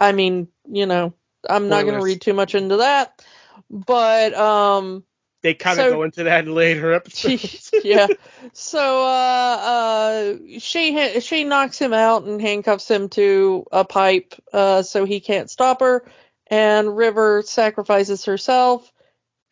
I 0.00 0.12
mean, 0.12 0.48
you 0.68 0.86
know, 0.86 1.14
I'm 1.48 1.68
not 1.68 1.82
going 1.82 1.98
to 1.98 2.04
read 2.04 2.20
too 2.20 2.34
much 2.34 2.54
into 2.54 2.78
that, 2.78 3.24
but 3.70 4.34
um 4.34 5.04
they 5.42 5.54
kind 5.54 5.78
of 5.78 5.86
so, 5.86 5.90
go 5.90 6.02
into 6.02 6.24
that 6.24 6.44
in 6.46 6.54
later 6.54 6.92
episodes. 6.92 7.70
yeah. 7.84 8.06
So 8.54 9.02
uh, 9.04 9.58
uh, 9.60 10.34
she 10.58 11.20
she 11.20 11.44
knocks 11.44 11.78
him 11.78 11.92
out 11.92 12.24
and 12.24 12.40
handcuffs 12.40 12.90
him 12.90 13.08
to 13.10 13.66
a 13.70 13.84
pipe 13.84 14.34
uh, 14.52 14.82
so 14.82 15.04
he 15.04 15.20
can't 15.20 15.50
stop 15.50 15.80
her. 15.80 16.04
And 16.46 16.96
River 16.96 17.42
sacrifices 17.42 18.24
herself. 18.24 18.90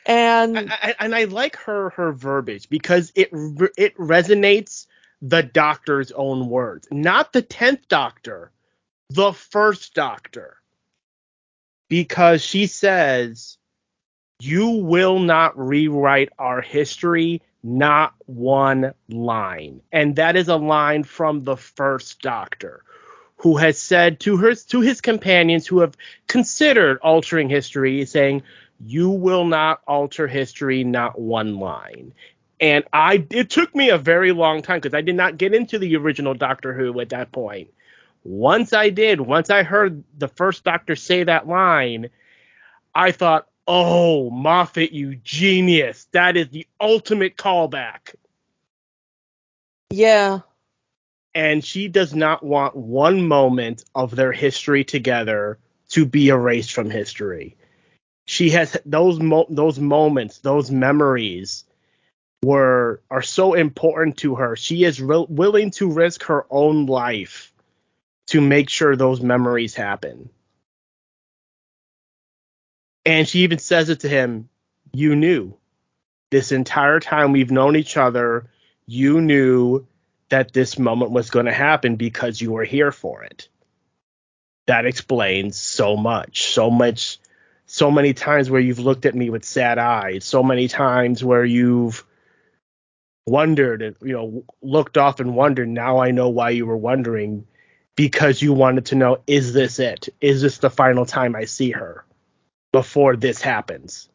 And 0.05 0.57
I, 0.57 0.63
I, 0.81 0.95
and 0.99 1.15
I 1.15 1.25
like 1.25 1.57
her 1.57 1.91
her 1.91 2.11
verbiage 2.11 2.69
because 2.69 3.11
it 3.15 3.29
it 3.77 3.95
resonates 3.97 4.87
the 5.21 5.43
Doctor's 5.43 6.11
own 6.11 6.49
words, 6.49 6.87
not 6.91 7.33
the 7.33 7.41
tenth 7.41 7.87
Doctor, 7.87 8.51
the 9.09 9.33
first 9.33 9.93
Doctor, 9.93 10.57
because 11.87 12.41
she 12.41 12.67
says 12.67 13.57
you 14.39 14.69
will 14.69 15.19
not 15.19 15.57
rewrite 15.57 16.29
our 16.37 16.61
history, 16.61 17.41
not 17.63 18.13
one 18.25 18.93
line. 19.09 19.81
And 19.91 20.15
that 20.17 20.35
is 20.35 20.47
a 20.47 20.55
line 20.55 21.03
from 21.03 21.43
the 21.43 21.57
first 21.57 22.21
Doctor, 22.21 22.83
who 23.37 23.57
has 23.57 23.79
said 23.81 24.19
to 24.21 24.37
her 24.37 24.53
to 24.53 24.81
his 24.81 25.01
companions 25.01 25.65
who 25.65 25.79
have 25.79 25.97
considered 26.27 26.99
altering 27.01 27.49
history, 27.49 28.05
saying, 28.05 28.43
You 28.79 29.09
will 29.09 29.45
not 29.45 29.81
alter 29.87 30.27
history, 30.27 30.83
not 30.83 31.19
one 31.19 31.59
line. 31.59 32.13
And 32.59 32.83
I 32.91 33.25
it 33.29 33.49
took 33.49 33.75
me 33.75 33.89
a 33.89 33.97
very 33.97 34.31
long 34.31 34.61
time 34.61 34.79
because 34.79 34.95
I 34.95 35.01
did 35.01 35.15
not 35.15 35.37
get 35.37 35.53
into 35.53 35.77
the 35.77 35.95
original 35.95 36.33
Doctor 36.33 36.73
Who 36.73 36.99
at 36.99 37.09
that 37.09 37.31
point. 37.31 37.69
Once 38.23 38.73
I 38.73 38.89
did, 38.89 39.21
once 39.21 39.49
I 39.49 39.63
heard 39.63 40.03
the 40.17 40.27
first 40.27 40.63
Doctor 40.63 40.95
say 40.95 41.23
that 41.23 41.47
line, 41.47 42.09
I 42.93 43.11
thought, 43.11 43.47
Oh, 43.67 44.29
Moffat, 44.29 44.93
you 44.93 45.15
genius. 45.15 46.07
That 46.13 46.37
is 46.37 46.49
the 46.49 46.65
ultimate 46.79 47.35
callback. 47.35 48.15
Yeah. 49.89 50.39
And 51.35 51.63
she 51.63 51.87
does 51.87 52.15
not 52.15 52.43
want 52.43 52.75
one 52.75 53.27
moment 53.27 53.83
of 53.93 54.15
their 54.15 54.31
history 54.31 54.83
together 54.83 55.59
to 55.89 56.05
be 56.05 56.29
erased 56.29 56.73
from 56.73 56.89
history. 56.89 57.57
She 58.25 58.49
has 58.51 58.77
those 58.85 59.19
mo- 59.19 59.47
those 59.49 59.79
moments, 59.79 60.39
those 60.39 60.71
memories 60.71 61.65
were 62.43 63.01
are 63.09 63.21
so 63.21 63.53
important 63.53 64.17
to 64.17 64.35
her. 64.35 64.55
She 64.55 64.83
is 64.83 65.01
re- 65.01 65.25
willing 65.29 65.71
to 65.71 65.91
risk 65.91 66.23
her 66.23 66.45
own 66.49 66.85
life 66.85 67.53
to 68.27 68.41
make 68.41 68.69
sure 68.69 68.95
those 68.95 69.21
memories 69.21 69.75
happen. 69.75 70.29
And 73.07 73.25
she 73.25 73.39
even 73.39 73.57
says 73.57 73.87
it 73.89 74.01
to 74.01 74.09
him, 74.09 74.49
You 74.91 75.15
knew. 75.15 75.55
This 76.29 76.51
entire 76.51 76.99
time 76.99 77.31
we've 77.31 77.51
known 77.51 77.77
each 77.77 77.95
other, 77.95 78.49
you 78.85 79.21
knew 79.21 79.87
that 80.27 80.51
this 80.51 80.77
moment 80.77 81.11
was 81.11 81.29
going 81.29 81.45
to 81.45 81.53
happen 81.53 81.95
because 81.95 82.41
you 82.41 82.51
were 82.51 82.65
here 82.65 82.91
for 82.91 83.23
it. 83.23 83.47
That 84.65 84.85
explains 84.85 85.57
so 85.57 85.95
much. 85.95 86.53
So 86.53 86.69
much 86.69 87.19
so 87.65 87.89
many 87.91 88.13
times 88.13 88.49
where 88.49 88.59
you've 88.59 88.79
looked 88.79 89.05
at 89.05 89.15
me 89.15 89.29
with 89.29 89.45
sad 89.45 89.77
eyes, 89.77 90.25
so 90.25 90.43
many 90.43 90.67
times 90.67 91.23
where 91.23 91.45
you've 91.45 92.05
wondered, 93.25 93.95
you 94.01 94.13
know, 94.13 94.43
looked 94.61 94.97
off 94.97 95.21
and 95.21 95.33
wondered, 95.33 95.69
now 95.69 95.99
I 95.99 96.11
know 96.11 96.27
why 96.27 96.49
you 96.49 96.65
were 96.65 96.77
wondering 96.77 97.47
because 97.95 98.41
you 98.41 98.51
wanted 98.51 98.87
to 98.87 98.95
know 98.95 99.19
is 99.27 99.53
this 99.53 99.79
it? 99.79 100.09
Is 100.19 100.41
this 100.41 100.57
the 100.57 100.69
final 100.69 101.05
time 101.05 101.37
I 101.37 101.45
see 101.45 101.71
her? 101.71 102.05
Before 102.71 103.15
this 103.15 103.41
happens. 103.41 104.09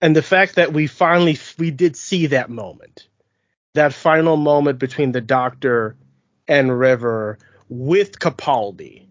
And 0.00 0.16
the 0.16 0.22
fact 0.22 0.56
that 0.56 0.72
we 0.72 0.86
finally 0.86 1.38
we 1.58 1.70
did 1.70 1.96
see 1.96 2.28
that 2.28 2.48
moment, 2.48 3.06
that 3.74 3.92
final 3.92 4.36
moment 4.36 4.78
between 4.78 5.12
the 5.12 5.20
Doctor 5.20 5.96
and 6.48 6.78
River 6.78 7.38
with 7.68 8.18
Capaldi, 8.18 9.06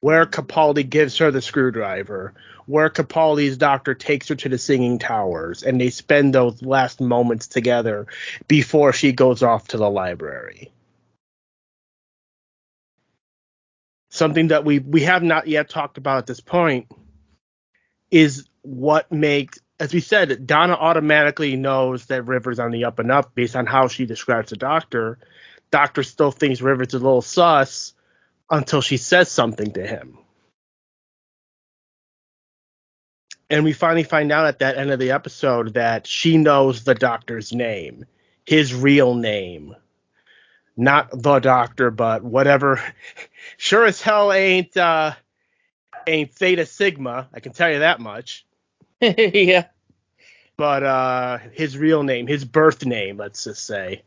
where 0.00 0.26
Capaldi 0.26 0.88
gives 0.88 1.18
her 1.18 1.30
the 1.30 1.42
screwdriver, 1.42 2.34
where 2.66 2.90
Capaldi's 2.90 3.56
doctor 3.56 3.94
takes 3.94 4.28
her 4.28 4.34
to 4.34 4.48
the 4.48 4.58
singing 4.58 4.98
towers 4.98 5.62
and 5.62 5.80
they 5.80 5.90
spend 5.90 6.34
those 6.34 6.62
last 6.62 7.00
moments 7.00 7.48
together 7.48 8.06
before 8.46 8.92
she 8.92 9.12
goes 9.12 9.42
off 9.42 9.68
to 9.68 9.78
the 9.78 9.90
library. 9.90 10.70
Something 14.10 14.48
that 14.48 14.64
we 14.64 14.78
we 14.78 15.02
have 15.02 15.22
not 15.22 15.48
yet 15.48 15.68
talked 15.68 15.98
about 15.98 16.18
at 16.18 16.26
this 16.26 16.40
point 16.40 16.90
is 18.10 18.48
what 18.62 19.12
makes 19.12 19.58
as 19.80 19.94
we 19.94 20.00
said, 20.00 20.46
Donna 20.46 20.74
automatically 20.74 21.56
knows 21.56 22.06
that 22.06 22.26
River's 22.26 22.58
on 22.58 22.72
the 22.72 22.84
up 22.84 22.98
and 22.98 23.12
up 23.12 23.34
based 23.34 23.54
on 23.54 23.66
how 23.66 23.86
she 23.86 24.06
describes 24.06 24.50
the 24.50 24.56
doctor. 24.56 25.18
Doctor 25.70 26.02
still 26.02 26.32
thinks 26.32 26.60
River's 26.60 26.88
is 26.88 26.94
a 26.94 26.98
little 26.98 27.22
sus 27.22 27.94
until 28.50 28.80
she 28.80 28.96
says 28.96 29.30
something 29.30 29.72
to 29.72 29.86
him. 29.86 30.18
And 33.50 33.64
we 33.64 33.72
finally 33.72 34.02
find 34.02 34.32
out 34.32 34.46
at 34.46 34.58
that 34.58 34.76
end 34.76 34.90
of 34.90 34.98
the 34.98 35.12
episode 35.12 35.74
that 35.74 36.06
she 36.06 36.36
knows 36.36 36.84
the 36.84 36.94
doctor's 36.94 37.52
name, 37.52 38.04
his 38.44 38.74
real 38.74 39.14
name. 39.14 39.74
Not 40.76 41.10
the 41.10 41.38
doctor, 41.38 41.90
but 41.90 42.22
whatever. 42.22 42.82
Sure 43.56 43.84
as 43.84 44.00
hell 44.00 44.32
ain't 44.32 44.76
uh 44.76 45.12
ain't 46.06 46.34
Theta 46.34 46.66
Sigma, 46.66 47.28
I 47.32 47.40
can 47.40 47.52
tell 47.52 47.70
you 47.70 47.80
that 47.80 48.00
much. 48.00 48.46
yeah. 49.00 49.66
But 50.56 50.82
uh 50.82 51.38
his 51.52 51.78
real 51.78 52.02
name, 52.02 52.26
his 52.26 52.44
birth 52.44 52.84
name, 52.84 53.16
let's 53.16 53.44
just 53.44 53.64
say. 53.66 54.02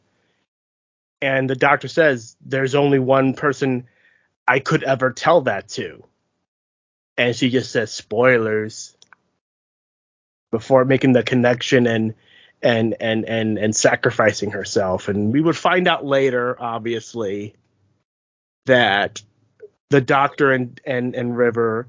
And 1.21 1.49
the 1.49 1.55
doctor 1.55 1.87
says 1.87 2.35
there's 2.41 2.75
only 2.75 2.99
one 2.99 3.33
person 3.35 3.87
I 4.47 4.59
could 4.59 4.83
ever 4.83 5.11
tell 5.11 5.41
that 5.41 5.69
to. 5.69 6.03
And 7.17 7.35
she 7.35 7.49
just 7.49 7.71
says 7.71 7.91
spoilers 7.91 8.95
before 10.51 10.85
making 10.85 11.13
the 11.13 11.23
connection 11.23 11.87
and 11.87 12.15
and 12.61 12.95
and 12.99 13.25
and 13.25 13.57
and 13.57 13.75
sacrificing 13.75 14.51
herself. 14.51 15.07
And 15.07 15.31
we 15.31 15.41
would 15.41 15.57
find 15.57 15.87
out 15.87 16.05
later, 16.05 16.55
obviously, 16.59 17.55
that 18.65 19.21
the 19.91 20.01
Doctor 20.01 20.51
and 20.51 20.81
and 20.85 21.15
and 21.15 21.37
River 21.37 21.87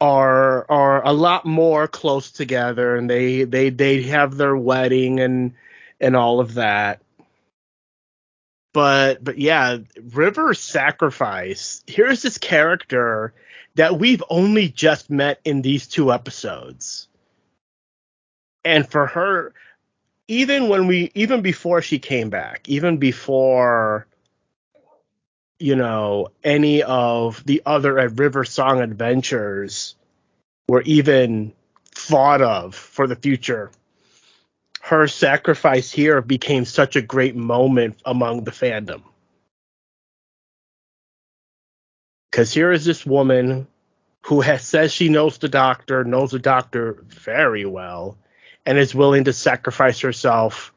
are 0.00 0.70
are 0.70 1.06
a 1.06 1.12
lot 1.12 1.44
more 1.46 1.88
close 1.88 2.30
together, 2.32 2.96
and 2.96 3.10
they 3.10 3.44
they 3.44 3.70
they 3.70 4.02
have 4.04 4.36
their 4.36 4.56
wedding 4.56 5.20
and 5.20 5.54
and 6.00 6.16
all 6.16 6.40
of 6.40 6.54
that. 6.54 7.02
But 8.74 9.22
but 9.22 9.38
yeah, 9.38 9.78
River's 10.12 10.60
sacrifice. 10.60 11.82
Here's 11.86 12.22
this 12.22 12.38
character 12.38 13.34
that 13.74 13.98
we've 13.98 14.22
only 14.30 14.68
just 14.68 15.10
met 15.10 15.40
in 15.44 15.62
these 15.62 15.86
two 15.86 16.12
episodes 16.12 17.08
and 18.64 18.88
for 18.88 19.06
her 19.06 19.52
even 20.28 20.68
when 20.68 20.86
we 20.86 21.10
even 21.14 21.42
before 21.42 21.82
she 21.82 21.98
came 21.98 22.30
back 22.30 22.68
even 22.68 22.98
before 22.98 24.06
you 25.62 25.76
know 25.76 26.28
any 26.42 26.82
of 26.82 27.42
the 27.44 27.62
other 27.64 27.94
river 28.08 28.44
song 28.44 28.80
adventures 28.80 29.94
were 30.68 30.82
even 30.82 31.52
thought 31.92 32.42
of 32.42 32.74
for 32.74 33.06
the 33.06 33.16
future. 33.16 33.70
Her 34.80 35.06
sacrifice 35.06 35.92
here 35.92 36.20
became 36.20 36.64
such 36.64 36.96
a 36.96 37.02
great 37.02 37.36
moment 37.36 38.00
among 38.04 38.44
the 38.44 38.50
fandom. 38.50 39.02
Because 42.30 42.52
here 42.52 42.72
is 42.72 42.84
this 42.84 43.06
woman 43.06 43.68
who 44.22 44.40
has 44.40 44.66
says 44.66 44.92
she 44.92 45.08
knows 45.08 45.38
the 45.38 45.48
doctor 45.48 46.04
knows 46.04 46.30
the 46.30 46.38
doctor 46.38 47.04
very 47.06 47.66
well 47.66 48.16
and 48.64 48.78
is 48.78 48.94
willing 48.94 49.24
to 49.24 49.32
sacrifice 49.32 50.00
herself 50.00 50.72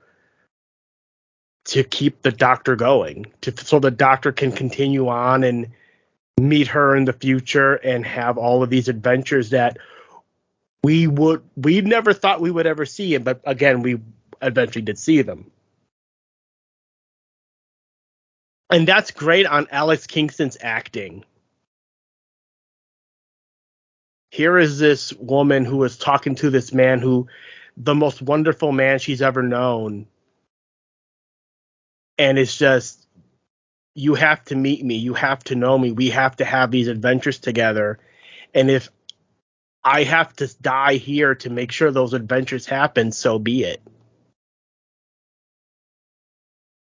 to 1.65 1.83
keep 1.83 2.21
the 2.21 2.31
doctor 2.31 2.75
going 2.75 3.25
to 3.41 3.53
so 3.57 3.79
the 3.79 3.91
doctor 3.91 4.31
can 4.31 4.51
continue 4.51 5.07
on 5.07 5.43
and 5.43 5.67
meet 6.39 6.67
her 6.67 6.95
in 6.95 7.05
the 7.05 7.13
future 7.13 7.75
and 7.75 8.05
have 8.05 8.37
all 8.37 8.61
of 8.61 8.69
these 8.69 8.87
adventures 8.87 9.49
that 9.51 9.77
we 10.83 11.07
would 11.07 11.41
we 11.55 11.81
never 11.81 12.13
thought 12.13 12.41
we 12.41 12.51
would 12.51 12.67
ever 12.67 12.85
see 12.85 13.17
but 13.17 13.41
again 13.45 13.81
we 13.81 13.99
eventually 14.41 14.83
did 14.83 14.97
see 14.97 15.21
them 15.21 15.49
and 18.69 18.87
that's 18.87 19.11
great 19.11 19.45
on 19.45 19.67
Alex 19.71 20.07
Kingston's 20.07 20.57
acting 20.61 21.23
here 24.35 24.57
is 24.57 24.77
this 24.77 25.13
woman 25.13 25.63
who 25.63 25.81
is 25.85 25.97
talking 25.97 26.35
to 26.35 26.49
this 26.49 26.73
man 26.73 26.99
who 26.99 27.27
the 27.77 27.95
most 27.95 28.21
wonderful 28.21 28.71
man 28.71 28.99
she's 28.99 29.21
ever 29.21 29.41
known. 29.41 30.07
And 32.17 32.37
it's 32.37 32.55
just, 32.55 33.07
you 33.93 34.15
have 34.15 34.43
to 34.45 34.55
meet 34.55 34.83
me. 34.83 34.95
You 34.95 35.13
have 35.13 35.43
to 35.45 35.55
know 35.55 35.77
me. 35.77 35.91
We 35.91 36.09
have 36.09 36.35
to 36.37 36.45
have 36.45 36.71
these 36.71 36.87
adventures 36.87 37.39
together. 37.39 37.99
And 38.53 38.69
if 38.69 38.89
I 39.83 40.03
have 40.03 40.35
to 40.37 40.53
die 40.61 40.95
here 40.95 41.35
to 41.35 41.49
make 41.49 41.71
sure 41.71 41.91
those 41.91 42.13
adventures 42.13 42.65
happen, 42.65 43.11
so 43.11 43.39
be 43.39 43.63
it. 43.63 43.81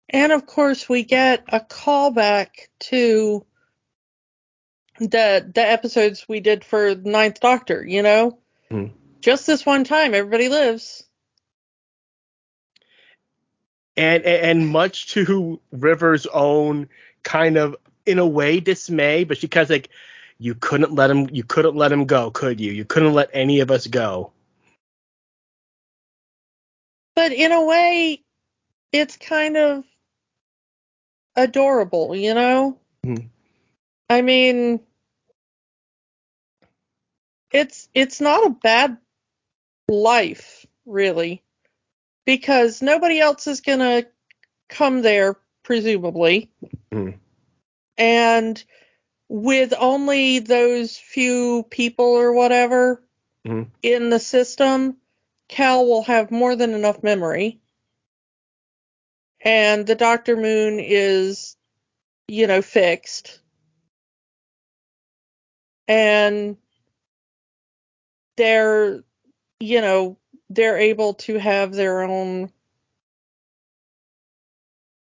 And 0.09 0.33
of 0.33 0.47
course, 0.47 0.89
we 0.89 1.03
get 1.03 1.45
a 1.49 1.61
callback 1.61 2.49
to 2.81 3.45
the 5.01 5.51
the 5.53 5.61
episodes 5.61 6.27
we 6.29 6.39
did 6.39 6.65
for 6.65 6.95
Ninth 6.95 7.41
Doctor. 7.41 7.85
You 7.85 8.03
know, 8.03 8.39
mm 8.71 8.93
just 9.25 9.47
this 9.47 9.65
one 9.65 9.85
time, 9.85 10.13
everybody 10.13 10.51
lives. 10.51 11.03
And 13.97 14.25
and 14.25 14.69
much 14.69 15.13
to 15.13 15.61
River's 15.71 16.27
own 16.27 16.89
kind 17.23 17.57
of 17.57 17.77
in 18.07 18.19
a 18.19 18.27
way 18.27 18.61
dismay, 18.61 19.25
but 19.25 19.39
she 19.39 19.49
kind 19.49 19.63
of 19.63 19.71
like 19.71 19.89
you 20.39 20.55
couldn't 20.55 20.93
let 20.95 21.11
him 21.11 21.29
you 21.31 21.45
couldn't 21.45 21.77
let 21.77 21.93
him 21.93 22.07
go, 22.07 22.31
could 22.31 22.61
you? 22.61 22.73
You 22.73 22.85
couldn't 22.85 23.15
let 23.15 23.31
any 23.33 23.61
of 23.61 23.71
us 23.71 23.87
go. 23.87 24.33
But 27.15 27.33
in 27.33 27.53
a 27.53 27.65
way, 27.65 28.23
it's 28.93 29.17
kind 29.17 29.57
of 29.57 29.85
adorable, 31.37 32.15
you 32.17 32.35
know? 32.35 32.79
Mm-hmm. 33.07 33.27
I 34.11 34.23
mean, 34.23 34.81
it's 37.51 37.89
it's 37.95 38.21
not 38.21 38.47
a 38.47 38.51
bad 38.51 38.99
life, 39.89 40.67
really, 40.87 41.43
because 42.25 42.83
nobody 42.83 43.21
else 43.21 43.47
is 43.47 43.61
going 43.61 43.81
to 43.81 44.07
come 44.69 45.03
there, 45.03 45.37
presumably. 45.63 46.51
Mm. 46.93 47.19
And 47.97 48.65
with 49.29 49.75
only 49.79 50.41
those 50.41 50.97
few 50.97 51.65
people 51.71 52.05
or 52.05 52.33
whatever 52.33 53.03
mm. 53.47 53.69
in 53.83 54.11
the 54.11 54.19
system, 54.19 54.97
Cal 55.49 55.87
will 55.87 56.03
have 56.03 56.31
more 56.31 56.57
than 56.57 56.75
enough 56.75 57.03
memory. 57.03 57.61
And 59.41 59.87
the 59.87 59.95
Dr. 59.95 60.37
Moon 60.37 60.81
is, 60.81 61.57
you 62.29 62.47
know, 62.47 62.63
fixed. 62.63 63.41
And 65.87 66.57
they're 68.37 69.05
you 69.65 69.81
know, 69.81 70.19
they're 70.55 70.79
able 70.79 71.15
to 71.15 71.39
have 71.39 71.73
their 71.73 72.03
own 72.03 72.51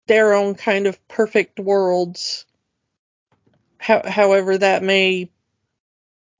their 0.07 0.33
own 0.33 0.55
kind 0.55 0.87
of 0.87 1.07
perfect 1.07 1.59
worlds 1.59 2.45
how, 3.77 4.01
however 4.05 4.57
that 4.57 4.83
may 4.83 5.29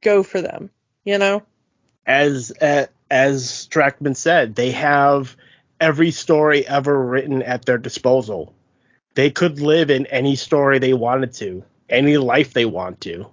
go 0.02 0.24
for 0.24 0.42
them 0.42 0.70
you 1.04 1.18
know? 1.18 1.44
As 2.06 2.52
uh, 2.62 2.88
as 3.10 3.46
Strackman 3.46 4.16
said 4.16 4.56
they 4.56 4.72
have 4.72 5.36
every 5.80 6.12
story 6.12 6.68
ever 6.68 7.06
written 7.06 7.42
at 7.42 7.66
their 7.66 7.78
disposal. 7.78 8.54
They 9.16 9.30
could 9.30 9.60
live 9.60 9.90
in 9.90 10.06
any 10.08 10.36
story 10.36 10.80
they 10.80 10.94
wanted 10.94 11.34
to 11.34 11.64
any 11.90 12.18
life 12.18 12.54
they 12.54 12.66
want 12.66 13.02
to. 13.02 13.28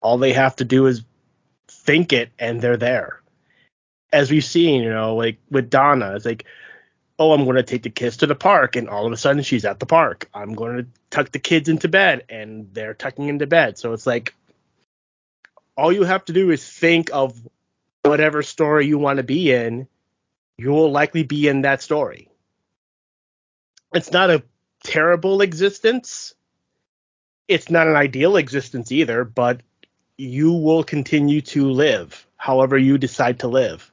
All 0.00 0.18
they 0.18 0.32
have 0.32 0.56
to 0.56 0.64
do 0.64 0.86
is 0.86 1.02
think 1.68 2.12
it 2.12 2.30
and 2.38 2.60
they're 2.60 2.76
there 2.76 3.20
as 4.12 4.30
we've 4.30 4.44
seen, 4.44 4.82
you 4.82 4.90
know, 4.90 5.16
like 5.16 5.38
with 5.50 5.70
Donna, 5.70 6.14
it's 6.14 6.24
like, 6.24 6.44
oh, 7.18 7.32
I'm 7.32 7.44
going 7.44 7.56
to 7.56 7.62
take 7.62 7.82
the 7.82 7.90
kids 7.90 8.18
to 8.18 8.26
the 8.26 8.34
park, 8.34 8.76
and 8.76 8.88
all 8.88 9.06
of 9.06 9.12
a 9.12 9.16
sudden 9.16 9.42
she's 9.42 9.64
at 9.64 9.80
the 9.80 9.86
park. 9.86 10.28
I'm 10.32 10.54
going 10.54 10.76
to 10.76 10.86
tuck 11.10 11.32
the 11.32 11.38
kids 11.38 11.68
into 11.68 11.88
bed, 11.88 12.24
and 12.28 12.68
they're 12.72 12.94
tucking 12.94 13.28
into 13.28 13.46
bed. 13.46 13.76
So 13.76 13.92
it's 13.92 14.06
like, 14.06 14.34
all 15.76 15.92
you 15.92 16.04
have 16.04 16.24
to 16.26 16.32
do 16.32 16.50
is 16.50 16.68
think 16.68 17.10
of 17.12 17.40
whatever 18.02 18.42
story 18.42 18.86
you 18.86 18.98
want 18.98 19.18
to 19.18 19.22
be 19.22 19.52
in. 19.52 19.88
You 20.56 20.70
will 20.70 20.90
likely 20.90 21.22
be 21.22 21.48
in 21.48 21.62
that 21.62 21.82
story. 21.82 22.28
It's 23.94 24.12
not 24.12 24.30
a 24.30 24.42
terrible 24.84 25.40
existence. 25.40 26.34
It's 27.46 27.70
not 27.70 27.88
an 27.88 27.96
ideal 27.96 28.36
existence 28.36 28.92
either, 28.92 29.24
but 29.24 29.62
you 30.16 30.52
will 30.52 30.84
continue 30.84 31.40
to 31.40 31.70
live 31.70 32.26
however 32.36 32.76
you 32.76 32.98
decide 32.98 33.40
to 33.40 33.48
live. 33.48 33.90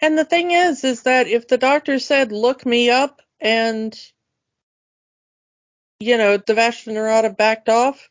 And 0.00 0.18
the 0.18 0.24
thing 0.24 0.50
is, 0.50 0.84
is 0.84 1.02
that 1.02 1.28
if 1.28 1.48
the 1.48 1.58
doctor 1.58 1.98
said, 1.98 2.32
look 2.32 2.66
me 2.66 2.90
up, 2.90 3.22
and, 3.40 3.98
you 6.00 6.18
know, 6.18 6.36
the 6.36 6.54
Vashta 6.54 6.92
Nerada 6.92 7.36
backed 7.36 7.68
off, 7.68 8.10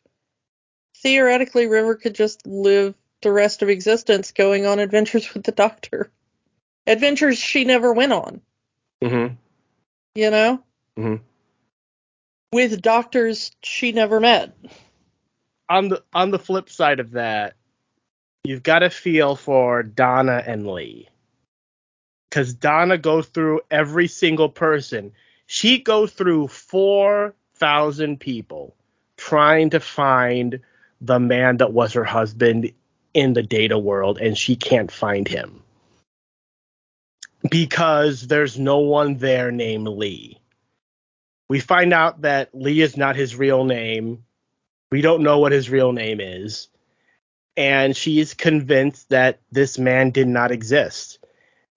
theoretically, 0.98 1.66
River 1.66 1.94
could 1.94 2.14
just 2.14 2.46
live 2.46 2.94
the 3.22 3.32
rest 3.32 3.62
of 3.62 3.68
existence 3.68 4.32
going 4.32 4.66
on 4.66 4.78
adventures 4.78 5.32
with 5.34 5.44
the 5.44 5.52
doctor. 5.52 6.10
Adventures 6.86 7.38
she 7.38 7.64
never 7.64 7.92
went 7.92 8.12
on. 8.12 8.40
Mm-hmm. 9.02 9.34
You 10.14 10.30
know? 10.30 10.62
Mm-hmm. 10.98 11.22
With 12.52 12.80
doctors 12.82 13.50
she 13.62 13.92
never 13.92 14.20
met. 14.20 14.56
On 15.68 15.88
the 15.88 16.04
on 16.12 16.30
the 16.30 16.38
flip 16.38 16.68
side 16.68 17.00
of 17.00 17.12
that, 17.12 17.54
you've 18.44 18.62
got 18.62 18.80
to 18.80 18.90
feel 18.90 19.34
for 19.34 19.82
Donna 19.82 20.42
and 20.46 20.66
Lee. 20.66 21.08
Because 22.34 22.52
Donna 22.52 22.98
goes 22.98 23.28
through 23.28 23.60
every 23.70 24.08
single 24.08 24.48
person. 24.48 25.12
She 25.46 25.78
goes 25.78 26.10
through 26.10 26.48
4,000 26.48 28.18
people 28.18 28.74
trying 29.16 29.70
to 29.70 29.78
find 29.78 30.58
the 31.00 31.20
man 31.20 31.58
that 31.58 31.72
was 31.72 31.92
her 31.92 32.02
husband 32.02 32.72
in 33.14 33.34
the 33.34 33.42
data 33.44 33.78
world, 33.78 34.18
and 34.18 34.36
she 34.36 34.56
can't 34.56 34.90
find 34.90 35.28
him. 35.28 35.62
Because 37.48 38.26
there's 38.26 38.58
no 38.58 38.80
one 38.80 39.18
there 39.18 39.52
named 39.52 39.86
Lee. 39.86 40.40
We 41.48 41.60
find 41.60 41.92
out 41.92 42.22
that 42.22 42.52
Lee 42.52 42.80
is 42.80 42.96
not 42.96 43.14
his 43.14 43.36
real 43.36 43.62
name. 43.62 44.24
We 44.90 45.02
don't 45.02 45.22
know 45.22 45.38
what 45.38 45.52
his 45.52 45.70
real 45.70 45.92
name 45.92 46.18
is 46.20 46.66
and 47.56 47.96
she 47.96 48.18
is 48.18 48.34
convinced 48.34 49.10
that 49.10 49.38
this 49.52 49.78
man 49.78 50.10
did 50.10 50.26
not 50.26 50.50
exist 50.50 51.20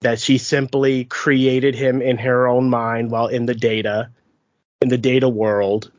that 0.00 0.20
she 0.20 0.38
simply 0.38 1.04
created 1.04 1.74
him 1.74 2.00
in 2.00 2.18
her 2.18 2.46
own 2.46 2.70
mind 2.70 3.10
while 3.10 3.26
in 3.26 3.46
the 3.46 3.54
data 3.54 4.10
in 4.80 4.88
the 4.88 4.98
data 4.98 5.28
world. 5.28 5.90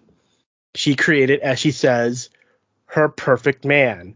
She 0.75 0.95
created 0.95 1.41
as 1.41 1.59
she 1.59 1.71
says 1.71 2.29
her 2.85 3.09
perfect 3.09 3.65
man 3.65 4.15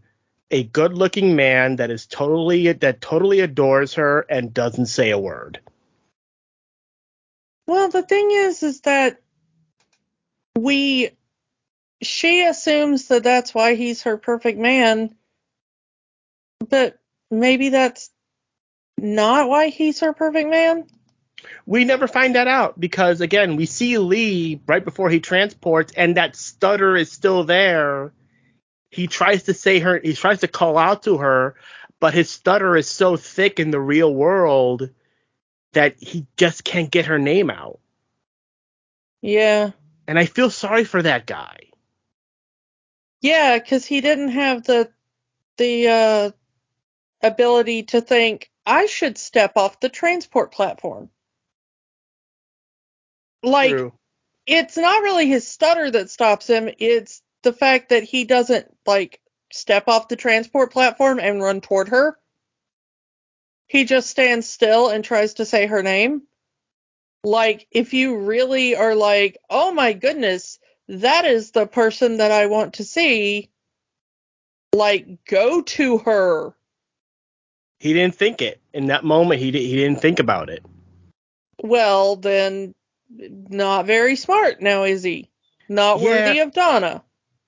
a 0.51 0.63
good 0.63 0.93
looking 0.93 1.35
man 1.35 1.77
that 1.77 1.89
is 1.89 2.05
totally 2.05 2.71
that 2.71 3.01
totally 3.01 3.39
adores 3.39 3.95
her 3.95 4.21
and 4.29 4.53
doesn't 4.53 4.85
say 4.85 5.09
a 5.09 5.17
word. 5.17 5.59
Well 7.65 7.89
the 7.89 8.03
thing 8.03 8.29
is 8.31 8.61
is 8.63 8.81
that 8.81 9.19
we 10.57 11.09
she 12.01 12.45
assumes 12.45 13.07
that 13.07 13.23
that's 13.23 13.53
why 13.53 13.75
he's 13.75 14.03
her 14.03 14.17
perfect 14.17 14.59
man 14.59 15.15
but 16.69 16.99
maybe 17.31 17.69
that's 17.69 18.11
not 18.97 19.49
why 19.49 19.69
he's 19.69 19.99
her 20.01 20.13
perfect 20.13 20.49
man. 20.49 20.85
We 21.65 21.85
never 21.85 22.07
find 22.07 22.35
that 22.35 22.47
out 22.47 22.79
because 22.79 23.21
again, 23.21 23.55
we 23.55 23.65
see 23.65 23.97
Lee 23.97 24.61
right 24.65 24.83
before 24.83 25.09
he 25.09 25.19
transports, 25.19 25.93
and 25.95 26.17
that 26.17 26.35
stutter 26.35 26.95
is 26.95 27.11
still 27.11 27.43
there. 27.43 28.13
He 28.89 29.07
tries 29.07 29.43
to 29.43 29.53
say 29.53 29.79
her, 29.79 29.99
he 29.99 30.13
tries 30.13 30.41
to 30.41 30.47
call 30.47 30.77
out 30.77 31.03
to 31.03 31.17
her, 31.17 31.55
but 31.99 32.13
his 32.13 32.29
stutter 32.29 32.75
is 32.77 32.87
so 32.89 33.17
thick 33.17 33.59
in 33.59 33.71
the 33.71 33.79
real 33.79 34.13
world 34.13 34.89
that 35.73 35.95
he 35.99 36.27
just 36.37 36.63
can't 36.63 36.91
get 36.91 37.07
her 37.07 37.19
name 37.19 37.49
out. 37.49 37.79
Yeah. 39.21 39.71
And 40.07 40.19
I 40.19 40.25
feel 40.25 40.49
sorry 40.49 40.83
for 40.83 41.01
that 41.01 41.25
guy. 41.25 41.57
Yeah, 43.21 43.57
because 43.57 43.85
he 43.85 44.01
didn't 44.01 44.29
have 44.29 44.63
the 44.63 44.91
the 45.57 45.87
uh 45.87 46.31
ability 47.21 47.83
to 47.83 48.01
think, 48.01 48.51
I 48.65 48.85
should 48.85 49.17
step 49.17 49.53
off 49.57 49.79
the 49.79 49.89
transport 49.89 50.51
platform. 50.51 51.09
Like, 53.41 53.71
True. 53.71 53.93
it's 54.45 54.77
not 54.77 55.03
really 55.03 55.27
his 55.27 55.47
stutter 55.47 55.91
that 55.91 56.09
stops 56.09 56.47
him, 56.47 56.69
it's 56.79 57.21
the 57.41 57.53
fact 57.53 57.89
that 57.89 58.03
he 58.03 58.23
doesn't, 58.23 58.73
like, 58.85 59.19
step 59.51 59.87
off 59.87 60.07
the 60.07 60.15
transport 60.15 60.71
platform 60.71 61.19
and 61.19 61.41
run 61.41 61.59
toward 61.59 61.89
her. 61.89 62.17
He 63.67 63.83
just 63.83 64.09
stands 64.09 64.47
still 64.47 64.89
and 64.89 65.03
tries 65.03 65.35
to 65.35 65.45
say 65.45 65.65
her 65.65 65.83
name. 65.83 66.23
Like, 67.23 67.67
if 67.71 67.93
you 67.93 68.17
really 68.17 68.75
are 68.75 68.95
like, 68.95 69.37
oh 69.49 69.73
my 69.73 69.93
goodness, 69.93 70.59
that 70.87 71.25
is 71.25 71.51
the 71.51 71.65
person 71.65 72.17
that 72.17 72.31
I 72.31 72.47
want 72.47 72.75
to 72.75 72.83
see, 72.83 73.49
like, 74.73 75.25
go 75.25 75.61
to 75.61 75.97
her 75.99 76.55
he 77.83 77.91
didn't 77.91 78.15
think 78.15 78.41
it 78.41 78.61
in 78.73 78.85
that 78.85 79.03
moment. 79.03 79.41
He 79.41 79.51
he 79.51 79.75
didn't 79.75 79.99
think 79.99 80.19
about 80.19 80.49
it. 80.49 80.63
Well, 81.61 82.15
then, 82.15 82.73
not 83.09 83.85
very 83.85 84.15
smart. 84.15 84.61
Now 84.61 84.83
is 84.83 85.03
he? 85.03 85.29
Not 85.67 85.99
yeah, 85.99 86.05
worthy 86.05 86.39
of 86.39 86.53
Donna. 86.53 87.03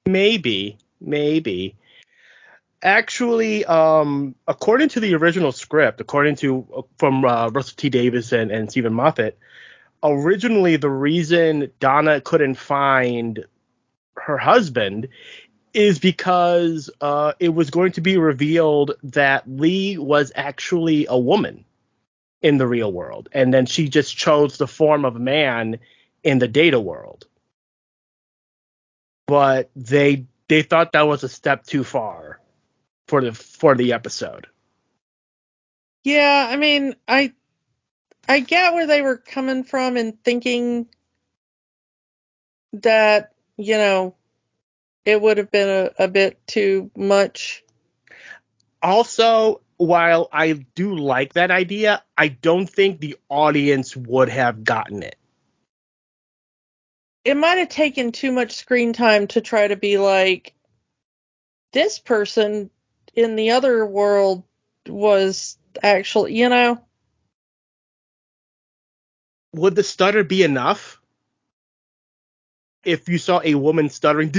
Maybe, 0.05 0.77
maybe. 0.99 1.77
Actually, 2.83 3.63
um, 3.63 4.35
according 4.45 4.89
to 4.89 4.99
the 4.99 5.15
original 5.15 5.53
script, 5.53 6.01
according 6.01 6.35
to 6.35 6.67
uh, 6.75 6.81
from 6.97 7.23
uh, 7.23 7.47
Russell 7.47 7.75
T 7.77 7.89
Davies 7.89 8.33
and, 8.33 8.51
and 8.51 8.69
Steven 8.69 8.93
Moffat, 8.93 9.37
originally 10.03 10.75
the 10.75 10.89
reason 10.89 11.71
Donna 11.79 12.19
couldn't 12.19 12.55
find 12.55 13.45
her 14.17 14.37
husband 14.37 15.07
is 15.75 15.99
because 15.99 16.89
uh, 17.01 17.33
it 17.39 17.49
was 17.49 17.69
going 17.69 17.91
to 17.91 18.01
be 18.01 18.17
revealed 18.17 18.93
that 19.03 19.43
Lee 19.47 19.97
was 19.97 20.31
actually 20.33 21.05
a 21.09 21.19
woman 21.19 21.65
in 22.41 22.57
the 22.57 22.65
real 22.65 22.91
world, 22.91 23.27
and 23.33 23.53
then 23.53 23.65
she 23.65 23.89
just 23.89 24.15
chose 24.15 24.57
the 24.57 24.67
form 24.67 25.03
of 25.03 25.17
a 25.17 25.19
man 25.19 25.79
in 26.23 26.39
the 26.39 26.47
data 26.47 26.79
world. 26.79 27.25
But 29.27 29.69
they 29.75 30.25
they 30.47 30.61
thought 30.61 30.93
that 30.93 31.07
was 31.07 31.23
a 31.23 31.29
step 31.29 31.65
too 31.65 31.83
far 31.83 32.39
for 33.07 33.21
the 33.21 33.33
for 33.33 33.75
the 33.75 33.93
episode. 33.93 34.47
Yeah, 36.05 36.47
I 36.49 36.55
mean, 36.55 36.95
I 37.07 37.33
I 38.29 38.39
get 38.39 38.73
where 38.73 38.87
they 38.87 39.01
were 39.01 39.17
coming 39.17 39.63
from 39.63 39.97
and 39.97 40.23
thinking 40.23 40.87
that, 42.73 43.33
you 43.57 43.77
know, 43.77 44.15
it 45.05 45.21
would 45.21 45.37
have 45.37 45.51
been 45.51 45.69
a, 45.69 46.03
a 46.03 46.07
bit 46.07 46.45
too 46.47 46.91
much. 46.95 47.63
Also, 48.81 49.61
while 49.77 50.29
I 50.31 50.53
do 50.53 50.95
like 50.95 51.33
that 51.33 51.51
idea, 51.51 52.03
I 52.17 52.29
don't 52.29 52.69
think 52.69 52.99
the 52.99 53.17
audience 53.29 53.95
would 53.95 54.29
have 54.29 54.63
gotten 54.63 55.03
it. 55.03 55.17
It 57.23 57.37
might 57.37 57.57
have 57.57 57.69
taken 57.69 58.11
too 58.11 58.31
much 58.31 58.53
screen 58.53 58.93
time 58.93 59.27
to 59.27 59.41
try 59.41 59.67
to 59.67 59.75
be 59.75 59.97
like, 59.97 60.53
this 61.73 61.99
person 61.99 62.69
in 63.15 63.35
the 63.35 63.51
other 63.51 63.85
world 63.85 64.43
was 64.87 65.57
actually, 65.81 66.35
you 66.35 66.49
know. 66.49 66.79
Would 69.53 69.75
the 69.75 69.83
stutter 69.83 70.23
be 70.23 70.43
enough? 70.43 71.01
If 72.85 73.09
you 73.09 73.17
saw 73.17 73.41
a 73.43 73.55
woman 73.55 73.89
stuttering, 73.89 74.31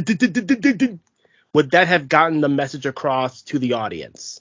would 1.53 1.71
that 1.73 1.89
have 1.89 2.09
gotten 2.09 2.41
the 2.41 2.49
message 2.49 2.87
across 2.87 3.43
to 3.43 3.59
the 3.59 3.75
audience 3.75 4.41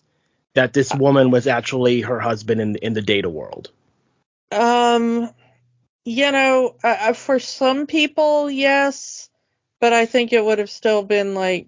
that 0.53 0.73
this 0.73 0.93
woman 0.93 1.31
was 1.31 1.47
actually 1.47 2.01
her 2.01 2.19
husband 2.19 2.61
in 2.61 2.75
in 2.77 2.93
the 2.93 3.01
data 3.01 3.29
world? 3.29 3.71
Um, 4.51 5.29
you 6.05 6.31
know, 6.31 6.75
uh, 6.83 7.13
for 7.13 7.39
some 7.39 7.87
people, 7.87 8.49
yes, 8.49 9.29
but 9.79 9.93
I 9.93 10.05
think 10.05 10.33
it 10.33 10.43
would 10.43 10.59
have 10.59 10.69
still 10.69 11.03
been 11.03 11.33
like 11.33 11.67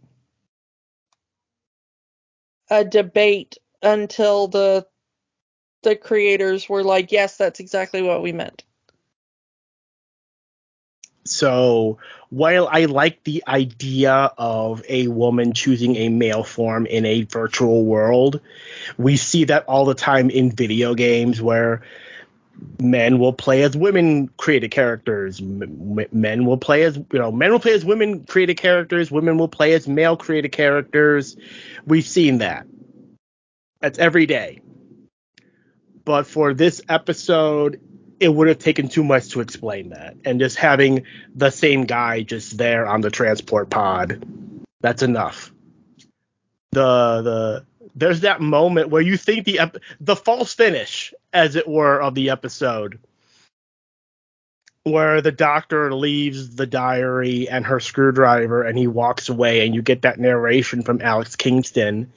a 2.70 2.84
debate 2.86 3.58
until 3.82 4.48
the 4.48 4.86
the 5.84 5.96
creators 5.96 6.68
were 6.68 6.84
like, 6.84 7.12
yes, 7.12 7.38
that's 7.38 7.60
exactly 7.60 8.02
what 8.02 8.22
we 8.22 8.32
meant. 8.32 8.64
So 11.30 11.98
while 12.30 12.68
I 12.72 12.86
like 12.86 13.24
the 13.24 13.44
idea 13.48 14.32
of 14.38 14.84
a 14.90 15.08
woman 15.08 15.54
choosing 15.54 15.96
a 15.96 16.10
male 16.10 16.44
form 16.44 16.86
in 16.86 17.06
a 17.06 17.24
virtual 17.24 17.86
world, 17.86 18.42
we 18.98 19.18
see 19.18 19.46
that 19.46 19.66
all 19.66 19.86
the 19.86 19.96
time 19.96 20.30
in 20.30 20.52
video 20.52 20.94
games 20.94 21.42
where 21.42 21.84
men 22.80 23.20
will 23.20 23.34
play 23.34 23.64
as 23.64 23.78
women 23.78 24.30
created 24.38 24.72
characters. 24.72 25.42
Men 25.42 26.46
will 26.46 26.58
play 26.58 26.84
as 26.84 26.98
you 26.98 27.20
know 27.20 27.32
men 27.32 27.52
will 27.52 27.60
play 27.60 27.74
as 27.74 27.86
women 27.86 28.26
created 28.26 28.58
characters 28.58 29.12
women 29.12 29.38
will 29.38 29.48
play 29.48 29.74
as 29.74 29.88
male 29.88 30.18
created 30.18 30.52
characters. 30.52 31.38
We've 31.86 32.08
seen 32.08 32.40
that. 32.40 32.68
That's 33.80 34.00
every 34.00 34.26
day. 34.26 34.62
But 36.04 36.26
for 36.26 36.54
this 36.54 36.82
episode 36.88 37.82
it 38.20 38.30
would 38.30 38.48
have 38.48 38.60
taken 38.60 38.88
too 38.88 39.04
much 39.04 39.30
to 39.30 39.42
explain 39.42 39.90
that. 39.90 40.16
And 40.26 40.40
just 40.40 40.58
having 40.58 41.04
the 41.36 41.52
same 41.52 41.86
guy 41.86 42.24
just 42.24 42.58
there 42.58 42.88
on 42.88 43.02
the 43.02 43.12
transport 43.12 43.70
pod, 43.70 44.26
that's 44.82 45.04
enough. 45.04 45.52
the 46.72 47.22
the 47.22 47.66
there's 47.96 48.22
that 48.22 48.42
moment 48.42 48.90
where 48.90 49.02
you 49.02 49.18
think 49.18 49.46
the 49.46 49.60
ep- 49.60 49.78
the 50.00 50.16
false 50.16 50.54
finish, 50.54 51.14
as 51.34 51.56
it 51.56 51.68
were, 51.68 52.02
of 52.02 52.14
the 52.16 52.30
episode, 52.30 53.00
where 54.84 55.22
the 55.22 55.32
doctor 55.32 55.94
leaves 55.94 56.56
the 56.56 56.68
diary 56.68 57.50
and 57.50 57.66
her 57.66 57.80
screwdriver, 57.80 58.64
and 58.64 58.78
he 58.78 58.88
walks 58.88 59.30
away, 59.30 59.66
and 59.66 59.74
you 59.76 59.82
get 59.82 60.04
that 60.04 60.20
narration 60.20 60.84
from 60.84 61.02
Alex 61.02 61.36
Kingston, 61.36 62.12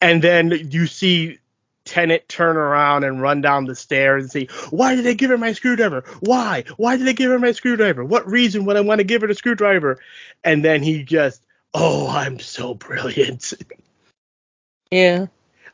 and 0.00 0.22
then 0.22 0.50
you 0.70 0.86
see 0.86 1.38
Tennant 1.84 2.28
turn 2.28 2.56
around 2.56 3.04
and 3.04 3.22
run 3.22 3.40
down 3.40 3.64
the 3.64 3.74
stairs 3.74 4.22
and 4.22 4.30
say, 4.30 4.48
Why 4.70 4.94
did 4.94 5.04
they 5.04 5.14
give 5.14 5.30
her 5.30 5.38
my 5.38 5.52
screwdriver? 5.52 6.04
Why? 6.20 6.64
Why 6.76 6.96
did 6.96 7.06
they 7.06 7.14
give 7.14 7.30
her 7.30 7.38
my 7.38 7.52
screwdriver? 7.52 8.04
What 8.04 8.26
reason 8.26 8.64
would 8.66 8.76
I 8.76 8.82
want 8.82 8.98
to 8.98 9.04
give 9.04 9.22
her 9.22 9.28
the 9.28 9.34
screwdriver? 9.34 9.98
And 10.44 10.64
then 10.64 10.82
he 10.82 11.02
just, 11.02 11.42
Oh, 11.72 12.08
I'm 12.08 12.38
so 12.38 12.74
brilliant. 12.74 13.52
Yeah. 14.92 15.26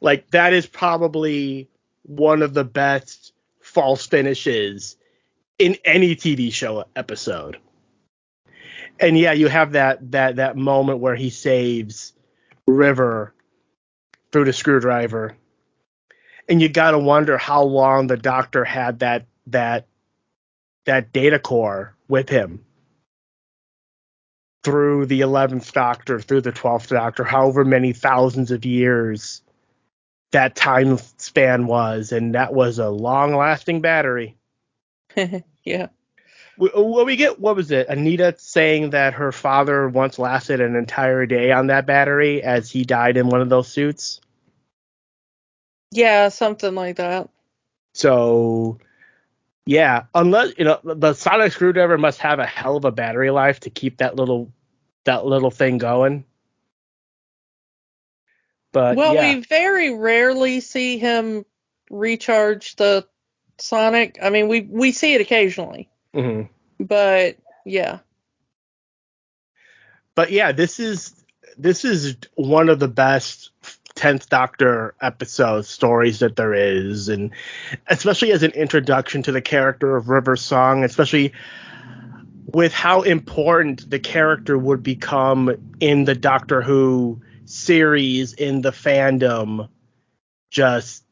Like, 0.02 0.30
that 0.32 0.52
is 0.52 0.66
probably 0.66 1.70
one 2.02 2.42
of 2.42 2.52
the 2.52 2.64
best 2.64 3.32
false 3.62 4.06
finishes 4.06 4.96
in 5.58 5.76
any 5.84 6.14
TV 6.14 6.52
show 6.52 6.84
episode. 6.94 7.58
And 9.00 9.18
yeah, 9.18 9.32
you 9.32 9.48
have 9.48 9.72
that 9.72 10.12
that 10.12 10.36
that 10.36 10.56
moment 10.56 11.00
where 11.00 11.14
he 11.14 11.30
saves 11.30 12.12
River 12.66 13.34
through 14.32 14.44
the 14.46 14.52
screwdriver 14.52 15.36
and 16.48 16.62
you 16.62 16.68
got 16.68 16.92
to 16.92 16.98
wonder 16.98 17.36
how 17.36 17.62
long 17.62 18.06
the 18.06 18.16
doctor 18.16 18.64
had 18.64 19.00
that 19.00 19.26
that 19.48 19.86
that 20.84 21.12
data 21.12 21.38
core 21.38 21.96
with 22.08 22.28
him. 22.28 22.64
Through 24.62 25.06
the 25.06 25.20
11th 25.20 25.72
doctor 25.72 26.20
through 26.20 26.40
the 26.40 26.52
12th 26.52 26.88
doctor 26.88 27.22
however 27.22 27.64
many 27.64 27.92
thousands 27.92 28.50
of 28.50 28.64
years 28.64 29.42
that 30.32 30.56
time 30.56 30.98
span 31.18 31.66
was 31.66 32.10
and 32.10 32.34
that 32.34 32.52
was 32.52 32.78
a 32.78 32.88
long 32.88 33.34
lasting 33.36 33.80
battery. 33.80 34.36
Yeah. 35.64 35.88
What 36.58 37.06
we 37.06 37.16
get 37.16 37.40
what 37.40 37.56
was 37.56 37.72
it? 37.72 37.88
Anita 37.88 38.36
saying 38.38 38.90
that 38.90 39.14
her 39.14 39.32
father 39.32 39.88
once 39.88 40.16
lasted 40.16 40.60
an 40.60 40.76
entire 40.76 41.26
day 41.26 41.50
on 41.50 41.66
that 41.66 41.86
battery 41.86 42.40
as 42.40 42.70
he 42.70 42.84
died 42.84 43.16
in 43.16 43.28
one 43.28 43.42
of 43.42 43.48
those 43.48 43.66
suits 43.66 44.20
yeah, 45.96 46.28
something 46.28 46.74
like 46.74 46.96
that. 46.96 47.28
So, 47.94 48.78
yeah, 49.64 50.04
unless 50.14 50.52
you 50.58 50.64
know 50.64 50.80
the 50.84 51.14
sonic 51.14 51.52
screwdriver 51.52 51.98
must 51.98 52.20
have 52.20 52.38
a 52.38 52.46
hell 52.46 52.76
of 52.76 52.84
a 52.84 52.92
battery 52.92 53.30
life 53.30 53.60
to 53.60 53.70
keep 53.70 53.98
that 53.98 54.16
little 54.16 54.52
that 55.04 55.24
little 55.24 55.50
thing 55.50 55.78
going. 55.78 56.24
But 58.72 58.96
well, 58.96 59.14
yeah. 59.14 59.34
we 59.34 59.40
very 59.40 59.94
rarely 59.94 60.60
see 60.60 60.98
him 60.98 61.46
recharge 61.90 62.76
the 62.76 63.06
Sonic. 63.58 64.18
I 64.22 64.28
mean, 64.28 64.48
we 64.48 64.60
we 64.60 64.92
see 64.92 65.14
it 65.14 65.22
occasionally, 65.22 65.88
mm-hmm. 66.14 66.52
but 66.84 67.38
yeah. 67.64 68.00
But 70.14 70.30
yeah, 70.30 70.52
this 70.52 70.78
is 70.78 71.14
this 71.56 71.84
is 71.86 72.16
one 72.34 72.68
of 72.68 72.78
the 72.78 72.88
best 72.88 73.50
10th 73.96 74.28
Doctor 74.28 74.94
episode 75.00 75.64
stories 75.64 76.20
that 76.20 76.36
there 76.36 76.54
is, 76.54 77.08
and 77.08 77.32
especially 77.88 78.30
as 78.30 78.42
an 78.42 78.52
introduction 78.52 79.22
to 79.24 79.32
the 79.32 79.40
character 79.40 79.96
of 79.96 80.08
River 80.08 80.36
Song, 80.36 80.84
especially 80.84 81.32
with 82.52 82.72
how 82.72 83.02
important 83.02 83.90
the 83.90 83.98
character 83.98 84.56
would 84.56 84.82
become 84.82 85.50
in 85.80 86.04
the 86.04 86.14
Doctor 86.14 86.62
Who 86.62 87.20
series 87.46 88.34
in 88.34 88.60
the 88.60 88.70
fandom. 88.70 89.68
Just 90.50 91.04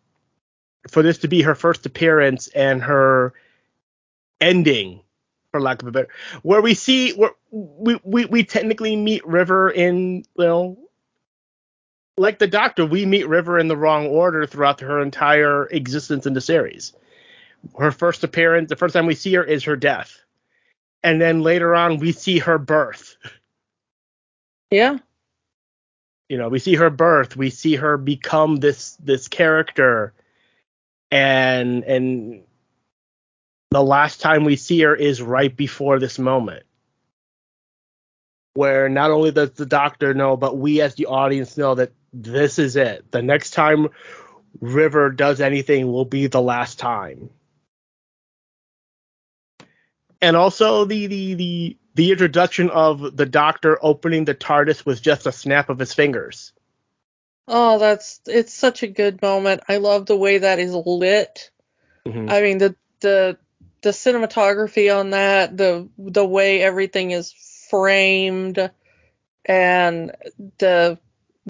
for 0.88 1.02
this 1.02 1.18
to 1.18 1.28
be 1.28 1.42
her 1.42 1.54
first 1.54 1.86
appearance 1.86 2.48
and 2.48 2.82
her 2.82 3.34
ending, 4.40 5.00
for 5.50 5.60
lack 5.60 5.82
of 5.82 5.88
a 5.88 5.90
better, 5.90 6.08
where 6.42 6.62
we 6.62 6.74
see 6.74 7.12
where 7.12 7.32
we 7.50 7.98
we, 8.04 8.26
we 8.26 8.44
technically 8.44 8.94
meet 8.94 9.26
River 9.26 9.70
in 9.70 10.24
you 10.36 10.44
know 10.44 10.83
like 12.16 12.38
the 12.38 12.46
Doctor, 12.46 12.86
we 12.86 13.06
meet 13.06 13.28
River 13.28 13.58
in 13.58 13.68
the 13.68 13.76
wrong 13.76 14.06
order 14.06 14.46
throughout 14.46 14.80
her 14.80 15.00
entire 15.00 15.66
existence 15.66 16.26
in 16.26 16.34
the 16.34 16.40
series. 16.40 16.92
Her 17.78 17.90
first 17.90 18.22
appearance, 18.24 18.68
the 18.68 18.76
first 18.76 18.92
time 18.92 19.06
we 19.06 19.14
see 19.14 19.34
her 19.34 19.44
is 19.44 19.64
her 19.64 19.76
death. 19.76 20.20
And 21.02 21.20
then 21.20 21.42
later 21.42 21.74
on, 21.74 21.98
we 21.98 22.12
see 22.12 22.38
her 22.38 22.58
birth. 22.58 23.16
Yeah. 24.70 24.98
You 26.28 26.38
know, 26.38 26.48
we 26.48 26.58
see 26.58 26.74
her 26.76 26.90
birth. 26.90 27.36
We 27.36 27.50
see 27.50 27.76
her 27.76 27.96
become 27.96 28.56
this 28.56 28.96
this 28.96 29.28
character, 29.28 30.14
and 31.10 31.84
and 31.84 32.44
the 33.70 33.82
last 33.82 34.22
time 34.22 34.44
we 34.44 34.56
see 34.56 34.80
her 34.80 34.96
is 34.96 35.20
right 35.20 35.54
before 35.54 35.98
this 35.98 36.18
moment 36.18 36.64
where 38.54 38.88
not 38.88 39.10
only 39.10 39.32
does 39.32 39.50
the 39.52 39.66
doctor 39.66 40.14
know, 40.14 40.36
but 40.36 40.56
we 40.56 40.80
as 40.80 40.94
the 40.94 41.06
audience 41.06 41.56
know 41.56 41.74
that 41.74 41.92
this 42.14 42.58
is 42.58 42.76
it. 42.76 43.10
The 43.10 43.22
next 43.22 43.50
time 43.50 43.88
River 44.60 45.10
does 45.10 45.40
anything 45.40 45.90
will 45.90 46.04
be 46.04 46.28
the 46.28 46.40
last 46.40 46.78
time. 46.78 47.30
And 50.22 50.36
also 50.36 50.84
the 50.84 51.06
the 51.06 51.34
the 51.34 51.76
the 51.94 52.12
introduction 52.12 52.70
of 52.70 53.16
the 53.16 53.26
doctor 53.26 53.78
opening 53.82 54.24
the 54.24 54.34
TARDIS 54.34 54.86
with 54.86 55.02
just 55.02 55.26
a 55.26 55.32
snap 55.32 55.68
of 55.68 55.78
his 55.78 55.92
fingers. 55.92 56.52
Oh, 57.46 57.78
that's 57.78 58.20
it's 58.26 58.54
such 58.54 58.82
a 58.82 58.88
good 58.88 59.20
moment. 59.20 59.62
I 59.68 59.76
love 59.76 60.06
the 60.06 60.16
way 60.16 60.38
that 60.38 60.58
is 60.58 60.72
lit. 60.72 61.50
Mm-hmm. 62.06 62.30
I 62.30 62.40
mean 62.40 62.58
the 62.58 62.76
the 63.00 63.38
the 63.82 63.90
cinematography 63.90 64.96
on 64.96 65.10
that, 65.10 65.56
the 65.56 65.88
the 65.98 66.24
way 66.24 66.62
everything 66.62 67.10
is 67.10 67.34
framed 67.68 68.70
and 69.44 70.12
the 70.58 70.98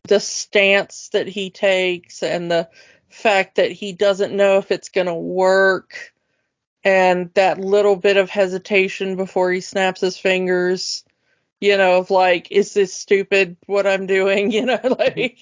the 0.09 0.21
stance 0.21 1.09
that 1.13 1.27
he 1.27 1.51
takes 1.51 2.23
and 2.23 2.51
the 2.51 2.69
fact 3.09 3.57
that 3.57 3.73
he 3.73 3.93
doesn't 3.93 4.37
know 4.37 4.59
if 4.59 4.71
it's 4.71 4.89
going 4.91 5.07
to 5.07 5.15
work 5.15 6.13
and 6.83 7.33
that 7.35 7.59
little 7.59 7.97
bit 7.97 8.17
of 8.17 8.29
hesitation 8.29 9.17
before 9.17 9.51
he 9.51 9.61
snaps 9.61 10.01
his 10.01 10.19
fingers 10.19 11.05
you 11.61 11.77
know 11.77 11.99
of 11.99 12.11
like 12.11 12.51
is 12.51 12.75
this 12.75 12.93
stupid 12.93 13.57
what 13.67 13.87
i'm 13.87 14.07
doing? 14.07 14.51
You 14.55 14.67
know 14.67 14.97
like 14.99 15.41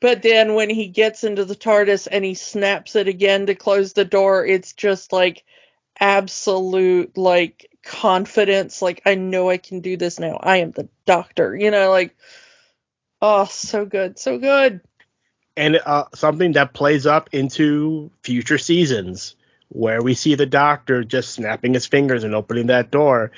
but 0.00 0.22
then 0.22 0.54
when 0.54 0.70
he 0.70 0.86
gets 0.86 1.24
into 1.24 1.44
the 1.44 1.56
tardis 1.56 2.06
and 2.10 2.24
he 2.24 2.34
snaps 2.34 2.94
it 2.94 3.08
again 3.08 3.46
to 3.46 3.54
close 3.54 3.94
the 3.94 4.04
door 4.04 4.46
it's 4.46 4.74
just 4.74 5.12
like 5.12 5.44
absolute 5.98 7.16
like 7.16 7.73
confidence 7.84 8.80
like 8.80 9.02
i 9.04 9.14
know 9.14 9.50
i 9.50 9.56
can 9.56 9.80
do 9.80 9.96
this 9.96 10.18
now. 10.18 10.38
I 10.42 10.58
am 10.58 10.70
the 10.70 10.88
doctor 11.04 11.54
you 11.54 11.70
know 11.70 11.90
like 11.90 12.16
oh 13.20 13.44
so 13.44 13.84
good 13.84 14.18
so 14.18 14.38
good. 14.38 14.80
And 15.56 15.80
uh, 15.86 16.06
something 16.14 16.52
that 16.52 16.74
plays 16.74 17.06
up 17.06 17.30
into 17.32 18.10
future 18.24 18.58
seasons 18.58 19.36
where 19.68 20.02
we 20.02 20.14
see 20.14 20.34
the 20.34 20.46
doctor 20.46 21.04
just 21.04 21.32
snapping 21.32 21.74
his 21.74 21.86
fingers 21.86 22.24
and 22.24 22.34
opening 22.34 22.68
that 22.68 22.90
door. 22.90 23.32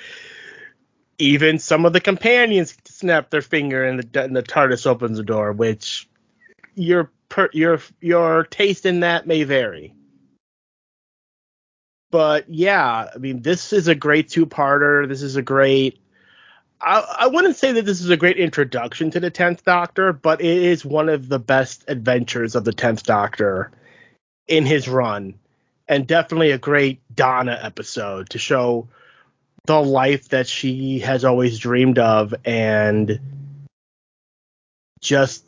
Even 1.19 1.59
some 1.59 1.87
of 1.87 1.93
the 1.93 2.01
companions 2.01 2.77
snap 2.85 3.31
their 3.31 3.43
finger 3.43 3.85
and 3.85 4.01
the, 4.01 4.25
and 4.25 4.37
the 4.37 4.43
TARDIS 4.43 4.87
opens 4.87 5.17
the 5.17 5.25
door, 5.25 5.53
which 5.53 6.09
your 6.75 7.11
per, 7.29 7.49
your 7.53 7.81
your 8.01 8.45
taste 8.45 8.87
in 8.87 9.01
that 9.01 9.27
may 9.27 9.45
vary 9.45 9.95
but 12.11 12.49
yeah, 12.49 13.11
I 13.15 13.19
mean, 13.19 13.43
this 13.43 13.73
is 13.73 13.89
a 13.89 13.95
great 13.95 14.29
two-parter. 14.29 15.09
This 15.09 15.23
is 15.23 15.37
a 15.37 15.43
great. 15.43 15.99
I, 16.81 17.17
I 17.21 17.27
wouldn't 17.27 17.57
say 17.57 17.73
that 17.73 17.85
this 17.85 18.01
is 18.01 18.11
a 18.11 18.17
great 18.17 18.37
introduction 18.37 19.11
to 19.13 19.21
the 19.21 19.31
Tenth 19.31 19.65
Doctor, 19.65 20.13
but 20.13 20.41
it 20.41 20.47
is 20.47 20.85
one 20.85 21.09
of 21.09 21.29
the 21.29 21.39
best 21.39 21.85
adventures 21.89 22.55
of 22.55 22.65
the 22.65 22.73
Tenth 22.73 23.03
Doctor 23.03 23.71
in 24.47 24.67
his 24.67 24.89
run, 24.89 25.35
and 25.89 26.07
definitely 26.07 26.51
a 26.53 26.59
great 26.59 27.01
Donna 27.15 27.59
episode 27.61 28.31
to 28.31 28.39
show 28.39 28.89
the 29.65 29.83
life 29.83 30.29
that 30.29 30.47
she 30.47 31.01
has 31.01 31.25
always 31.25 31.59
dreamed 31.59 31.99
of, 31.99 32.35
and 32.45 33.19
just 35.01 35.45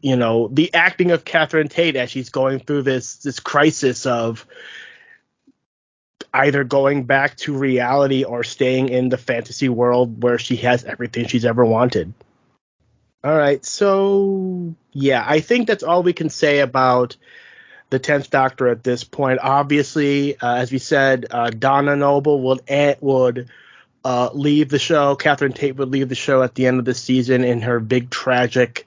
you 0.00 0.16
know 0.16 0.48
the 0.48 0.72
acting 0.72 1.10
of 1.10 1.24
Catherine 1.24 1.68
Tate 1.68 1.96
as 1.96 2.10
she's 2.10 2.30
going 2.30 2.60
through 2.60 2.82
this 2.82 3.16
this 3.16 3.40
crisis 3.40 4.06
of 4.06 4.46
either 6.34 6.64
going 6.64 7.04
back 7.04 7.36
to 7.36 7.56
reality 7.56 8.24
or 8.24 8.42
staying 8.42 8.88
in 8.88 9.08
the 9.08 9.16
fantasy 9.16 9.68
world 9.68 10.22
where 10.22 10.38
she 10.38 10.56
has 10.56 10.84
everything 10.84 11.28
she's 11.28 11.44
ever 11.44 11.64
wanted. 11.64 12.12
All 13.22 13.36
right, 13.36 13.64
so 13.64 14.74
yeah, 14.92 15.24
I 15.26 15.40
think 15.40 15.66
that's 15.66 15.82
all 15.82 16.02
we 16.02 16.12
can 16.12 16.28
say 16.28 16.58
about 16.58 17.16
the 17.88 17.98
tenth 17.98 18.28
Doctor 18.28 18.68
at 18.68 18.82
this 18.82 19.04
point. 19.04 19.38
Obviously, 19.42 20.36
uh, 20.38 20.56
as 20.56 20.72
we 20.72 20.78
said, 20.78 21.26
uh, 21.30 21.50
Donna 21.50 21.96
Noble 21.96 22.40
would 22.42 22.62
would 23.00 23.48
uh, 24.04 24.30
leave 24.34 24.68
the 24.68 24.78
show. 24.78 25.16
Catherine 25.16 25.52
Tate 25.52 25.76
would 25.76 25.90
leave 25.90 26.08
the 26.08 26.14
show 26.14 26.42
at 26.42 26.54
the 26.54 26.66
end 26.66 26.80
of 26.80 26.84
the 26.84 26.94
season 26.94 27.44
in 27.44 27.62
her 27.62 27.80
big 27.80 28.10
tragic 28.10 28.86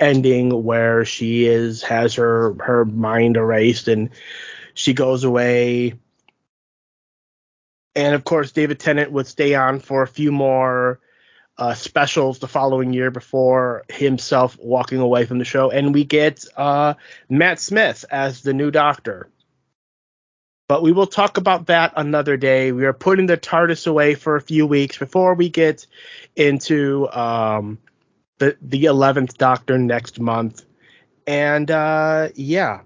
ending 0.00 0.64
where 0.64 1.04
she 1.04 1.46
is 1.46 1.82
has 1.82 2.14
her 2.14 2.54
her 2.60 2.84
mind 2.84 3.36
erased 3.36 3.88
and 3.88 4.10
she 4.74 4.94
goes 4.94 5.24
away. 5.24 5.94
And 7.96 8.14
of 8.14 8.24
course, 8.24 8.52
David 8.52 8.80
Tennant 8.80 9.12
would 9.12 9.26
stay 9.26 9.54
on 9.54 9.80
for 9.80 10.02
a 10.02 10.08
few 10.08 10.32
more 10.32 11.00
uh, 11.56 11.74
specials 11.74 12.38
the 12.38 12.48
following 12.48 12.92
year 12.92 13.10
before 13.10 13.84
himself 13.88 14.58
walking 14.60 14.98
away 14.98 15.24
from 15.24 15.38
the 15.38 15.44
show, 15.44 15.70
and 15.70 15.94
we 15.94 16.04
get 16.04 16.44
uh, 16.56 16.94
Matt 17.28 17.60
Smith 17.60 18.04
as 18.10 18.42
the 18.42 18.52
new 18.52 18.70
Doctor. 18.70 19.28
But 20.66 20.82
we 20.82 20.92
will 20.92 21.06
talk 21.06 21.36
about 21.36 21.66
that 21.66 21.92
another 21.94 22.36
day. 22.36 22.72
We 22.72 22.86
are 22.86 22.94
putting 22.94 23.26
the 23.26 23.36
TARDIS 23.36 23.86
away 23.86 24.14
for 24.14 24.34
a 24.34 24.40
few 24.40 24.66
weeks 24.66 24.98
before 24.98 25.34
we 25.34 25.48
get 25.50 25.86
into 26.34 27.08
um, 27.12 27.78
the 28.38 28.56
the 28.60 28.86
eleventh 28.86 29.38
Doctor 29.38 29.78
next 29.78 30.18
month, 30.18 30.64
and 31.26 31.70
uh, 31.70 32.30
yeah. 32.34 32.80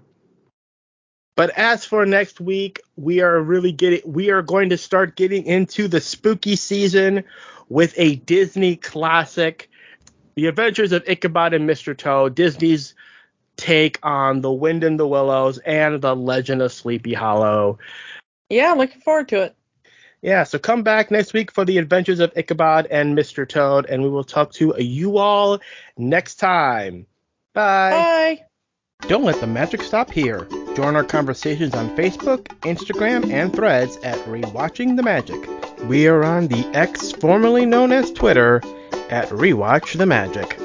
But 1.39 1.51
as 1.51 1.85
for 1.85 2.05
next 2.05 2.41
week, 2.41 2.81
we 2.97 3.21
are 3.21 3.41
really 3.41 3.71
getting 3.71 4.01
we 4.03 4.29
are 4.29 4.41
going 4.41 4.67
to 4.71 4.77
start 4.77 5.15
getting 5.15 5.45
into 5.45 5.87
the 5.87 6.01
spooky 6.01 6.57
season 6.57 7.23
with 7.69 7.93
a 7.95 8.15
Disney 8.15 8.75
classic, 8.75 9.69
The 10.35 10.47
Adventures 10.47 10.91
of 10.91 11.07
Ichabod 11.07 11.53
and 11.53 11.63
Mr. 11.63 11.97
Toad, 11.97 12.35
Disney's 12.35 12.93
take 13.55 13.99
on 14.03 14.41
The 14.41 14.51
Wind 14.51 14.83
in 14.83 14.97
the 14.97 15.07
Willows 15.07 15.59
and 15.59 16.01
The 16.01 16.13
Legend 16.13 16.61
of 16.61 16.73
Sleepy 16.73 17.13
Hollow. 17.13 17.79
Yeah, 18.49 18.73
looking 18.73 18.99
forward 18.99 19.29
to 19.29 19.43
it. 19.43 19.55
Yeah, 20.21 20.43
so 20.43 20.59
come 20.59 20.83
back 20.83 21.09
next 21.09 21.31
week 21.31 21.53
for 21.53 21.63
The 21.63 21.77
Adventures 21.77 22.19
of 22.19 22.33
Ichabod 22.35 22.85
and 22.91 23.17
Mr. 23.17 23.47
Toad, 23.47 23.85
and 23.85 24.03
we 24.03 24.09
will 24.09 24.25
talk 24.25 24.51
to 24.55 24.75
you 24.77 25.19
all 25.19 25.61
next 25.97 26.35
time. 26.35 27.05
Bye. 27.53 27.91
Bye. 27.91 28.45
Don't 29.07 29.23
let 29.23 29.39
the 29.41 29.47
magic 29.47 29.81
stop 29.81 30.11
here. 30.11 30.45
Join 30.75 30.95
our 30.95 31.03
conversations 31.03 31.73
on 31.73 31.95
Facebook, 31.95 32.45
Instagram, 32.61 33.31
and 33.31 33.51
threads 33.51 33.97
at 34.03 34.19
Rewatching 34.25 34.95
the 34.97 35.03
Magic. 35.03 35.39
We 35.85 36.05
are 36.07 36.23
on 36.23 36.47
the 36.47 36.63
X 36.75 37.11
formerly 37.13 37.65
known 37.65 37.91
as 37.91 38.11
Twitter 38.11 38.57
at 39.09 39.27
Rewatch 39.29 39.97
the 39.97 40.05
Magic. 40.05 40.59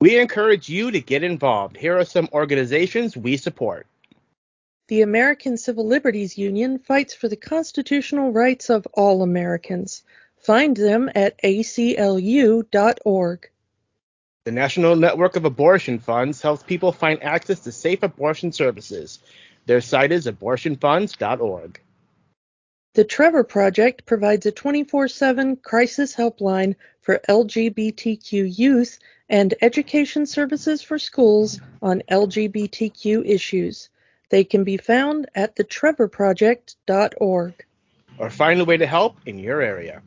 We 0.00 0.18
encourage 0.18 0.68
you 0.70 0.90
to 0.90 1.00
get 1.00 1.22
involved. 1.22 1.76
Here 1.76 1.98
are 1.98 2.06
some 2.06 2.28
organizations 2.32 3.18
we 3.18 3.36
support. 3.36 3.86
The 4.88 5.02
American 5.02 5.58
Civil 5.58 5.86
Liberties 5.86 6.38
Union 6.38 6.78
fights 6.78 7.12
for 7.12 7.28
the 7.28 7.36
constitutional 7.36 8.32
rights 8.32 8.70
of 8.70 8.86
all 8.94 9.22
Americans. 9.22 10.02
Find 10.38 10.74
them 10.74 11.10
at 11.14 11.40
aclu.org. 11.42 12.66
The 14.46 14.52
National 14.52 14.96
Network 14.96 15.36
of 15.36 15.44
Abortion 15.44 15.98
Funds 15.98 16.40
helps 16.40 16.62
people 16.62 16.92
find 16.92 17.22
access 17.22 17.60
to 17.60 17.70
safe 17.70 18.02
abortion 18.02 18.52
services. 18.52 19.18
Their 19.66 19.82
site 19.82 20.12
is 20.12 20.26
abortionfunds.org. 20.26 21.78
The 22.94 23.04
Trevor 23.04 23.44
Project 23.44 24.06
provides 24.06 24.46
a 24.46 24.50
24 24.50 25.08
7 25.08 25.56
crisis 25.56 26.16
helpline 26.16 26.74
for 27.02 27.20
LGBTQ 27.28 28.58
youth 28.58 28.98
and 29.30 29.54
education 29.62 30.26
services 30.26 30.82
for 30.82 30.98
schools 30.98 31.60
on 31.80 32.02
LGBTQ 32.10 33.24
issues. 33.24 33.88
They 34.28 34.44
can 34.44 34.64
be 34.64 34.76
found 34.76 35.30
at 35.34 35.56
thetrevorproject.org. 35.56 37.54
Or 38.18 38.28
find 38.28 38.60
a 38.60 38.64
way 38.64 38.76
to 38.76 38.86
help 38.86 39.16
in 39.24 39.38
your 39.38 39.62
area. 39.62 40.02